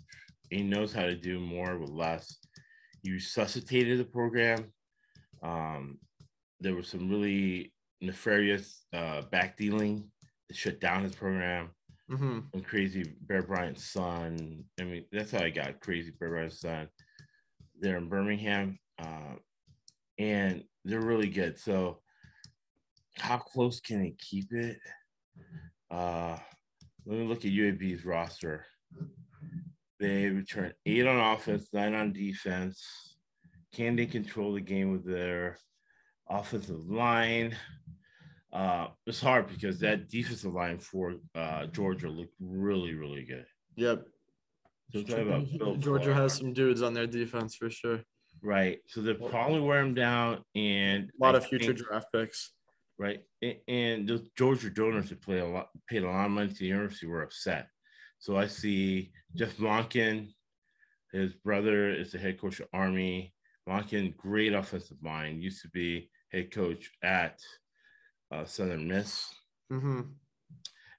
He 0.49 0.63
knows 0.63 0.91
how 0.93 1.03
to 1.03 1.15
do 1.15 1.39
more 1.39 1.77
with 1.77 1.89
less. 1.89 2.37
he 3.03 3.11
resuscitated 3.11 3.99
the 3.99 4.03
program. 4.05 4.71
Um, 5.43 5.99
there 6.59 6.75
was 6.75 6.87
some 6.87 7.09
really 7.09 7.73
nefarious 8.01 8.85
uh, 8.93 9.21
back 9.31 9.57
dealing 9.57 10.11
that 10.49 10.57
shut 10.57 10.79
down 10.79 11.03
his 11.03 11.15
program. 11.15 11.69
hmm 12.09 12.39
And 12.53 12.65
crazy 12.65 13.03
Bear 13.21 13.43
Bryant's 13.43 13.85
son. 13.85 14.65
I 14.79 14.83
mean, 14.83 15.05
that's 15.11 15.31
how 15.31 15.39
I 15.43 15.49
got 15.49 15.79
crazy 15.79 16.11
Bear 16.19 16.29
Bryant's 16.29 16.59
son. 16.59 16.87
They're 17.79 17.97
in 17.97 18.09
Birmingham, 18.09 18.77
uh, 18.99 19.35
and 20.19 20.63
they're 20.85 21.01
really 21.01 21.29
good. 21.29 21.57
So, 21.57 22.01
how 23.17 23.37
close 23.37 23.79
can 23.79 24.01
they 24.01 24.15
keep 24.19 24.51
it? 24.53 24.77
Uh, 25.89 26.37
let 27.05 27.17
me 27.17 27.25
look 27.27 27.39
at 27.45 27.51
UAB's 27.51 28.05
roster. 28.05 28.65
They 29.99 30.27
return 30.29 30.73
eight 30.85 31.05
on 31.05 31.17
offense, 31.35 31.67
nine 31.73 31.93
on 31.93 32.11
defense. 32.13 32.83
Can 33.73 33.95
they 33.95 34.05
control 34.05 34.53
the 34.53 34.61
game 34.61 34.91
with 34.91 35.05
their 35.05 35.57
offensive 36.29 36.89
line? 36.89 37.55
Uh, 38.51 38.87
it's 39.05 39.21
hard 39.21 39.47
because 39.47 39.79
that 39.79 40.09
defensive 40.09 40.53
line 40.53 40.77
for 40.79 41.15
uh, 41.35 41.67
Georgia 41.67 42.09
looked 42.09 42.33
really, 42.41 42.93
really 42.95 43.23
good. 43.23 43.45
Yep. 43.77 44.05
So 44.91 45.03
talk 45.03 45.19
about 45.19 45.45
Bill 45.57 45.75
Georgia 45.77 46.13
has 46.13 46.33
some 46.33 46.51
dudes 46.51 46.81
on 46.81 46.93
their 46.93 47.07
defense 47.07 47.55
for 47.55 47.69
sure. 47.69 48.01
right. 48.41 48.79
So 48.87 49.01
they'll 49.01 49.15
probably 49.29 49.61
wear 49.61 49.79
him 49.79 49.93
down, 49.93 50.43
and 50.55 51.09
A 51.21 51.23
lot 51.23 51.35
I 51.35 51.37
of 51.37 51.45
future 51.45 51.67
think- 51.73 51.87
draft 51.87 52.07
picks. 52.13 52.51
Right? 53.01 53.21
And 53.67 54.07
the 54.07 54.23
Georgia 54.37 54.69
donors 54.69 55.09
who 55.09 55.15
play 55.15 55.39
a 55.39 55.45
lot, 55.45 55.69
paid 55.89 56.03
a 56.03 56.07
lot 56.07 56.25
of 56.25 56.31
money 56.31 56.49
to 56.49 56.55
the 56.55 56.67
university 56.67 57.07
were 57.07 57.23
upset. 57.23 57.67
So 58.19 58.37
I 58.37 58.45
see 58.45 59.11
Jeff 59.35 59.57
Monken, 59.57 60.27
his 61.11 61.33
brother 61.33 61.89
is 61.89 62.11
the 62.11 62.19
head 62.19 62.39
coach 62.39 62.59
of 62.59 62.67
Army. 62.71 63.33
Monken, 63.67 64.15
great 64.15 64.53
offensive 64.53 65.01
mind, 65.01 65.41
used 65.41 65.63
to 65.63 65.69
be 65.69 66.11
head 66.31 66.51
coach 66.51 66.91
at 67.03 67.39
uh, 68.31 68.45
Southern 68.45 68.87
Miss. 68.87 69.25
hmm 69.71 70.01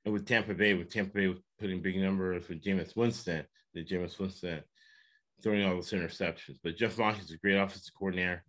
And 0.04 0.12
with 0.12 0.26
Tampa 0.26 0.54
Bay, 0.54 0.74
with 0.74 0.92
Tampa 0.92 1.12
Bay 1.14 1.34
putting 1.60 1.80
big 1.80 1.98
numbers 1.98 2.48
with 2.48 2.64
Jameis 2.64 2.96
Winston, 2.96 3.44
the 3.74 3.84
Jameis 3.84 4.18
Winston 4.18 4.60
throwing 5.40 5.64
all 5.64 5.74
those 5.74 5.92
interceptions. 5.92 6.58
But 6.64 6.76
Jeff 6.76 6.96
Monken's 6.96 7.30
a 7.30 7.36
great 7.36 7.56
offensive 7.56 7.94
coordinator. 7.96 8.44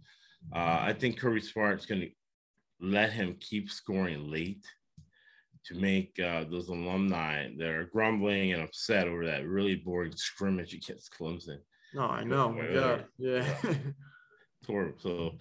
Uh, 0.53 0.79
I 0.81 0.93
think 0.93 1.19
Kirby 1.19 1.41
Smart's 1.41 1.85
going 1.85 2.01
to 2.01 2.09
let 2.83 3.11
him 3.13 3.37
keep 3.39 3.71
scoring 3.71 4.29
late 4.29 4.65
to 5.65 5.75
make 5.75 6.19
uh, 6.19 6.43
those 6.49 6.67
alumni 6.67 7.47
that 7.57 7.69
are 7.69 7.89
grumbling 7.93 8.51
and 8.51 8.61
upset 8.61 9.07
over 9.07 9.25
that 9.25 9.47
really 9.47 9.75
boring 9.75 10.15
scrimmage 10.15 10.73
against 10.73 11.13
Clemson. 11.17 11.59
No, 11.93 12.03
I 12.03 12.23
know. 12.23 12.55
Yeah. 12.61 13.01
Yeah. 13.17 13.53
So 14.65 15.33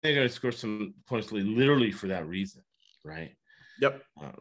they're 0.00 0.14
going 0.14 0.28
to 0.28 0.32
score 0.32 0.52
some 0.52 0.94
points 1.08 1.32
literally 1.32 1.90
for 1.90 2.06
that 2.06 2.28
reason, 2.28 2.62
right? 3.04 3.34
yep. 3.80 4.00
Um, 4.20 4.36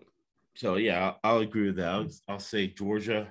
so 0.55 0.75
yeah, 0.75 1.03
I'll, 1.03 1.19
I'll 1.23 1.39
agree 1.39 1.65
with 1.65 1.77
that. 1.77 1.87
I'll, 1.87 2.07
I'll 2.27 2.39
say 2.39 2.67
Georgia. 2.67 3.27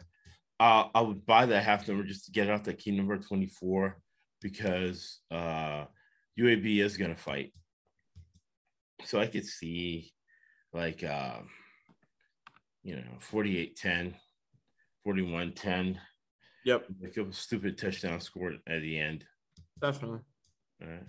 Uh, 0.59 0.89
I 0.93 1.03
would 1.03 1.25
buy 1.25 1.47
that 1.47 1.63
half 1.63 1.87
number 1.87 2.03
just 2.03 2.25
to 2.25 2.33
get 2.33 2.51
out 2.51 2.65
that 2.65 2.79
key 2.79 2.91
number 2.91 3.17
24 3.17 3.97
because 4.41 5.21
uh, 5.31 5.85
UAB 6.39 6.81
is 6.81 6.97
going 6.97 7.15
to 7.15 7.21
fight. 7.21 7.53
So 9.05 9.21
I 9.21 9.27
could 9.27 9.45
see 9.47 10.13
like, 10.73 11.03
uh, 11.05 11.39
you 12.83 12.97
know, 12.97 13.03
48 13.21 13.77
10, 13.77 14.15
41 15.05 15.53
10, 15.53 16.01
Yep. 16.65 16.87
like 17.01 17.17
a 17.17 17.33
stupid 17.33 17.77
touchdown 17.79 18.21
scored 18.21 18.59
at 18.67 18.81
the 18.81 18.99
end. 18.99 19.25
Definitely. 19.81 20.21
All 20.83 20.89
right. 20.89 21.07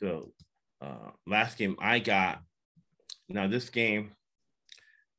So, 0.00 0.32
uh, 0.80 1.10
last 1.26 1.58
game 1.58 1.76
I 1.80 1.98
got. 1.98 2.40
Now 3.28 3.46
this 3.46 3.68
game, 3.68 4.12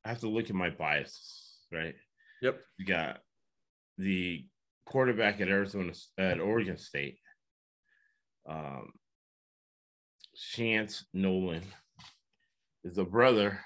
I 0.04 0.08
have 0.08 0.20
to 0.20 0.28
look 0.28 0.50
at 0.50 0.56
my 0.56 0.70
biases, 0.70 1.58
right? 1.72 1.94
Yep. 2.42 2.60
You 2.78 2.86
got 2.86 3.20
the 3.98 4.46
quarterback 4.86 5.40
at 5.40 5.48
Arizona 5.48 5.92
at 6.18 6.40
Oregon 6.40 6.76
State, 6.78 7.18
um, 8.48 8.90
Chance 10.40 11.04
Nolan, 11.12 11.62
is 12.82 12.96
the 12.96 13.04
brother 13.04 13.60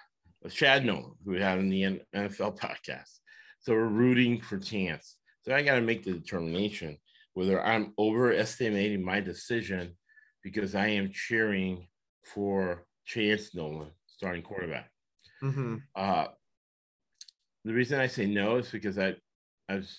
of 0.45 0.53
Chad 0.53 0.85
Nolan, 0.85 1.12
who 1.25 1.33
we 1.33 1.41
had 1.41 1.59
in 1.59 1.70
the 1.70 2.01
NFL 2.14 2.59
podcast. 2.59 3.20
So 3.61 3.72
we're 3.72 3.87
rooting 3.87 4.41
for 4.41 4.59
Chance. 4.59 5.16
So 5.43 5.55
I 5.55 5.62
got 5.62 5.77
to 5.77 5.81
make 5.81 6.03
the 6.05 6.12
determination 6.12 6.99
whether 7.35 7.64
I'm 7.64 7.93
overestimating 7.99 9.05
my 9.05 9.20
decision 9.20 9.97
because 10.43 10.75
I 10.75 10.89
am 10.89 11.11
cheering 11.12 11.89
for 12.25 12.87
Chance 13.05 13.55
Nolan, 13.55 13.91
starting 14.07 14.43
quarterback. 14.43 14.91
hmm 15.41 15.77
Uh, 15.95 16.27
the 17.64 17.72
reason 17.72 17.99
I 17.99 18.09
say 18.09 18.27
no 18.27 18.57
is 18.57 18.70
because 18.70 18.99
I 18.99 19.14
I've 19.68 19.91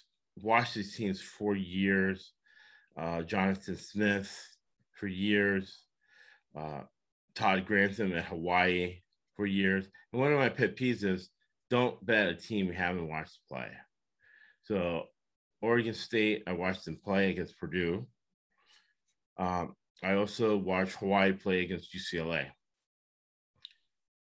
watched 0.42 0.76
these 0.76 0.96
teams 0.96 1.22
for 1.22 1.56
years. 1.56 2.34
Uh, 2.98 3.24
Jonathan 3.24 3.76
Smith 3.76 4.32
for 4.92 5.08
years, 5.08 5.85
uh, 6.56 6.82
Todd 7.36 7.66
Grantham 7.66 8.14
at 8.14 8.26
Hawaii 8.26 9.02
for 9.36 9.46
years. 9.46 9.88
And 10.12 10.22
one 10.22 10.32
of 10.32 10.40
my 10.40 10.50
pet 10.50 10.76
peeves 10.76 11.04
is 11.04 11.30
don't 11.70 12.04
bet 12.06 12.28
a 12.30 12.36
team 12.36 12.68
you 12.68 12.74
haven't 12.74 13.10
watched 13.10 13.40
play. 13.50 13.70
So 14.64 15.04
Oregon 15.62 15.94
State, 15.94 16.44
I 16.48 16.54
watched 16.54 16.86
them 16.86 17.00
play 17.04 17.30
against 17.30 17.60
Purdue. 17.60 18.08
Um, 19.38 19.76
I 20.04 20.14
also 20.14 20.58
watched 20.58 20.96
Hawaii 20.96 21.34
play 21.34 21.62
against 21.62 21.94
UCLA. 21.94 22.48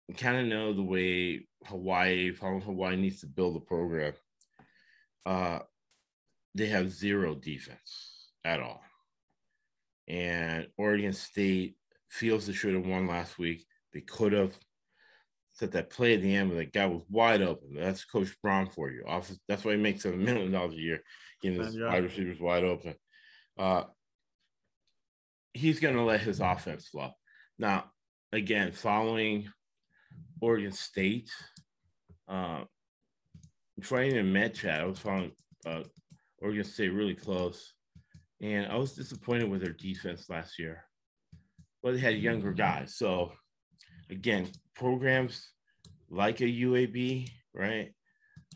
I 0.08 0.12
kind 0.14 0.38
of 0.38 0.46
know 0.46 0.72
the 0.72 0.82
way 0.82 1.46
Hawaii, 1.66 2.32
how 2.40 2.58
Hawaii 2.60 2.96
needs 2.96 3.20
to 3.20 3.26
build 3.26 3.56
a 3.56 3.60
program. 3.60 4.12
Uh, 5.24 5.60
they 6.54 6.66
have 6.66 6.90
zero 6.90 7.34
defense 7.34 8.28
at 8.44 8.60
all. 8.60 8.82
And 10.08 10.66
Oregon 10.76 11.12
State 11.12 11.76
feels 12.10 12.46
they 12.46 12.52
should 12.52 12.74
have 12.74 12.86
won 12.86 13.06
last 13.06 13.38
week. 13.38 13.64
They 13.92 14.00
could 14.00 14.32
have. 14.32 14.52
Set 15.52 15.72
that 15.72 15.90
play 15.90 16.14
at 16.14 16.22
the 16.22 16.34
end 16.34 16.48
where 16.48 16.58
that 16.58 16.72
guy 16.72 16.86
was 16.86 17.02
wide 17.10 17.42
open. 17.42 17.74
That's 17.74 18.04
Coach 18.04 18.30
Brown 18.40 18.70
for 18.70 18.88
you. 18.88 19.04
Office, 19.06 19.38
that's 19.48 19.64
why 19.64 19.72
he 19.72 19.78
makes 19.78 20.04
a 20.04 20.12
million 20.12 20.52
dollars 20.52 20.74
a 20.74 20.78
year, 20.78 21.02
getting 21.42 21.60
his 21.60 21.78
wide 21.78 22.04
receivers 22.04 22.40
wide 22.40 22.64
open. 22.64 22.94
Uh, 23.58 23.82
he's 25.52 25.80
going 25.80 25.96
to 25.96 26.02
let 26.02 26.20
his 26.20 26.40
offense 26.40 26.86
flow. 26.86 27.10
Now, 27.58 27.90
again, 28.32 28.72
following 28.72 29.50
Oregon 30.40 30.72
State, 30.72 31.30
uh, 32.28 32.64
even 33.76 34.32
met 34.32 34.54
Chad, 34.54 34.80
I 34.80 34.84
was 34.84 35.00
following 35.00 35.32
uh, 35.66 35.82
Oregon 36.38 36.64
State 36.64 36.94
really 36.94 37.16
close, 37.16 37.74
and 38.40 38.70
I 38.70 38.76
was 38.76 38.94
disappointed 38.94 39.50
with 39.50 39.62
their 39.62 39.72
defense 39.72 40.30
last 40.30 40.58
year. 40.58 40.84
But 41.82 41.94
they 41.94 42.00
had 42.00 42.16
younger 42.16 42.52
guys, 42.52 42.94
so 42.94 43.32
again, 44.10 44.50
programs 44.74 45.48
like 46.10 46.40
a 46.40 46.44
UAB, 46.44 47.28
right, 47.54 47.92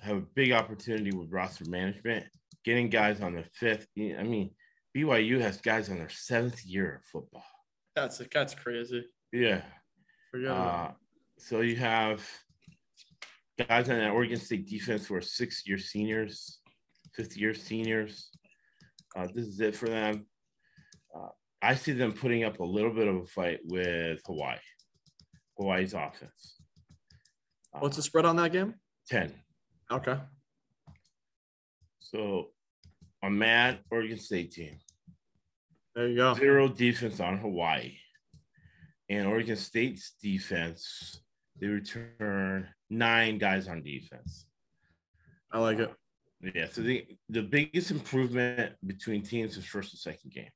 have 0.03 0.17
a 0.17 0.27
big 0.35 0.53
opportunity 0.53 1.17
with 1.17 1.33
roster 1.33 1.65
management, 1.69 2.27
getting 2.65 2.91
guys 2.91 3.21
on 3.21 3.35
their 3.35 3.47
fifth. 3.55 3.87
I 3.99 4.23
mean, 4.23 4.51
BYU 4.97 5.41
has 5.41 5.61
guys 5.61 5.91
on 5.91 5.99
their 5.99 6.11
seventh 6.11 6.65
year 6.65 6.97
of 6.97 7.05
football. 7.05 7.45
That's 7.97 8.21
that's 8.33 8.55
crazy. 8.55 9.07
Yeah. 9.33 9.63
Uh, 10.49 10.91
so 11.39 11.61
you 11.61 11.77
have 11.77 12.29
guys 13.69 13.89
on 13.89 13.99
that 13.99 14.11
Oregon 14.11 14.39
State 14.39 14.69
defense 14.69 15.07
who 15.07 15.15
are 15.15 15.21
six 15.21 15.67
year 15.67 15.79
seniors, 15.79 16.59
fifth 17.15 17.37
year 17.37 17.55
seniors. 17.55 18.31
Uh, 19.17 19.29
this 19.33 19.47
is 19.47 19.61
it 19.61 19.77
for 19.77 19.89
them. 19.89 20.27
Uh, 21.15 21.29
I 21.65 21.75
see 21.75 21.93
them 21.93 22.13
putting 22.13 22.45
up 22.45 22.61
a 22.61 22.65
little 22.65 22.93
bit 22.93 23.09
of 23.09 23.17
a 23.17 23.27
fight 23.27 23.61
with 23.65 24.21
Hawaii, 24.27 24.59
Hawaii's 25.57 25.95
offense. 25.95 26.61
What's 27.73 27.97
the 27.97 28.01
um, 28.01 28.05
spread 28.05 28.27
on 28.27 28.37
that 28.37 28.53
game? 28.53 28.75
10. 29.09 29.33
Okay. 29.91 30.19
So 32.01 32.49
I'm 33.23 33.39
mad 33.39 33.79
Oregon 33.91 34.19
State 34.19 34.53
team. 34.53 34.79
There 35.95 36.09
you 36.09 36.17
go. 36.17 36.35
Zero 36.35 36.69
defense 36.69 37.19
on 37.21 37.39
Hawaii. 37.39 37.97
And 39.09 39.27
Oregon 39.27 39.57
State's 39.57 40.15
defense, 40.23 41.23
they 41.59 41.67
return 41.69 42.69
nine 42.91 43.39
guys 43.39 43.69
on 43.69 43.83
defense. 43.83 44.47
I 45.51 45.59
like 45.61 45.79
it. 45.79 45.89
Um, 45.89 46.53
yeah, 46.55 46.67
so 46.71 46.83
the, 46.83 47.07
the 47.31 47.43
biggest 47.43 47.91
improvement 47.91 48.75
between 48.85 49.23
teams 49.23 49.57
is 49.57 49.65
first 49.65 49.93
and 49.93 50.01
second 50.01 50.31
game. 50.31 50.51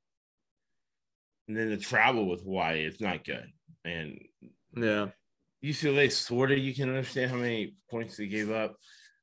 And 1.48 1.56
then 1.56 1.70
the 1.70 1.78
travel 1.78 2.28
with 2.28 2.42
Hawaii 2.42 2.84
is 2.84 3.00
not 3.00 3.24
good. 3.24 3.50
And 3.84 4.20
Yeah. 4.76 5.08
UCLA 5.64 6.12
sort 6.12 6.52
of 6.52 6.58
you 6.58 6.74
can 6.74 6.88
understand 6.90 7.30
how 7.30 7.38
many 7.38 7.74
points 7.90 8.16
they 8.16 8.28
gave 8.28 8.50
up. 8.50 8.76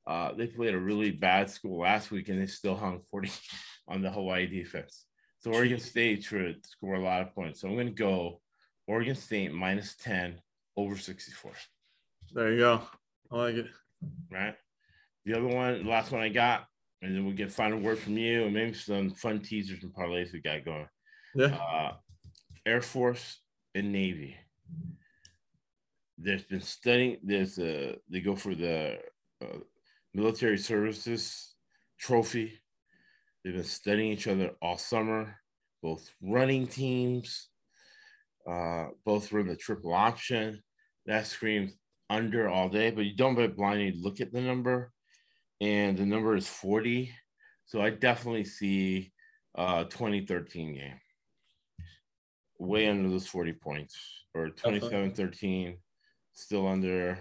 Uh, 0.06 0.34
they 0.34 0.48
played 0.48 0.74
a 0.74 0.80
really 0.80 1.12
bad 1.12 1.50
school 1.50 1.80
last 1.80 2.12
week 2.12 2.28
and 2.30 2.42
they 2.42 2.48
still 2.48 2.76
hung 2.76 3.02
40 3.12 3.32
on 3.88 4.02
the 4.02 4.12
Hawaii 4.12 4.48
defense. 4.48 5.06
So 5.40 5.54
Oregon 5.54 5.80
State 5.80 6.24
should 6.24 6.66
score 6.66 6.96
a 6.96 7.00
lot 7.00 7.22
of 7.22 7.34
points. 7.34 7.62
So 7.62 7.68
I'm 7.68 7.76
going 7.76 7.88
to 7.88 7.94
go 7.94 8.42
Oregon 8.88 9.16
State 9.16 9.54
minus 9.54 9.96
10 9.98 10.42
over 10.76 10.98
64. 10.98 11.52
There 12.34 12.52
you 12.52 12.60
go. 12.60 12.82
I 13.32 13.36
like 13.36 13.56
it. 13.56 13.68
Right. 14.32 14.56
The 15.26 15.36
other 15.38 15.48
one, 15.48 15.84
the 15.84 15.90
last 15.90 16.12
one 16.12 16.22
I 16.22 16.30
got, 16.30 16.66
and 17.02 17.16
then 17.16 17.26
we'll 17.26 17.36
get 17.36 17.52
final 17.52 17.80
word 17.80 18.00
from 18.00 18.18
you 18.18 18.44
and 18.46 18.54
maybe 18.54 18.74
some 18.74 19.12
fun 19.12 19.40
teasers 19.40 19.84
and 19.84 19.94
parlays 19.94 20.34
we 20.34 20.42
got 20.42 20.66
going. 20.66 20.88
Yeah. 21.36 21.56
Uh, 21.56 21.94
Air 22.66 22.82
Force 22.82 23.40
and 23.76 23.92
Navy. 23.92 24.36
There's 26.18 26.44
been 26.44 26.62
studying. 26.62 27.18
There's 27.24 27.60
a 27.60 27.98
they 28.10 28.22
go 28.22 28.36
for 28.36 28.56
the 28.56 29.00
uh, 29.44 29.60
military 30.14 30.58
services 30.58 31.56
trophy. 32.00 32.60
They've 33.44 33.54
been 33.54 33.64
studying 33.64 34.14
each 34.14 34.28
other 34.28 34.52
all 34.62 34.78
summer. 34.78 35.36
Both 35.84 36.10
running 36.22 36.66
teams, 36.66 37.50
uh, 38.50 38.88
both 39.06 39.32
run 39.32 39.48
the 39.48 39.56
triple 39.56 39.94
option. 39.94 40.64
That 41.06 41.28
screams 41.28 41.74
under 42.10 42.50
all 42.50 42.70
day, 42.70 42.90
but 42.90 43.06
you 43.06 43.16
don't 43.16 43.36
bet 43.36 43.56
blindly 43.56 43.94
look 43.96 44.22
at 44.22 44.32
the 44.32 44.42
number, 44.42 44.92
and 45.62 45.96
the 45.96 46.06
number 46.06 46.36
is 46.36 46.48
40. 46.48 47.12
So 47.68 47.82
I 47.82 47.92
definitely 47.92 48.46
see 48.46 49.12
uh 49.56 49.84
2013 49.86 50.74
game 50.74 51.00
way 52.60 52.88
under 52.88 53.10
those 53.10 53.28
40 53.28 53.54
points 53.54 53.98
or 54.34 54.50
27 54.50 55.12
13 55.12 55.78
still 56.34 56.68
under 56.68 57.18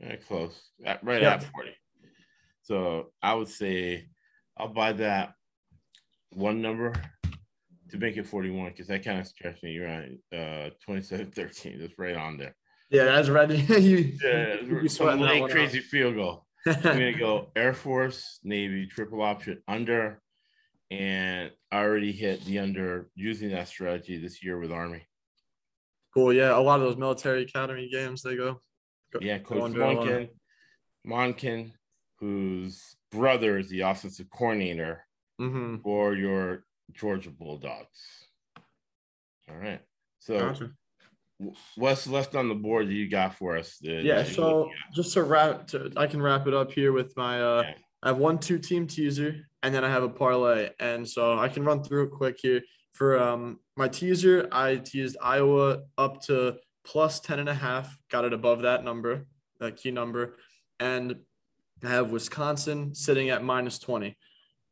eh, 0.00 0.16
close 0.26 0.70
at, 0.84 1.02
right 1.04 1.22
Yeah. 1.22 1.34
at 1.34 1.42
40 1.44 1.70
so 2.62 3.12
i 3.22 3.34
would 3.34 3.48
say 3.48 4.06
i'll 4.56 4.68
buy 4.68 4.92
that 4.92 5.34
one 6.32 6.60
number 6.62 6.92
to 7.90 7.98
make 7.98 8.16
it 8.16 8.26
41 8.26 8.70
because 8.70 8.88
that 8.88 9.04
kind 9.04 9.20
of 9.20 9.26
stretched 9.26 9.62
me 9.62 9.72
You're 9.72 9.86
right 9.86 10.18
uh 10.32 10.70
27 10.84 11.30
13 11.32 11.78
that's 11.80 11.98
right 11.98 12.16
on 12.16 12.36
there 12.36 12.54
Yeah, 12.90 13.04
that's 13.06 13.28
right. 13.28 13.50
you, 13.80 14.12
yeah 14.22 14.60
you 14.60 14.88
some 14.88 15.20
late 15.20 15.40
one 15.40 15.50
out. 15.50 15.54
crazy 15.54 15.80
field 15.80 16.14
goal 16.16 16.46
i'm 16.66 16.74
gonna 16.82 17.12
go 17.18 17.50
air 17.56 17.74
force 17.74 18.38
navy 18.42 18.86
triple 18.86 19.22
option 19.22 19.62
under 19.68 20.20
and 20.90 21.50
I 21.72 21.78
already 21.82 22.12
hit 22.12 22.44
the 22.44 22.58
under 22.60 23.08
using 23.14 23.50
that 23.50 23.68
strategy 23.68 24.18
this 24.18 24.42
year 24.42 24.58
with 24.58 24.70
Army. 24.72 25.02
Cool. 26.14 26.32
Yeah, 26.32 26.56
a 26.56 26.60
lot 26.60 26.80
of 26.80 26.86
those 26.86 26.96
military 26.96 27.42
academy 27.42 27.88
games 27.90 28.22
they 28.22 28.36
go. 28.36 28.60
go 29.12 29.18
Yeah, 29.20 29.38
Coach. 29.38 29.72
Monken, 29.72 30.28
Monken, 31.06 31.72
whose 32.18 32.96
brother 33.10 33.58
is 33.58 33.68
the 33.68 33.80
offensive 33.82 34.30
coordinator 34.30 35.04
Mhm. 35.40 35.82
for 35.82 36.14
your 36.14 36.64
Georgia 36.92 37.30
Bulldogs. 37.30 38.28
All 39.48 39.56
right. 39.56 39.80
So, 40.18 40.38
Gotcha. 40.38 40.72
what's 41.76 42.06
left 42.06 42.34
on 42.34 42.48
the 42.48 42.54
board 42.54 42.88
that 42.88 42.94
you 42.94 43.08
got 43.08 43.34
for 43.34 43.56
us? 43.56 43.76
that- 43.78 44.02
Yeah. 44.02 44.22
that 44.22 44.28
So 44.34 44.70
just 44.94 45.12
to 45.14 45.22
wrap, 45.22 45.66
to, 45.68 45.92
I 45.96 46.06
can 46.06 46.22
wrap 46.22 46.46
it 46.46 46.54
up 46.54 46.72
here 46.72 46.92
with 46.92 47.16
my. 47.16 47.42
uh 47.42 47.62
Yeah. 47.62 47.74
I 48.02 48.08
have 48.08 48.18
one 48.18 48.38
two 48.38 48.58
team 48.58 48.86
teaser 48.86 49.48
and 49.66 49.74
then 49.74 49.84
I 49.84 49.90
have 49.90 50.04
a 50.04 50.08
parlay, 50.08 50.70
and 50.78 51.06
so 51.06 51.36
I 51.36 51.48
can 51.48 51.64
run 51.64 51.82
through 51.82 52.04
it 52.04 52.10
quick 52.12 52.38
here. 52.40 52.62
For 52.92 53.20
um 53.20 53.58
my 53.76 53.88
teaser, 53.88 54.48
I 54.52 54.76
teased 54.76 55.16
Iowa 55.20 55.80
up 55.98 56.22
to 56.26 56.56
plus 56.84 57.18
10 57.18 57.40
and 57.40 57.48
a 57.48 57.54
half, 57.54 57.98
got 58.08 58.24
it 58.24 58.32
above 58.32 58.62
that 58.62 58.84
number, 58.84 59.26
that 59.58 59.76
key 59.76 59.90
number, 59.90 60.36
and 60.78 61.16
I 61.84 61.88
have 61.88 62.12
Wisconsin 62.12 62.94
sitting 62.94 63.28
at 63.30 63.42
minus 63.42 63.80
20. 63.80 64.16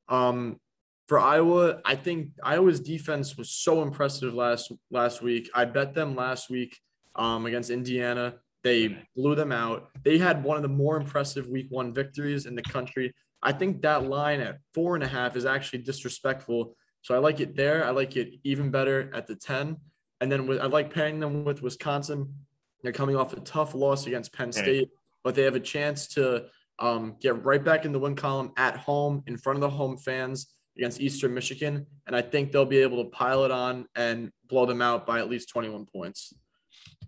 Um, 0.08 0.60
for 1.08 1.18
Iowa, 1.18 1.80
I 1.84 1.96
think 1.96 2.28
Iowa's 2.42 2.78
defense 2.78 3.36
was 3.36 3.50
so 3.50 3.82
impressive 3.82 4.32
last 4.32 4.70
last 4.92 5.22
week. 5.22 5.50
I 5.54 5.64
bet 5.64 5.92
them 5.92 6.14
last 6.14 6.48
week 6.50 6.78
um, 7.16 7.46
against 7.46 7.70
Indiana. 7.70 8.36
They 8.62 8.96
blew 9.16 9.34
them 9.34 9.50
out. 9.50 9.88
They 10.04 10.18
had 10.18 10.44
one 10.44 10.56
of 10.56 10.62
the 10.62 10.68
more 10.68 10.96
impressive 10.96 11.48
week 11.48 11.66
one 11.68 11.92
victories 11.92 12.46
in 12.46 12.54
the 12.54 12.62
country. 12.62 13.12
I 13.44 13.52
think 13.52 13.82
that 13.82 14.04
line 14.04 14.40
at 14.40 14.58
four 14.72 14.94
and 14.94 15.04
a 15.04 15.08
half 15.08 15.36
is 15.36 15.44
actually 15.44 15.80
disrespectful. 15.80 16.76
So 17.02 17.14
I 17.14 17.18
like 17.18 17.40
it 17.40 17.54
there. 17.54 17.84
I 17.84 17.90
like 17.90 18.16
it 18.16 18.40
even 18.42 18.70
better 18.70 19.10
at 19.14 19.26
the 19.26 19.36
10. 19.36 19.76
And 20.20 20.32
then 20.32 20.46
with, 20.46 20.58
I 20.60 20.66
like 20.66 20.92
pairing 20.92 21.20
them 21.20 21.44
with 21.44 21.60
Wisconsin. 21.60 22.34
They're 22.82 22.92
coming 22.92 23.16
off 23.16 23.34
a 23.34 23.40
tough 23.40 23.74
loss 23.74 24.06
against 24.06 24.32
Penn 24.32 24.52
State, 24.52 24.88
but 25.22 25.34
they 25.34 25.42
have 25.42 25.54
a 25.54 25.60
chance 25.60 26.06
to 26.08 26.46
um, 26.78 27.16
get 27.20 27.44
right 27.44 27.62
back 27.62 27.84
in 27.84 27.92
the 27.92 27.98
win 27.98 28.14
column 28.14 28.52
at 28.56 28.76
home 28.76 29.22
in 29.26 29.36
front 29.36 29.58
of 29.58 29.60
the 29.60 29.70
home 29.70 29.96
fans 29.98 30.54
against 30.76 31.00
Eastern 31.00 31.34
Michigan. 31.34 31.86
And 32.06 32.16
I 32.16 32.22
think 32.22 32.52
they'll 32.52 32.64
be 32.64 32.78
able 32.78 33.04
to 33.04 33.10
pile 33.10 33.44
it 33.44 33.50
on 33.50 33.86
and 33.94 34.30
blow 34.48 34.66
them 34.66 34.82
out 34.82 35.06
by 35.06 35.18
at 35.18 35.28
least 35.28 35.50
21 35.50 35.86
points 35.86 36.32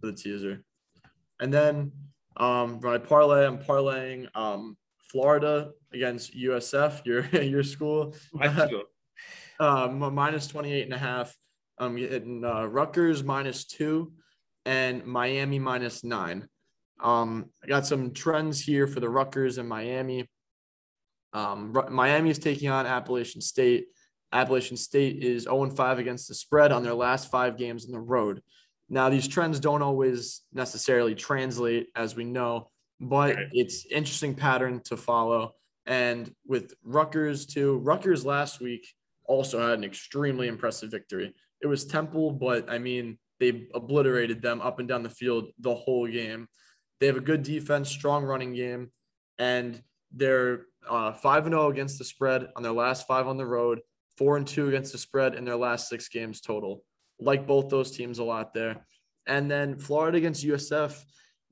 for 0.01 0.07
the 0.07 0.13
teaser. 0.13 0.63
And 1.41 1.53
then 1.53 1.93
um, 2.37 2.81
for 2.81 2.89
my 2.89 2.99
parlay, 2.99 3.47
I'm 3.47 3.59
parlaying 3.59 4.29
um, 4.35 4.77
Florida 5.11 5.71
against 5.93 6.37
USF, 6.37 7.05
your 7.05 7.25
your 7.43 7.63
school, 7.63 8.15
Let's 8.33 8.71
go. 8.71 8.83
um, 9.61 10.15
minus 10.15 10.47
28 10.47 10.85
and 10.85 10.95
a 10.95 10.99
half. 10.99 11.35
I'm 11.79 11.97
getting 11.97 12.45
uh, 12.45 12.67
Rutgers 12.67 13.23
minus 13.23 13.65
two 13.65 14.13
and 14.65 15.05
Miami 15.05 15.59
minus 15.59 16.03
nine. 16.05 16.49
Um, 17.03 17.51
I 17.63 17.67
got 17.67 17.87
some 17.87 18.13
trends 18.13 18.61
here 18.61 18.87
for 18.87 19.01
the 19.01 19.09
Rutgers 19.09 19.59
and 19.59 19.69
Miami. 19.69 20.29
Um, 21.33 21.77
Miami 21.91 22.31
is 22.31 22.39
taking 22.39 22.71
on 22.71 22.87
Appalachian 22.87 23.43
State. 23.43 23.87
Appalachian 24.33 24.77
State 24.77 25.23
is 25.23 25.43
0 25.45 25.71
5 25.71 25.99
against 25.99 26.29
the 26.29 26.35
spread 26.35 26.73
on 26.73 26.83
their 26.83 26.95
last 26.95 27.31
five 27.31 27.59
games 27.59 27.85
on 27.87 27.93
the 27.93 28.01
road. 28.01 28.43
Now, 28.89 29.11
these 29.11 29.29
trends 29.29 29.61
don't 29.61 29.83
always 29.83 30.43
necessarily 30.53 31.15
translate, 31.15 31.89
as 31.95 32.17
we 32.17 32.25
know, 32.25 32.71
but 33.01 33.37
Right. 33.37 33.49
it's 33.53 33.87
interesting 33.87 34.35
pattern 34.35 34.81
to 34.85 34.97
follow. 34.97 35.55
And 35.87 36.35
with 36.47 36.75
Rutgers 36.83 37.47
too, 37.47 37.79
Rutgers 37.79 38.25
last 38.25 38.61
week 38.61 38.87
also 39.25 39.61
had 39.61 39.79
an 39.79 39.85
extremely 39.85 40.49
impressive 40.49 40.91
victory. 40.91 41.35
It 41.61 41.67
was 41.67 41.85
Temple, 41.85 42.33
but 42.33 42.69
I 42.71 42.79
mean, 42.79 43.19
they 43.39 43.69
obliterated 43.75 44.41
them 44.43 44.61
up 44.61 44.79
and 44.79 44.89
down 44.89 45.03
the 45.03 45.11
field 45.11 45.51
the 45.59 45.75
whole 45.75 46.07
game. 46.07 46.49
They 47.01 47.07
have 47.07 47.17
a 47.17 47.21
good 47.21 47.43
defense, 47.43 47.91
strong 47.91 48.25
running 48.25 48.55
game, 48.55 48.91
and 49.39 49.83
they're 50.13 50.67
uh, 50.89 51.13
five 51.13 51.45
and 51.47 51.53
zero 51.53 51.69
against 51.71 51.99
the 51.99 52.05
spread 52.05 52.49
on 52.57 52.63
their 52.63 52.73
last 52.73 53.07
five 53.07 53.27
on 53.27 53.37
the 53.37 53.47
road, 53.47 53.81
four 54.17 54.37
and 54.37 54.47
two 54.47 54.69
against 54.69 54.93
the 54.93 54.99
spread 54.99 55.35
in 55.35 55.45
their 55.45 55.57
last 55.57 55.89
six 55.89 56.09
games 56.09 56.41
total. 56.41 56.83
Like 57.21 57.47
both 57.47 57.69
those 57.69 57.91
teams 57.91 58.19
a 58.19 58.25
lot 58.25 58.55
there. 58.55 58.87
And 59.27 59.51
then 59.51 59.79
Florida 59.79 60.17
against 60.19 60.45
USF. 60.45 61.05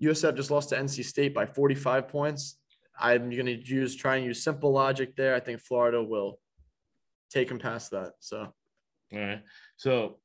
USF 0.05 0.37
just 0.37 0.51
lost 0.51 0.71
to 0.71 0.77
NC 0.77 1.05
State 1.05 1.35
by 1.35 1.47
45 1.47 2.09
points. 2.09 2.59
I'm 2.99 3.31
going 3.31 3.47
to 3.47 3.55
use 3.67 3.97
try 3.97 4.17
and 4.17 4.25
use 4.25 4.43
simple 4.43 4.73
logic 4.73 5.17
there. 5.17 5.35
I 5.35 5.41
think 5.41 5.61
Florida 5.61 6.03
will 6.03 6.39
take 7.31 7.49
them 7.49 7.59
past 7.59 7.91
that. 7.91 8.13
So 8.21 8.39
All 9.13 9.19
right. 9.19 9.43
So, 9.77 10.19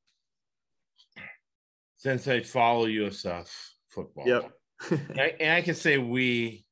since 1.96 2.26
I 2.28 2.40
follow 2.40 2.86
USF 2.86 3.48
football, 3.88 4.26
Yep. 4.26 4.52
and 4.90 5.00
I, 5.20 5.34
and 5.40 5.52
I 5.54 5.62
can 5.62 5.74
say 5.74 5.98
we 5.98 6.64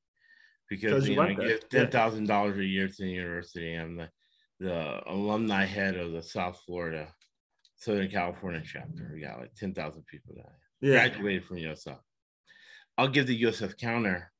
because 0.70 1.08
you 1.08 1.16
know 1.16 1.22
I 1.22 1.34
give 1.34 1.68
ten 1.68 1.90
thousand 1.90 2.26
dollars 2.26 2.58
a 2.58 2.64
year 2.64 2.88
to 2.88 2.94
the 2.96 3.10
university. 3.10 3.74
I'm 3.74 3.96
the 3.96 4.08
the 4.60 5.00
alumni 5.06 5.64
head 5.64 5.96
of 5.96 6.12
the 6.12 6.22
South 6.22 6.60
Florida 6.66 7.08
Southern 7.76 8.08
California 8.08 8.62
chapter. 8.64 9.10
We 9.12 9.20
got 9.20 9.40
like 9.40 9.54
ten 9.54 9.74
thousand 9.74 10.06
people 10.06 10.34
that 10.36 10.52
yeah, 10.80 11.08
graduated 11.08 11.44
from 11.44 11.56
USF. 11.58 11.98
I'll 12.98 13.08
give 13.08 13.28
the 13.28 13.42
USF 13.42 13.78
counter, 13.78 14.32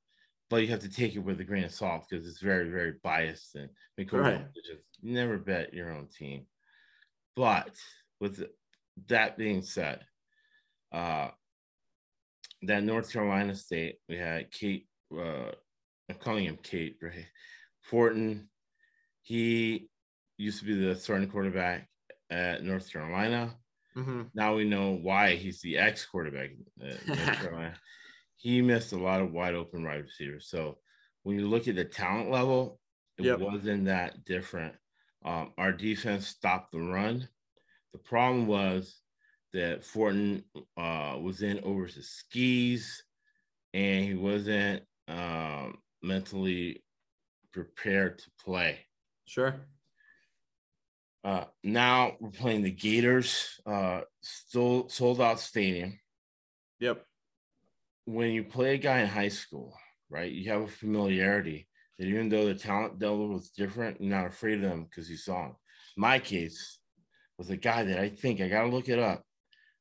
but 0.51 0.63
you 0.63 0.69
have 0.69 0.81
to 0.81 0.91
take 0.91 1.15
it 1.15 1.21
with 1.21 1.41
a 1.41 1.45
grain 1.45 1.63
of 1.65 1.73
salt 1.73 2.07
because 2.11 2.27
it's 2.27 2.41
very, 2.41 2.69
very 2.71 2.95
biased 3.05 3.55
and 3.55 3.71
make 3.97 4.13
Right. 4.13 4.45
just 4.65 4.83
never 5.01 5.39
bet 5.39 5.73
your 5.73 5.93
own 5.93 6.09
team. 6.09 6.47
But 7.37 7.77
with 8.21 8.43
that 9.07 9.39
being 9.39 9.63
said, 9.63 10.05
uh, 10.91 11.29
that 12.63 12.83
North 12.83 13.13
Carolina 13.13 13.55
State, 13.55 13.99
we 14.09 14.17
had 14.17 14.51
Cade, 14.51 14.89
uh, 15.17 15.53
I'm 16.11 16.17
calling 16.19 16.45
him 16.45 16.59
Cade, 16.61 16.97
right? 17.01 17.27
Fortin, 17.83 18.51
he 19.23 19.89
used 20.37 20.59
to 20.59 20.65
be 20.65 20.75
the 20.75 20.97
starting 20.97 21.31
quarterback 21.31 21.89
at 22.29 22.65
North 22.65 22.91
Carolina. 22.93 23.55
hmm 23.95 24.23
Now 24.35 24.57
we 24.57 24.65
know 24.65 24.93
why 24.93 25.37
he's 25.37 25.61
the 25.61 25.79
ex 25.79 26.05
quarterback. 26.05 26.51
he 28.39 28.63
missed 28.63 28.93
a 28.93 28.97
lot 28.99 29.21
of 29.21 29.33
wide 29.33 29.55
open 29.55 29.85
wide 29.85 30.03
receivers. 30.05 30.49
So 30.49 30.79
when 31.25 31.39
you 31.39 31.47
look 31.49 31.69
at 31.69 31.75
the 31.77 31.85
talent 31.85 32.31
level, 32.31 32.81
it 33.19 33.25
Yep. 33.25 33.41
wasn't 33.41 33.85
that 33.87 34.25
different. 34.25 34.75
Um, 35.25 35.53
our 35.59 35.73
defense 35.73 36.27
stopped 36.29 36.73
the 36.73 36.81
run. 36.81 37.29
The 37.93 37.99
problem 37.99 38.47
was 38.47 39.01
that 39.53 39.85
Fortin 39.85 40.45
uh, 40.77 41.19
was 41.21 41.43
in 41.43 41.61
over 41.65 41.87
his 41.87 42.09
skis 42.11 43.03
and 43.75 44.05
he 44.05 44.15
wasn't 44.15 44.85
um, 45.09 45.79
mentally 46.03 46.85
prepared 47.53 48.19
to 48.21 48.31
play. 48.45 48.87
sure. 49.27 49.67
Uh, 51.25 51.45
now 51.65 52.17
we're 52.21 52.31
playing 52.31 52.63
the 52.63 52.71
Gators, 52.71 53.61
uh, 53.67 54.03
still 54.23 54.89
sold 54.89 55.21
out 55.21 55.41
stadium. 55.41 55.99
Yep. 56.81 57.05
When 58.09 58.31
you 58.31 58.43
play 58.43 58.73
a 58.73 58.79
guy 58.79 59.01
in 59.01 59.07
high 59.07 59.29
school, 59.29 59.77
right, 60.09 60.33
you 60.33 60.51
have 60.51 60.63
a 60.63 60.67
familiarity 60.67 61.69
that 61.99 62.07
even 62.07 62.31
though 62.31 62.47
the 62.47 62.55
talent 62.55 63.03
level 63.03 63.29
was 63.29 63.51
different, 63.51 64.01
you're 64.01 64.09
not 64.09 64.25
afraid 64.29 64.55
of 64.55 64.63
them 64.63 64.85
because 64.85 65.11
you 65.11 65.19
saw 65.19 65.49
him. 65.49 65.57
My 65.95 66.19
case 66.19 66.79
was 67.37 67.51
a 67.51 67.57
guy 67.59 67.85
that 67.85 67.99
I 67.99 68.09
think 68.09 68.41
I 68.41 68.49
got 68.49 68.63
to 68.63 68.69
look 68.69 68.89
it 68.89 68.99
up, 68.99 69.25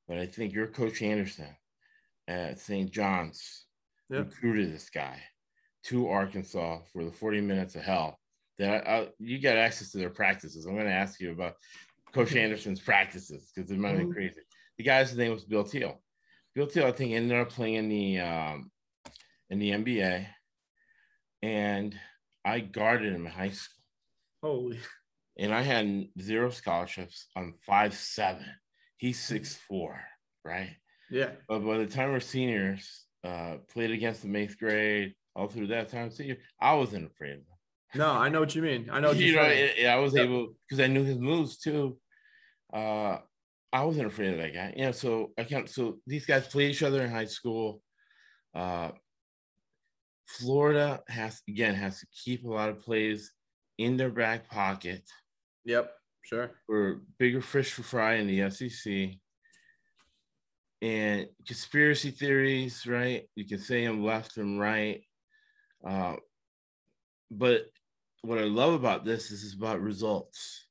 but 0.10 0.18
I 0.18 0.26
think 0.26 0.52
your 0.52 0.68
coach 0.68 1.02
Anderson 1.02 1.56
at 2.28 2.60
St. 2.60 2.92
John's 2.92 3.66
Yep. 4.10 4.26
recruited 4.26 4.74
this 4.74 4.90
guy 4.90 5.24
to 5.84 6.10
Arkansas 6.10 6.82
for 6.92 7.06
the 7.06 7.12
40 7.14 7.40
minutes 7.40 7.76
of 7.76 7.84
hell. 7.84 8.20
That 8.60 8.86
I, 8.86 9.08
you 9.20 9.40
got 9.40 9.56
access 9.56 9.92
to 9.92 10.00
their 10.00 10.10
practices. 10.10 10.66
I'm 10.66 10.74
going 10.74 10.88
to 10.88 10.92
ask 10.92 11.22
you 11.22 11.32
about 11.32 11.54
Coach 12.14 12.36
Anderson's 12.36 12.82
practices 12.82 13.54
because 13.56 13.72
it 13.72 13.80
might 13.80 13.96
been 13.96 14.10
Mhm. 14.10 14.14
crazy. 14.14 14.42
The 14.78 14.84
guy's 14.84 15.16
name 15.16 15.32
was 15.32 15.46
Bill 15.46 15.64
Teal. 15.64 16.02
Bill 16.58 16.66
Teal, 16.66 16.88
I 16.88 16.91
think, 16.91 17.14
ended 17.14 17.38
up 17.38 17.49
playing 17.51 17.76
in 17.76 17.88
the 17.88 18.20
um, 18.20 18.72
in 19.51 19.60
the 19.60 19.70
NBA, 19.70 20.26
and 21.43 21.95
I 22.43 22.62
guarded 22.62 23.14
him 23.14 23.28
in 23.28 23.32
high 23.32 23.51
school, 23.51 23.84
Holy. 24.41 24.80
and 25.38 25.53
I 25.53 25.62
had 25.62 26.08
zero 26.20 26.49
scholarships. 26.49 27.28
I'm 27.36 27.53
five 27.62 27.93
seven. 27.93 28.47
He's 28.97 29.20
six 29.20 29.55
four, 29.55 30.01
right? 30.43 30.72
Yeah. 31.12 31.30
But 31.47 31.60
by 31.60 31.78
the 31.78 31.86
time 31.86 32.12
we're 32.12 32.20
seniors, 32.22 33.05
uh, 33.24 33.58
played 33.72 33.91
against 33.91 34.24
the 34.24 34.36
eighth 34.36 34.58
grade, 34.58 35.14
all 35.36 35.47
through 35.47 35.68
that 35.68 35.89
time 35.89 36.10
senior, 36.10 36.38
I 36.60 36.74
wasn't 36.74 37.05
afraid 37.05 37.34
of 37.34 37.38
him. 37.38 37.45
No, 37.93 38.10
I 38.10 38.30
know 38.30 38.39
what 38.39 38.55
you 38.55 38.64
mean. 38.64 38.89
I 38.91 38.99
know 38.99 39.10
what 39.10 39.18
you 39.20 39.28
you're 39.28 39.43
know, 39.43 39.47
saying. 39.47 39.64
it- 39.78 39.78
it- 39.84 39.86
I 39.86 39.97
was 39.97 40.16
Yep. 40.16 40.26
able 40.26 40.55
because 40.68 40.84
I 40.84 40.88
knew 40.88 41.03
his 41.03 41.20
moves 41.20 41.60
too. 41.60 41.99
Uh, 42.74 43.20
I 43.74 43.84
wasn't 43.84 44.07
afraid 44.07 44.34
of 44.34 44.39
that 44.39 44.53
guy. 44.53 44.74
You 44.76 44.86
know, 44.86 44.91
so 44.91 45.32
I 45.38 45.43
can't. 45.43 45.70
So 45.70 45.97
these 46.07 46.26
guys 46.26 46.47
play 46.47 46.68
each 46.68 46.84
other 46.84 47.03
in 47.03 47.09
high 47.09 47.26
school. 47.26 47.82
Uh, 48.55 48.91
Florida 50.28 51.01
has 51.07 51.41
again 51.47 51.76
has 51.76 51.99
to 51.99 52.07
keep 52.24 52.43
a 52.43 52.49
lot 52.49 52.70
of 52.70 52.82
plays 52.82 53.32
in 53.78 53.97
their 53.97 54.09
back 54.09 54.49
pocket. 54.49 55.03
Yep. 55.65 55.91
Sure. 56.24 56.51
We're 56.68 56.97
bigger 57.18 57.41
fish 57.41 57.76
to 57.76 57.84
fry 57.84 58.15
in 58.15 58.28
the 58.28 58.49
SEC. 58.49 59.18
And 60.82 61.28
conspiracy 61.45 62.11
theories, 62.11 62.86
right? 62.86 63.28
You 63.36 63.45
can 63.45 63.59
say 63.59 63.86
them 63.86 64.03
left 64.03 64.38
and 64.38 64.59
right. 64.59 65.01
Uh, 65.88 66.15
but 67.32 67.68
what 68.22 68.38
I 68.38 68.43
love 68.43 68.74
about 68.74 69.05
this 69.05 69.32
is 69.32 69.43
it's 69.43 69.55
about 69.55 69.82
results. 69.82 70.66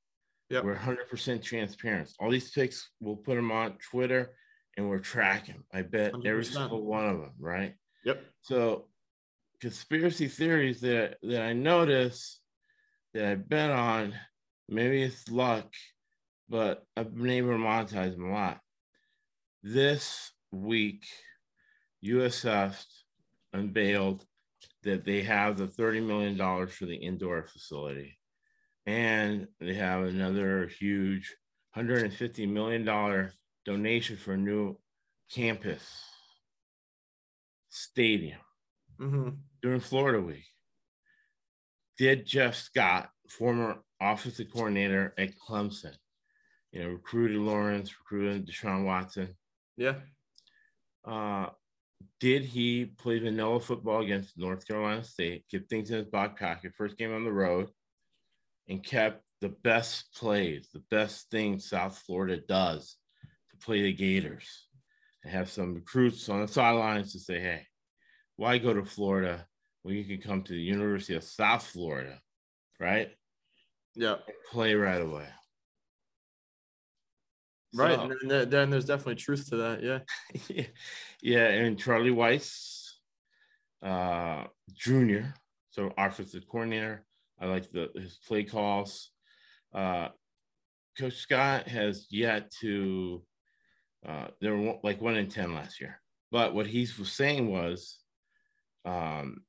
Yep. 0.51 0.64
We're 0.64 0.76
100% 0.76 1.42
transparent. 1.42 2.12
All 2.20 2.30
these 2.30 2.51
picks, 2.51 2.90
we'll 3.01 3.16
put 3.16 3.34
them 3.34 3.51
on 3.51 3.74
Twitter 3.90 4.32
and 4.76 4.88
we're 4.88 4.99
tracking. 4.99 5.64
I 5.72 5.82
bet 5.82 6.12
every 6.24 6.44
100%. 6.44 6.53
single 6.53 6.84
one 6.84 7.09
of 7.09 7.18
them, 7.18 7.34
right? 7.38 7.74
Yep. 8.05 8.22
So, 8.42 8.86
conspiracy 9.61 10.28
theories 10.28 10.80
that 10.82 11.16
that 11.22 11.42
I 11.42 11.53
notice 11.53 12.40
that 13.14 13.26
I 13.26 13.34
bet 13.34 13.70
on, 13.70 14.14
maybe 14.68 15.03
it's 15.03 15.28
luck, 15.28 15.72
but 16.49 16.84
I've 16.97 17.14
been 17.14 17.30
able 17.30 17.53
to 17.53 17.59
monetize 17.59 18.12
them 18.12 18.30
a 18.30 18.32
lot. 18.32 18.61
This 19.62 20.30
week, 20.53 21.07
USF 22.05 22.84
unveiled 23.53 24.24
that 24.84 25.05
they 25.05 25.22
have 25.22 25.57
the 25.57 25.66
$30 25.66 26.07
million 26.07 26.36
for 26.68 26.86
the 26.86 26.94
indoor 26.94 27.42
facility. 27.42 28.18
And 28.87 29.49
they 29.61 29.74
have 29.74 30.05
another 30.05 30.68
huge 30.78 31.34
$150 31.76 32.49
million 32.49 33.30
donation 33.64 34.16
for 34.16 34.32
a 34.34 34.37
new 34.39 34.78
campus 35.30 35.82
stadium 37.68 38.39
Mm-hmm. 38.99 39.28
during 39.61 39.80
Florida 39.80 40.22
Week. 40.22 40.47
Did 41.99 42.24
Jeff 42.24 42.55
Scott, 42.55 43.11
former 43.28 43.76
offensive 44.01 44.51
coordinator 44.51 45.12
at 45.18 45.32
Clemson, 45.37 45.95
you 46.72 46.82
know, 46.82 46.89
recruited 46.89 47.37
Lawrence, 47.37 47.93
recruited 47.99 48.49
Deshaun 48.49 48.84
Watson. 48.87 49.37
Yeah. 49.76 49.97
Uh, 51.07 51.51
did 52.20 52.45
he 52.45 52.87
play 52.87 53.18
vanilla 53.18 53.61
football 53.61 54.01
against 54.03 54.39
North 54.39 54.66
Carolina 54.66 55.05
State, 55.05 55.45
kept 55.51 55.68
things 55.68 55.91
in 55.91 55.99
his 55.99 56.07
back 56.07 56.39
pocket, 56.39 56.72
first 56.74 56.97
game 56.97 57.12
on 57.14 57.24
the 57.24 57.32
road, 57.32 57.68
and 58.69 58.85
kept 58.85 59.23
the 59.41 59.49
best 59.49 60.12
plays, 60.14 60.69
the 60.73 60.83
best 60.91 61.31
thing 61.31 61.59
South 61.59 61.99
Florida 62.07 62.39
does 62.49 62.97
to 63.51 63.57
play 63.64 63.83
the 63.83 63.93
Gators 63.93 64.67
and 65.23 65.33
have 65.33 65.51
some 65.51 65.75
recruits 65.75 66.29
on 66.29 66.41
the 66.41 66.49
sidelines 66.49 67.12
to 67.12 67.19
say, 67.19 67.41
hey, 67.41 67.67
why 68.37 68.59
go 68.59 68.73
to 68.75 68.85
Florida 68.85 69.47
when 69.83 69.95
you 69.95 70.05
can 70.05 70.21
come 70.21 70.43
to 70.43 70.53
the 70.53 70.61
University 70.61 71.14
of 71.14 71.25
South 71.25 71.64
Florida, 71.64 72.19
right? 72.81 73.11
Yeah. 73.95 74.17
Play 74.51 74.75
right 74.75 75.01
away. 75.01 75.27
Right. 77.75 77.97
So- 77.97 78.11
and 78.21 78.31
then, 78.31 78.51
then 78.51 78.71
there's 78.71 78.85
definitely 78.87 79.17
truth 79.17 79.49
to 79.51 79.57
that. 79.57 79.83
Yeah. 79.83 79.99
yeah, 80.49 80.67
yeah, 81.23 81.49
and 81.49 81.79
Charlie 81.79 82.11
Weis, 82.11 82.91
uh, 83.83 84.45
Junior, 84.73 85.35
so 85.71 85.93
offensive 85.97 86.49
coordinator. 86.49 87.05
I 87.41 87.47
like 87.47 87.70
the 87.70 87.91
his 87.95 88.18
play 88.26 88.45
calls. 88.45 89.11
Uh, 89.74 90.09
Coach 90.99 91.16
Scott 91.16 91.68
has 91.68 92.07
yet 92.11 92.51
to. 92.61 93.22
Uh, 94.07 94.28
they 94.41 94.51
were 94.51 94.76
like 94.82 95.01
one 95.01 95.16
in 95.16 95.28
ten 95.28 95.55
last 95.55 95.80
year, 95.80 96.01
but 96.30 96.55
what 96.55 96.66
he 96.66 96.89
was 96.99 97.12
saying 97.12 97.51
was, 97.51 97.99
um, 98.84 99.43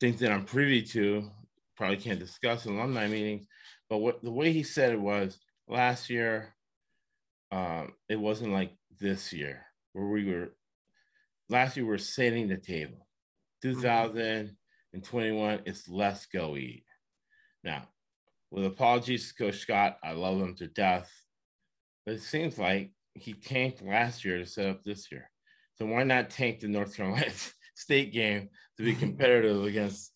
things 0.00 0.20
that 0.20 0.30
I'm 0.30 0.44
privy 0.44 0.82
to, 0.82 1.28
probably 1.76 1.96
can't 1.96 2.20
discuss 2.20 2.66
in 2.66 2.76
alumni 2.76 3.08
meetings, 3.08 3.46
but 3.90 3.98
what 3.98 4.22
the 4.22 4.30
way 4.30 4.52
he 4.52 4.62
said 4.62 4.92
it 4.92 5.00
was 5.00 5.38
last 5.68 6.10
year 6.10 6.54
um, 7.50 7.92
it 8.08 8.16
wasn't 8.16 8.52
like 8.52 8.72
this 9.00 9.32
year 9.32 9.64
where 9.92 10.06
we 10.06 10.24
were 10.26 10.52
last 11.48 11.76
year 11.76 11.84
we 11.86 11.90
were 11.90 11.98
setting 11.98 12.48
the 12.48 12.56
table. 12.56 13.06
2021, 13.62 15.60
it's 15.64 15.88
let's 15.88 16.26
go 16.26 16.56
eat. 16.56 16.84
Now, 17.64 17.88
with 18.50 18.64
apologies 18.64 19.28
to 19.28 19.44
Coach 19.44 19.58
Scott, 19.58 19.98
I 20.02 20.12
love 20.12 20.40
him 20.40 20.54
to 20.56 20.66
death, 20.68 21.10
but 22.06 22.14
it 22.14 22.22
seems 22.22 22.58
like 22.58 22.92
he 23.14 23.34
tanked 23.34 23.82
last 23.82 24.24
year 24.24 24.38
to 24.38 24.46
set 24.46 24.68
up 24.68 24.82
this 24.82 25.10
year. 25.12 25.30
So 25.76 25.86
why 25.86 26.02
not 26.04 26.30
tank 26.30 26.60
the 26.60 26.68
North 26.68 26.96
Carolina 26.96 27.30
State 27.74 28.12
game 28.12 28.48
to 28.76 28.84
be 28.84 28.94
competitive 28.94 29.64
against 29.64 30.12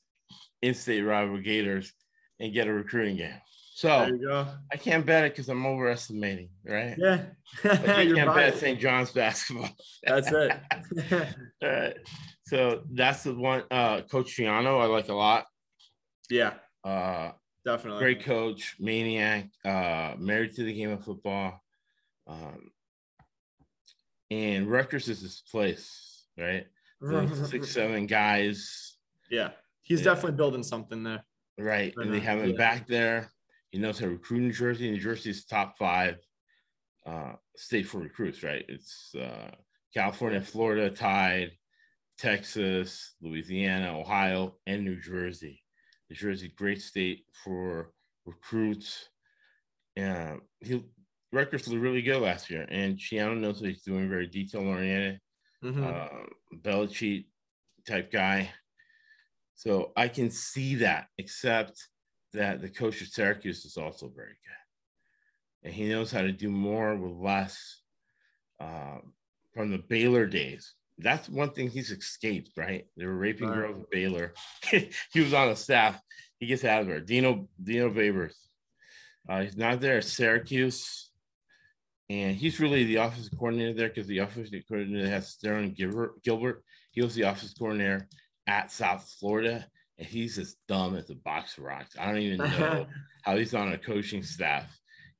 in-state 0.62 1.03
rival 1.03 1.38
Gators 1.40 1.93
and 2.40 2.53
get 2.53 2.68
a 2.68 2.72
recruiting 2.72 3.16
game? 3.16 3.40
So 3.74 3.88
There 3.88 4.14
you 4.14 4.26
go. 4.28 4.47
I 4.70 4.76
can't 4.76 5.05
bet 5.07 5.24
it 5.24 5.32
because 5.32 5.49
I'm 5.49 5.64
overestimating, 5.66 6.51
right? 6.64 6.95
Yeah. 6.99 7.22
Like, 7.64 8.07
you 8.09 8.14
can't 8.14 8.34
bet. 8.34 8.57
St. 8.59 8.78
John's 8.78 9.11
basketball. 9.11 9.70
That's 10.05 10.30
it. 10.30 10.53
All 11.62 11.70
right. 11.70 11.97
So 12.47 12.82
that's 12.93 13.22
the 13.22 13.34
one. 13.34 13.64
Uh, 13.70 14.03
coach 14.03 14.36
Schiano, 14.36 14.80
I 14.80 14.86
like 14.86 15.09
a 15.09 15.14
lot. 15.14 15.47
yeah. 16.30 16.55
Uh, 16.85 17.33
Definitely. 17.64 18.01
great 18.01 18.24
coach, 18.24 18.76
maniac, 18.80 19.49
uh, 19.64 20.14
married 20.18 20.53
to 20.57 20.64
the 20.64 20.72
game 20.74 20.91
of 20.91 21.05
football. 21.05 21.62
Um, 22.26 22.70
and 24.30 24.68
Rutgers 24.70 25.09
is 25.09 25.20
his 25.20 25.43
place, 25.51 26.24
right? 26.39 26.66
Six, 27.47 27.70
seven 27.70 28.07
guys, 28.07 28.97
Yeah. 29.30 29.51
He's 29.83 30.01
Yeah. 30.01 30.05
definitely 30.14 30.37
building 30.37 30.62
something 30.62 31.03
there. 31.03 31.24
right? 31.59 31.93
And 31.97 32.12
they 32.12 32.20
have 32.20 32.41
him 32.41 32.51
yeah. 32.51 32.57
back 32.57 32.87
there. 32.87 33.30
He 33.70 33.78
knows 33.78 33.99
how 33.99 34.07
to 34.07 34.12
recruit 34.12 34.41
New 34.41 34.53
Jersey. 34.53 34.91
New 34.91 35.01
Jersey's 35.01 35.45
top 35.45 35.76
five 35.78 36.16
uh, 37.07 37.33
state 37.57 37.87
for 37.87 37.99
recruits, 37.99 38.43
right? 38.43 38.64
It's 38.68 39.14
uh, 39.14 39.51
California, 39.93 40.41
Florida 40.41 40.89
tied, 40.91 41.53
Texas, 42.18 43.14
Louisiana, 43.20 43.99
Ohio, 43.99 44.57
and 44.66 44.85
New 44.85 45.01
Jersey. 45.01 45.61
New 46.12 46.16
Jersey, 46.18 46.52
great 46.54 46.82
state 46.82 47.24
for 47.32 47.94
recruits. 48.26 49.08
And 49.96 50.42
he 50.60 50.84
Rutgers 51.32 51.66
was 51.66 51.78
really 51.78 52.02
good 52.02 52.20
last 52.20 52.50
year, 52.50 52.66
and 52.68 52.98
Schiano 52.98 53.38
knows 53.38 53.62
what 53.62 53.70
he's 53.70 53.82
doing, 53.82 54.10
very 54.10 54.26
detail 54.26 54.60
oriented 54.60 55.18
Mhm. 55.62 55.82
uh, 55.82 56.26
Belichick 56.56 57.28
type 57.86 58.12
guy. 58.12 58.52
So 59.54 59.94
I 59.96 60.08
can 60.08 60.30
see 60.30 60.74
that, 60.76 61.08
except 61.16 61.88
that 62.34 62.60
the 62.60 62.68
coach 62.68 63.00
of 63.00 63.08
Syracuse 63.08 63.64
is 63.64 63.78
also 63.78 64.10
very 64.10 64.36
good. 64.44 65.62
And 65.62 65.72
he 65.72 65.88
knows 65.88 66.10
how 66.10 66.20
to 66.20 66.32
do 66.32 66.50
more 66.50 66.94
with 66.94 67.12
less 67.12 67.80
um, 68.60 69.14
from 69.54 69.70
the 69.70 69.78
Baylor 69.78 70.26
days. 70.26 70.74
That's 70.99 71.28
one 71.28 71.51
thing 71.51 71.68
he's 71.70 71.90
escaped, 71.90 72.51
right? 72.57 72.86
They 72.97 73.07
were 73.07 73.16
raping 73.16 73.49
Right. 73.49 73.57
girls 73.57 73.80
at 73.82 73.90
Baylor. 73.90 74.34
he 74.70 75.20
was 75.20 75.32
on 75.34 75.49
the 75.49 75.57
staff. 75.57 76.01
He 76.38 76.47
gets 76.47 76.64
out 76.64 76.82
of 76.82 76.86
there. 76.88 77.01
Dino 77.01 77.49
Dino 77.62 77.90
Babers. 77.90 78.34
Uh, 79.28 79.43
he's 79.43 79.57
not 79.57 79.80
there 79.80 79.99
at 79.99 80.05
Syracuse, 80.05 81.11
and 82.11 82.36
he's 82.36 82.59
really 82.61 82.84
the 82.84 82.99
office 82.99 83.28
coordinator 83.28 83.72
there 83.72 83.88
because 83.88 84.07
the 84.09 84.20
office 84.20 84.51
coordinator 84.68 85.09
has 85.09 85.28
Sterling 85.28 85.72
Gilbert. 85.72 86.22
Gilbert. 86.22 86.64
He 86.90 87.01
was 87.03 87.14
the 87.14 87.24
office 87.24 87.55
coordinator 87.55 88.09
at 88.47 88.70
South 88.72 89.09
Florida, 89.20 89.66
and 89.99 90.07
he's 90.07 90.38
as 90.38 90.57
dumb 90.68 90.97
as 90.97 91.09
a 91.11 91.14
box 91.14 91.57
of 91.57 91.64
rocks. 91.64 91.97
I 91.99 92.07
don't 92.07 92.18
even 92.18 92.38
know 92.59 92.86
how 93.22 93.36
he's 93.36 93.55
on 93.55 93.72
a 93.72 93.78
coaching 93.78 94.22
staff. 94.24 94.66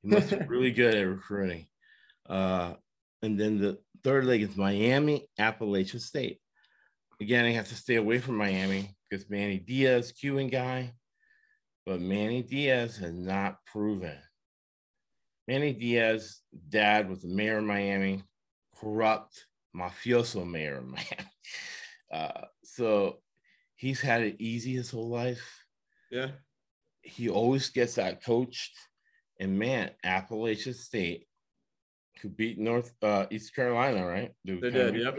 He 0.01 0.09
must 0.09 0.29
be 0.29 0.37
really 0.47 0.71
good 0.71 0.93
at 0.93 1.07
recruiting. 1.07 1.67
Uh, 2.29 2.73
and 3.21 3.39
then 3.39 3.57
the 3.57 3.79
third 4.03 4.25
leg 4.25 4.41
is 4.41 4.57
Miami, 4.57 5.27
Appalachian 5.39 5.99
State. 5.99 6.39
Again, 7.21 7.45
I 7.45 7.51
have 7.51 7.69
to 7.69 7.75
stay 7.75 7.95
away 7.95 8.19
from 8.19 8.37
Miami 8.37 8.95
because 9.09 9.29
Manny 9.29 9.57
Diaz, 9.57 10.11
Cuban 10.11 10.49
guy, 10.49 10.93
but 11.85 12.01
Manny 12.01 12.41
Diaz 12.41 12.97
has 12.97 13.13
not 13.13 13.57
proven. 13.65 14.17
Manny 15.47 15.73
Diaz, 15.73 16.41
dad 16.69 17.09
was 17.09 17.21
the 17.21 17.27
mayor 17.27 17.57
of 17.59 17.65
Miami, 17.65 18.23
corrupt, 18.75 19.45
mafioso 19.75 20.49
mayor 20.49 20.77
of 20.77 20.87
Miami. 20.87 21.29
Uh, 22.11 22.45
so 22.63 23.19
he's 23.75 24.01
had 24.01 24.21
it 24.21 24.35
easy 24.39 24.73
his 24.73 24.91
whole 24.91 25.09
life. 25.09 25.65
Yeah. 26.11 26.29
He 27.01 27.29
always 27.29 27.69
gets 27.69 27.95
that 27.95 28.23
coached. 28.23 28.77
And 29.39 29.57
man, 29.59 29.91
Appalachian 30.03 30.73
State, 30.73 31.27
who 32.21 32.29
beat 32.29 32.59
North 32.59 32.93
uh, 33.01 33.25
East 33.31 33.55
Carolina, 33.55 34.05
right? 34.05 34.31
They 34.45 34.55
did, 34.55 34.95
yep. 34.95 35.17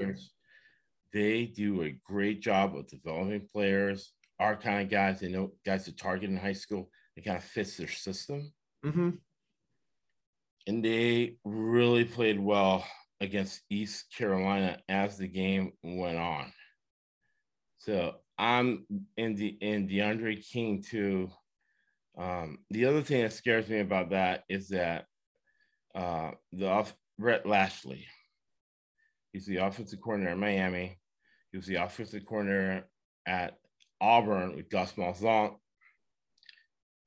They 1.13 1.47
do 1.47 1.83
a 1.83 1.97
great 2.05 2.41
job 2.41 2.77
of 2.77 2.89
developing 2.89 3.49
players, 3.53 4.13
our 4.41 4.57
kind 4.57 4.83
of 4.83 4.91
guys. 4.91 5.21
They 5.21 5.29
know 5.29 5.53
guys 5.65 5.85
to 5.85 5.95
target 5.95 6.31
in 6.31 6.37
high 6.37 6.55
school. 6.55 6.91
It 7.17 7.25
kind 7.25 7.37
of 7.37 7.45
fits 7.45 7.77
their 7.77 7.89
system. 7.89 8.53
Mm-hmm. 8.85 9.11
And 10.67 10.85
they 10.85 11.37
really 11.45 12.05
played 12.05 12.41
well 12.41 12.85
against 13.21 13.61
East 13.71 14.07
Carolina 14.17 14.79
as 14.89 15.17
the 15.17 15.29
game 15.29 15.73
went 15.83 16.19
on. 16.19 16.53
So 17.79 18.15
I'm 18.39 18.87
in 19.17 19.35
the 19.35 19.49
in 19.61 19.89
DeAndre 19.89 20.45
King 20.51 20.83
too. 20.83 21.31
Um, 22.17 22.59
the 22.71 22.87
other 22.87 23.03
thing 23.03 23.23
that 23.23 23.33
scares 23.33 23.69
me 23.69 23.81
about 23.81 24.11
that 24.11 24.45
is 24.49 24.69
that 24.69 25.07
uh, 25.95 26.33
the 26.53 26.69
off 26.69 26.95
Rhett 27.19 27.47
Lashlee, 27.47 28.07
he's 29.33 29.47
the 29.47 29.59
offensive 29.59 30.01
coordinator 30.01 30.33
in 30.33 30.41
Miami. 30.41 30.99
He 31.51 31.59
was 31.59 31.67
the 31.67 31.77
offensive 31.77 32.25
coordinator 32.27 32.89
at 33.27 33.57
Auburn 34.01 34.57
with 34.57 34.69
Gus 34.71 34.93
Malzahn. 34.93 35.55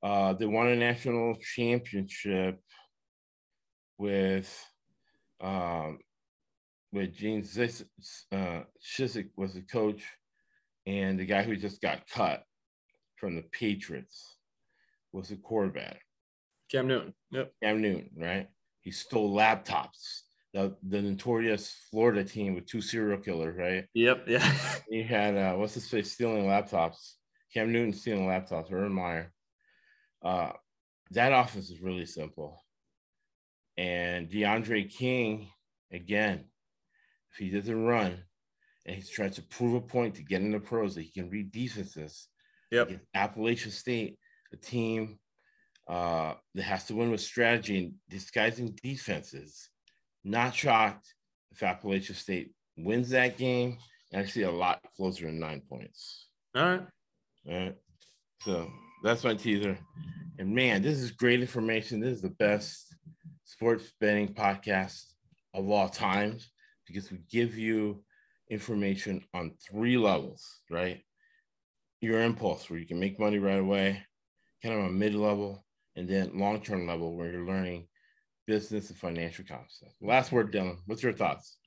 Uh, 0.02 0.32
they 0.32 0.46
won 0.46 0.68
a 0.68 0.76
national 0.76 1.36
championship 1.54 2.60
with 3.98 4.50
um, 5.40 5.98
with 6.92 7.14
Gene 7.14 7.44
Ziz, 7.44 7.84
uh, 8.32 8.60
Chizik 8.82 9.28
was 9.36 9.54
the 9.54 9.62
coach 9.62 10.02
and 10.86 11.18
the 11.18 11.26
guy 11.26 11.42
who 11.42 11.54
just 11.54 11.82
got 11.82 12.08
cut 12.08 12.42
from 13.16 13.36
the 13.36 13.44
Patriots 13.52 14.38
was 15.12 15.28
the 15.28 15.36
quarterback. 15.36 16.00
Cam 16.70 16.88
Newton. 16.88 17.12
Yep. 17.30 17.52
Cam 17.62 17.82
Newton, 17.82 18.10
right? 18.16 18.48
He 18.80 18.90
stole 18.90 19.34
laptops. 19.34 20.22
The, 20.54 20.74
the 20.82 21.02
notorious 21.02 21.76
Florida 21.90 22.24
team 22.24 22.54
with 22.54 22.66
two 22.66 22.80
serial 22.80 23.18
killers, 23.18 23.56
right? 23.56 23.84
Yep. 23.94 24.24
Yeah. 24.26 24.54
he 24.90 25.02
had 25.02 25.36
uh, 25.36 25.54
what's 25.54 25.74
his 25.74 25.88
face 25.88 26.12
stealing 26.12 26.44
laptops. 26.44 27.14
Cam 27.52 27.72
Newton 27.72 27.92
stealing 27.92 28.26
laptops. 28.26 28.72
Urban 28.72 28.92
Meyer. 28.92 29.32
Uh, 30.22 30.52
that 31.10 31.32
offense 31.32 31.70
is 31.70 31.80
really 31.80 32.06
simple. 32.06 32.62
And 33.76 34.28
DeAndre 34.28 34.90
King, 34.90 35.48
again, 35.92 36.44
if 37.32 37.38
he 37.38 37.50
doesn't 37.50 37.84
run, 37.84 38.18
and 38.86 38.96
he's 38.96 39.10
trying 39.10 39.30
to 39.30 39.42
prove 39.42 39.74
a 39.74 39.80
point 39.80 40.14
to 40.14 40.22
get 40.22 40.40
in 40.40 40.50
the 40.50 40.58
pros 40.58 40.94
that 40.94 41.02
he 41.02 41.10
can 41.10 41.28
read 41.28 41.52
defenses. 41.52 42.28
Yep. 42.70 43.00
Appalachian 43.14 43.70
State, 43.70 44.18
a 44.52 44.56
team 44.56 45.18
uh, 45.88 46.34
that 46.54 46.62
has 46.62 46.84
to 46.84 46.94
win 46.94 47.10
with 47.10 47.20
strategy 47.20 47.78
and 47.78 47.92
disguising 48.10 48.76
defenses. 48.82 49.70
Not 50.22 50.54
shocked 50.54 51.14
if 51.50 51.62
Appalachian 51.62 52.14
State 52.14 52.52
wins 52.76 53.10
that 53.10 53.38
game. 53.38 53.78
Actually, 54.12 54.42
a 54.42 54.50
lot 54.50 54.80
closer 54.96 55.26
than 55.26 55.40
nine 55.40 55.62
points. 55.68 56.28
All 56.54 56.62
right. 56.62 56.86
All 57.48 57.58
right. 57.58 57.76
So 58.42 58.70
that's 59.02 59.24
my 59.24 59.34
teaser. 59.34 59.78
And 60.38 60.54
man, 60.54 60.82
this 60.82 60.98
is 60.98 61.10
great 61.10 61.40
information. 61.40 62.00
This 62.00 62.16
is 62.16 62.22
the 62.22 62.30
best 62.30 62.94
sports 63.44 63.92
betting 64.00 64.28
podcast 64.34 65.02
of 65.54 65.68
all 65.68 65.88
times 65.88 66.50
because 66.86 67.10
we 67.10 67.18
give 67.30 67.56
you 67.56 68.02
information 68.50 69.22
on 69.34 69.52
three 69.68 69.96
levels, 69.96 70.60
right? 70.70 71.02
Your 72.00 72.22
impulse, 72.22 72.70
where 72.70 72.78
you 72.78 72.86
can 72.86 73.00
make 73.00 73.18
money 73.18 73.38
right 73.38 73.58
away, 73.58 74.02
kind 74.62 74.78
of 74.78 74.86
a 74.86 74.90
mid 74.90 75.14
level, 75.14 75.64
and 75.98 76.08
then 76.08 76.30
long 76.34 76.60
term 76.60 76.86
level, 76.86 77.16
where 77.16 77.30
you're 77.30 77.46
learning 77.46 77.88
business 78.46 78.88
and 78.88 78.98
financial 78.98 79.44
concepts. 79.44 79.94
Last 80.00 80.32
word, 80.32 80.52
Dylan. 80.52 80.78
What's 80.86 81.02
your 81.02 81.12
thoughts? 81.12 81.58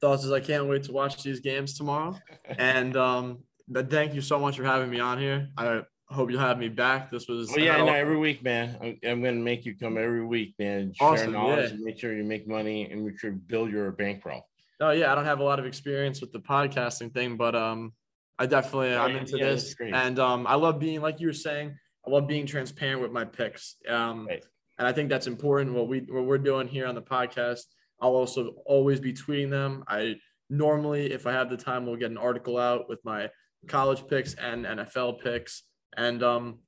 Thoughts 0.00 0.24
is 0.24 0.30
I 0.30 0.40
can't 0.40 0.66
wait 0.66 0.84
to 0.84 0.92
watch 0.92 1.22
these 1.22 1.40
games 1.40 1.76
tomorrow. 1.76 2.16
and 2.58 2.96
um, 2.96 3.40
but 3.66 3.90
thank 3.90 4.14
you 4.14 4.20
so 4.20 4.38
much 4.38 4.56
for 4.56 4.64
having 4.64 4.88
me 4.88 5.00
on 5.00 5.18
here. 5.18 5.48
I 5.58 5.82
hope 6.08 6.30
you'll 6.30 6.40
have 6.40 6.58
me 6.58 6.68
back. 6.68 7.10
This 7.10 7.28
was 7.28 7.50
well, 7.50 7.58
yeah, 7.58 7.78
no, 7.78 7.92
every 7.92 8.16
week, 8.16 8.42
man. 8.42 8.78
I'm, 8.80 8.98
I'm, 9.04 9.22
gonna 9.22 9.34
make 9.34 9.66
you 9.66 9.76
come 9.76 9.98
every 9.98 10.24
week, 10.24 10.54
man. 10.58 10.92
Share 10.94 11.08
awesome, 11.08 11.32
knowledge 11.32 11.70
yeah. 11.70 11.74
and 11.74 11.80
make 11.80 11.98
sure 11.98 12.14
you 12.14 12.24
make 12.24 12.46
money 12.46 12.88
and 12.90 13.04
make 13.04 13.18
sure 13.18 13.30
you 13.30 13.36
build 13.36 13.72
your 13.72 13.90
bankroll. 13.90 14.46
Oh 14.80 14.90
yeah, 14.90 15.10
I 15.10 15.16
don't 15.16 15.24
have 15.24 15.40
a 15.40 15.44
lot 15.44 15.58
of 15.58 15.66
experience 15.66 16.20
with 16.20 16.30
the 16.30 16.38
podcasting 16.38 17.12
thing, 17.12 17.36
but 17.36 17.56
um, 17.56 17.92
I 18.38 18.46
definitely 18.46 18.94
I'm 18.94 19.16
into 19.16 19.38
yeah, 19.38 19.46
this, 19.46 19.74
and 19.80 20.20
um, 20.20 20.46
I 20.46 20.54
love 20.54 20.78
being 20.78 21.00
like 21.00 21.18
you 21.20 21.26
were 21.26 21.32
saying. 21.32 21.76
I 22.08 22.10
love 22.10 22.26
being 22.26 22.46
transparent 22.46 23.02
with 23.02 23.12
my 23.12 23.24
picks. 23.24 23.76
Um, 23.86 24.26
right. 24.26 24.42
and 24.78 24.88
I 24.88 24.92
think 24.92 25.10
that's 25.10 25.26
important. 25.26 25.74
What 25.74 25.88
we 25.88 26.00
what 26.00 26.24
we're 26.24 26.38
doing 26.38 26.66
here 26.66 26.86
on 26.86 26.94
the 26.94 27.02
podcast. 27.02 27.62
I'll 28.00 28.14
also 28.14 28.54
always 28.64 29.00
be 29.00 29.12
tweeting 29.12 29.50
them. 29.50 29.84
I 29.88 30.16
normally, 30.48 31.12
if 31.12 31.26
I 31.26 31.32
have 31.32 31.50
the 31.50 31.56
time, 31.56 31.84
will 31.84 31.96
get 31.96 32.10
an 32.10 32.16
article 32.16 32.56
out 32.56 32.88
with 32.88 33.04
my 33.04 33.28
college 33.66 34.06
picks 34.06 34.34
and 34.34 34.64
NFL 34.64 35.20
picks. 35.20 35.64
And 35.96 36.22
um, 36.22 36.60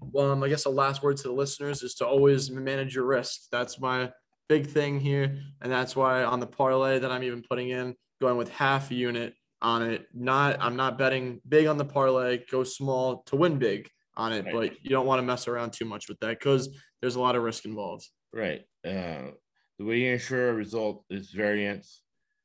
well, 0.00 0.32
um, 0.32 0.42
I 0.42 0.48
guess 0.48 0.64
the 0.64 0.70
last 0.70 1.02
word 1.02 1.16
to 1.18 1.28
the 1.28 1.34
listeners 1.34 1.82
is 1.82 1.94
to 1.96 2.06
always 2.06 2.50
manage 2.50 2.94
your 2.94 3.06
risk. 3.06 3.42
That's 3.50 3.80
my 3.80 4.10
big 4.48 4.66
thing 4.66 5.00
here. 5.00 5.38
And 5.62 5.72
that's 5.72 5.96
why 5.96 6.24
on 6.24 6.40
the 6.40 6.46
parlay 6.46 6.98
that 6.98 7.10
I'm 7.10 7.22
even 7.22 7.42
putting 7.48 7.70
in, 7.70 7.94
going 8.20 8.36
with 8.36 8.50
half 8.50 8.92
unit 8.92 9.34
on 9.62 9.82
it. 9.82 10.06
Not 10.12 10.58
I'm 10.60 10.76
not 10.76 10.98
betting 10.98 11.40
big 11.48 11.66
on 11.66 11.78
the 11.78 11.84
parlay, 11.84 12.42
go 12.50 12.62
small 12.64 13.22
to 13.26 13.36
win 13.36 13.58
big 13.58 13.88
on 14.16 14.32
it, 14.32 14.44
Right. 14.46 14.54
but 14.54 14.84
you 14.84 14.90
don't 14.90 15.06
want 15.06 15.18
to 15.18 15.22
mess 15.22 15.46
around 15.48 15.72
too 15.72 15.84
much 15.84 16.08
with 16.08 16.18
that 16.20 16.38
because 16.38 16.68
there's 17.00 17.16
a 17.16 17.20
lot 17.20 17.36
of 17.36 17.42
risk 17.42 17.64
involved. 17.64 18.08
Right. 18.32 18.62
Uh, 18.84 19.30
the 19.78 19.84
way 19.84 19.98
you 20.00 20.12
ensure 20.12 20.50
a 20.50 20.54
result 20.54 21.04
is 21.10 21.30
variance, 21.30 22.00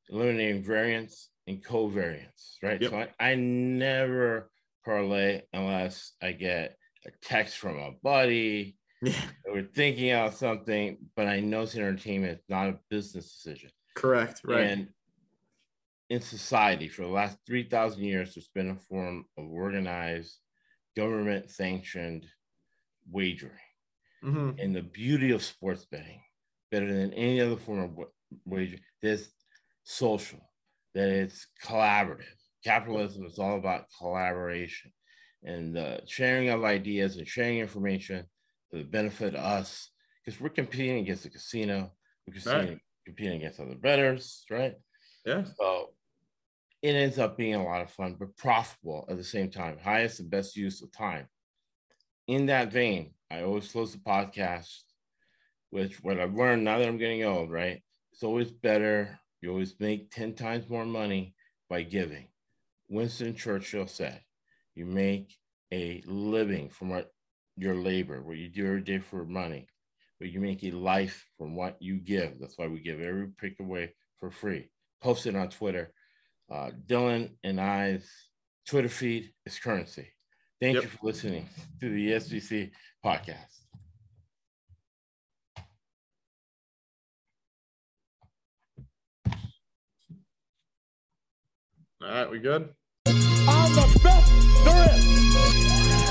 eliminating 0.09 0.63
variance 0.63 1.29
and 1.47 1.63
covariance, 1.63 2.55
right? 2.61 2.81
Yep. 2.81 2.91
So 2.91 2.97
I, 2.97 3.31
I 3.31 3.35
never 3.35 4.51
parlay 4.83 5.41
unless 5.53 6.13
I 6.21 6.33
get 6.33 6.75
a 7.05 7.11
text 7.21 7.57
from 7.57 7.77
a 7.77 7.91
buddy 8.03 8.77
Yeah, 9.01 9.13
we're 9.47 9.63
thinking 9.63 10.11
out 10.11 10.33
something, 10.35 10.97
but 11.15 11.27
I 11.27 11.39
know 11.39 11.61
it's 11.63 11.75
entertainment, 11.75 12.33
it's 12.39 12.49
not 12.49 12.67
a 12.69 12.79
business 12.89 13.33
decision. 13.33 13.71
correct. 13.95 14.41
Right. 14.45 14.61
And 14.67 14.89
in 16.09 16.21
society, 16.21 16.87
for 16.89 17.03
the 17.03 17.07
last 17.07 17.37
3,000 17.47 18.03
years, 18.03 18.35
there's 18.35 18.49
been 18.53 18.69
a 18.71 18.75
form 18.75 19.23
of 19.37 19.45
organized, 19.49 20.37
government 20.95 21.49
sanctioned 21.49 22.27
wagering. 23.09 23.57
Mhm. 24.23 24.61
And 24.63 24.75
the 24.75 24.83
beauty 24.83 25.31
of 25.31 25.43
sports 25.43 25.85
betting, 25.85 26.23
better 26.69 26.91
than 26.91 27.13
any 27.13 27.41
other 27.41 27.57
form 27.57 27.79
of 27.79 27.97
wa- 27.97 28.05
wagering, 28.45 28.83
is 29.01 29.33
social, 29.83 30.39
that 30.93 31.09
it's 31.09 31.47
collaborative. 31.63 32.37
Capitalism 32.63 33.25
is 33.25 33.39
all 33.39 33.57
about 33.57 33.87
collaboration 33.97 34.93
and 35.43 35.75
the 35.75 36.03
sharing 36.05 36.49
of 36.49 36.63
ideas 36.63 37.17
and 37.17 37.27
sharing 37.27 37.57
information 37.57 38.29
for 38.69 38.77
the 38.77 38.83
benefit 38.83 39.33
of 39.33 39.43
us, 39.43 39.89
because 40.23 40.39
we're 40.39 40.49
competing 40.49 40.99
against 40.99 41.23
the 41.23 41.29
casino, 41.31 41.91
we're 42.27 42.35
competing, 42.39 42.79
competing 43.05 43.37
against 43.37 43.59
other 43.59 43.75
bettors, 43.75 44.45
right? 44.51 44.75
Yeah. 45.25 45.43
So 45.43 45.95
it 46.81 46.95
ends 46.95 47.19
up 47.19 47.37
being 47.37 47.55
a 47.55 47.63
lot 47.63 47.81
of 47.81 47.91
fun, 47.91 48.15
but 48.19 48.35
profitable 48.37 49.05
at 49.09 49.17
the 49.17 49.23
same 49.23 49.49
time. 49.49 49.77
Highest 49.77 50.19
and 50.19 50.29
best 50.29 50.55
use 50.55 50.81
of 50.81 50.91
time. 50.91 51.27
In 52.27 52.47
that 52.47 52.71
vein, 52.71 53.13
I 53.29 53.43
always 53.43 53.71
close 53.71 53.93
the 53.93 53.99
podcast, 53.99 54.81
with 55.71 56.03
what 56.03 56.19
I've 56.19 56.35
learned 56.35 56.63
now 56.63 56.77
that 56.77 56.87
I'm 56.87 56.97
getting 56.97 57.23
old, 57.23 57.51
right? 57.51 57.81
It's 58.11 58.23
always 58.23 58.51
better. 58.51 59.19
You 59.41 59.51
always 59.51 59.75
make 59.79 60.11
10 60.11 60.33
times 60.33 60.69
more 60.69 60.85
money 60.85 61.33
by 61.69 61.83
giving. 61.83 62.27
Winston 62.89 63.35
Churchill 63.35 63.87
said, 63.87 64.21
You 64.75 64.85
make 64.85 65.35
a 65.71 66.03
living 66.05 66.69
from 66.69 66.89
what 66.89 67.11
your 67.55 67.75
labor, 67.75 68.21
what 68.21 68.37
you 68.37 68.49
do 68.49 68.65
every 68.65 68.81
day 68.81 68.99
for 68.99 69.25
money, 69.25 69.67
but 70.19 70.29
you 70.29 70.41
make 70.41 70.63
a 70.63 70.71
life 70.71 71.25
from 71.37 71.55
what 71.55 71.77
you 71.79 71.97
give. 71.97 72.39
That's 72.39 72.57
why 72.57 72.67
we 72.67 72.81
give 72.81 72.99
every 72.99 73.27
pick 73.29 73.59
away 73.59 73.93
for 74.19 74.29
free. 74.29 74.69
Post 75.01 75.25
it 75.25 75.35
on 75.35 75.49
Twitter. 75.49 75.93
Uh, 76.51 76.71
Dylan 76.85 77.29
and 77.45 77.61
I's 77.61 78.09
Twitter 78.67 78.89
feed 78.89 79.31
is 79.45 79.57
currency. 79.57 80.07
Thank 80.59 80.75
yep. 80.75 80.83
you 80.83 80.89
for 80.89 81.07
listening 81.07 81.47
to 81.79 81.89
the 81.89 82.11
SBC 82.11 82.71
podcast. 83.03 83.37
All 92.03 92.09
right, 92.09 92.29
we 92.29 92.39
good? 92.39 92.69
I'm 93.05 93.13
the 93.75 93.99
best 94.03 94.65
there 94.65 94.95
is. 94.95 95.30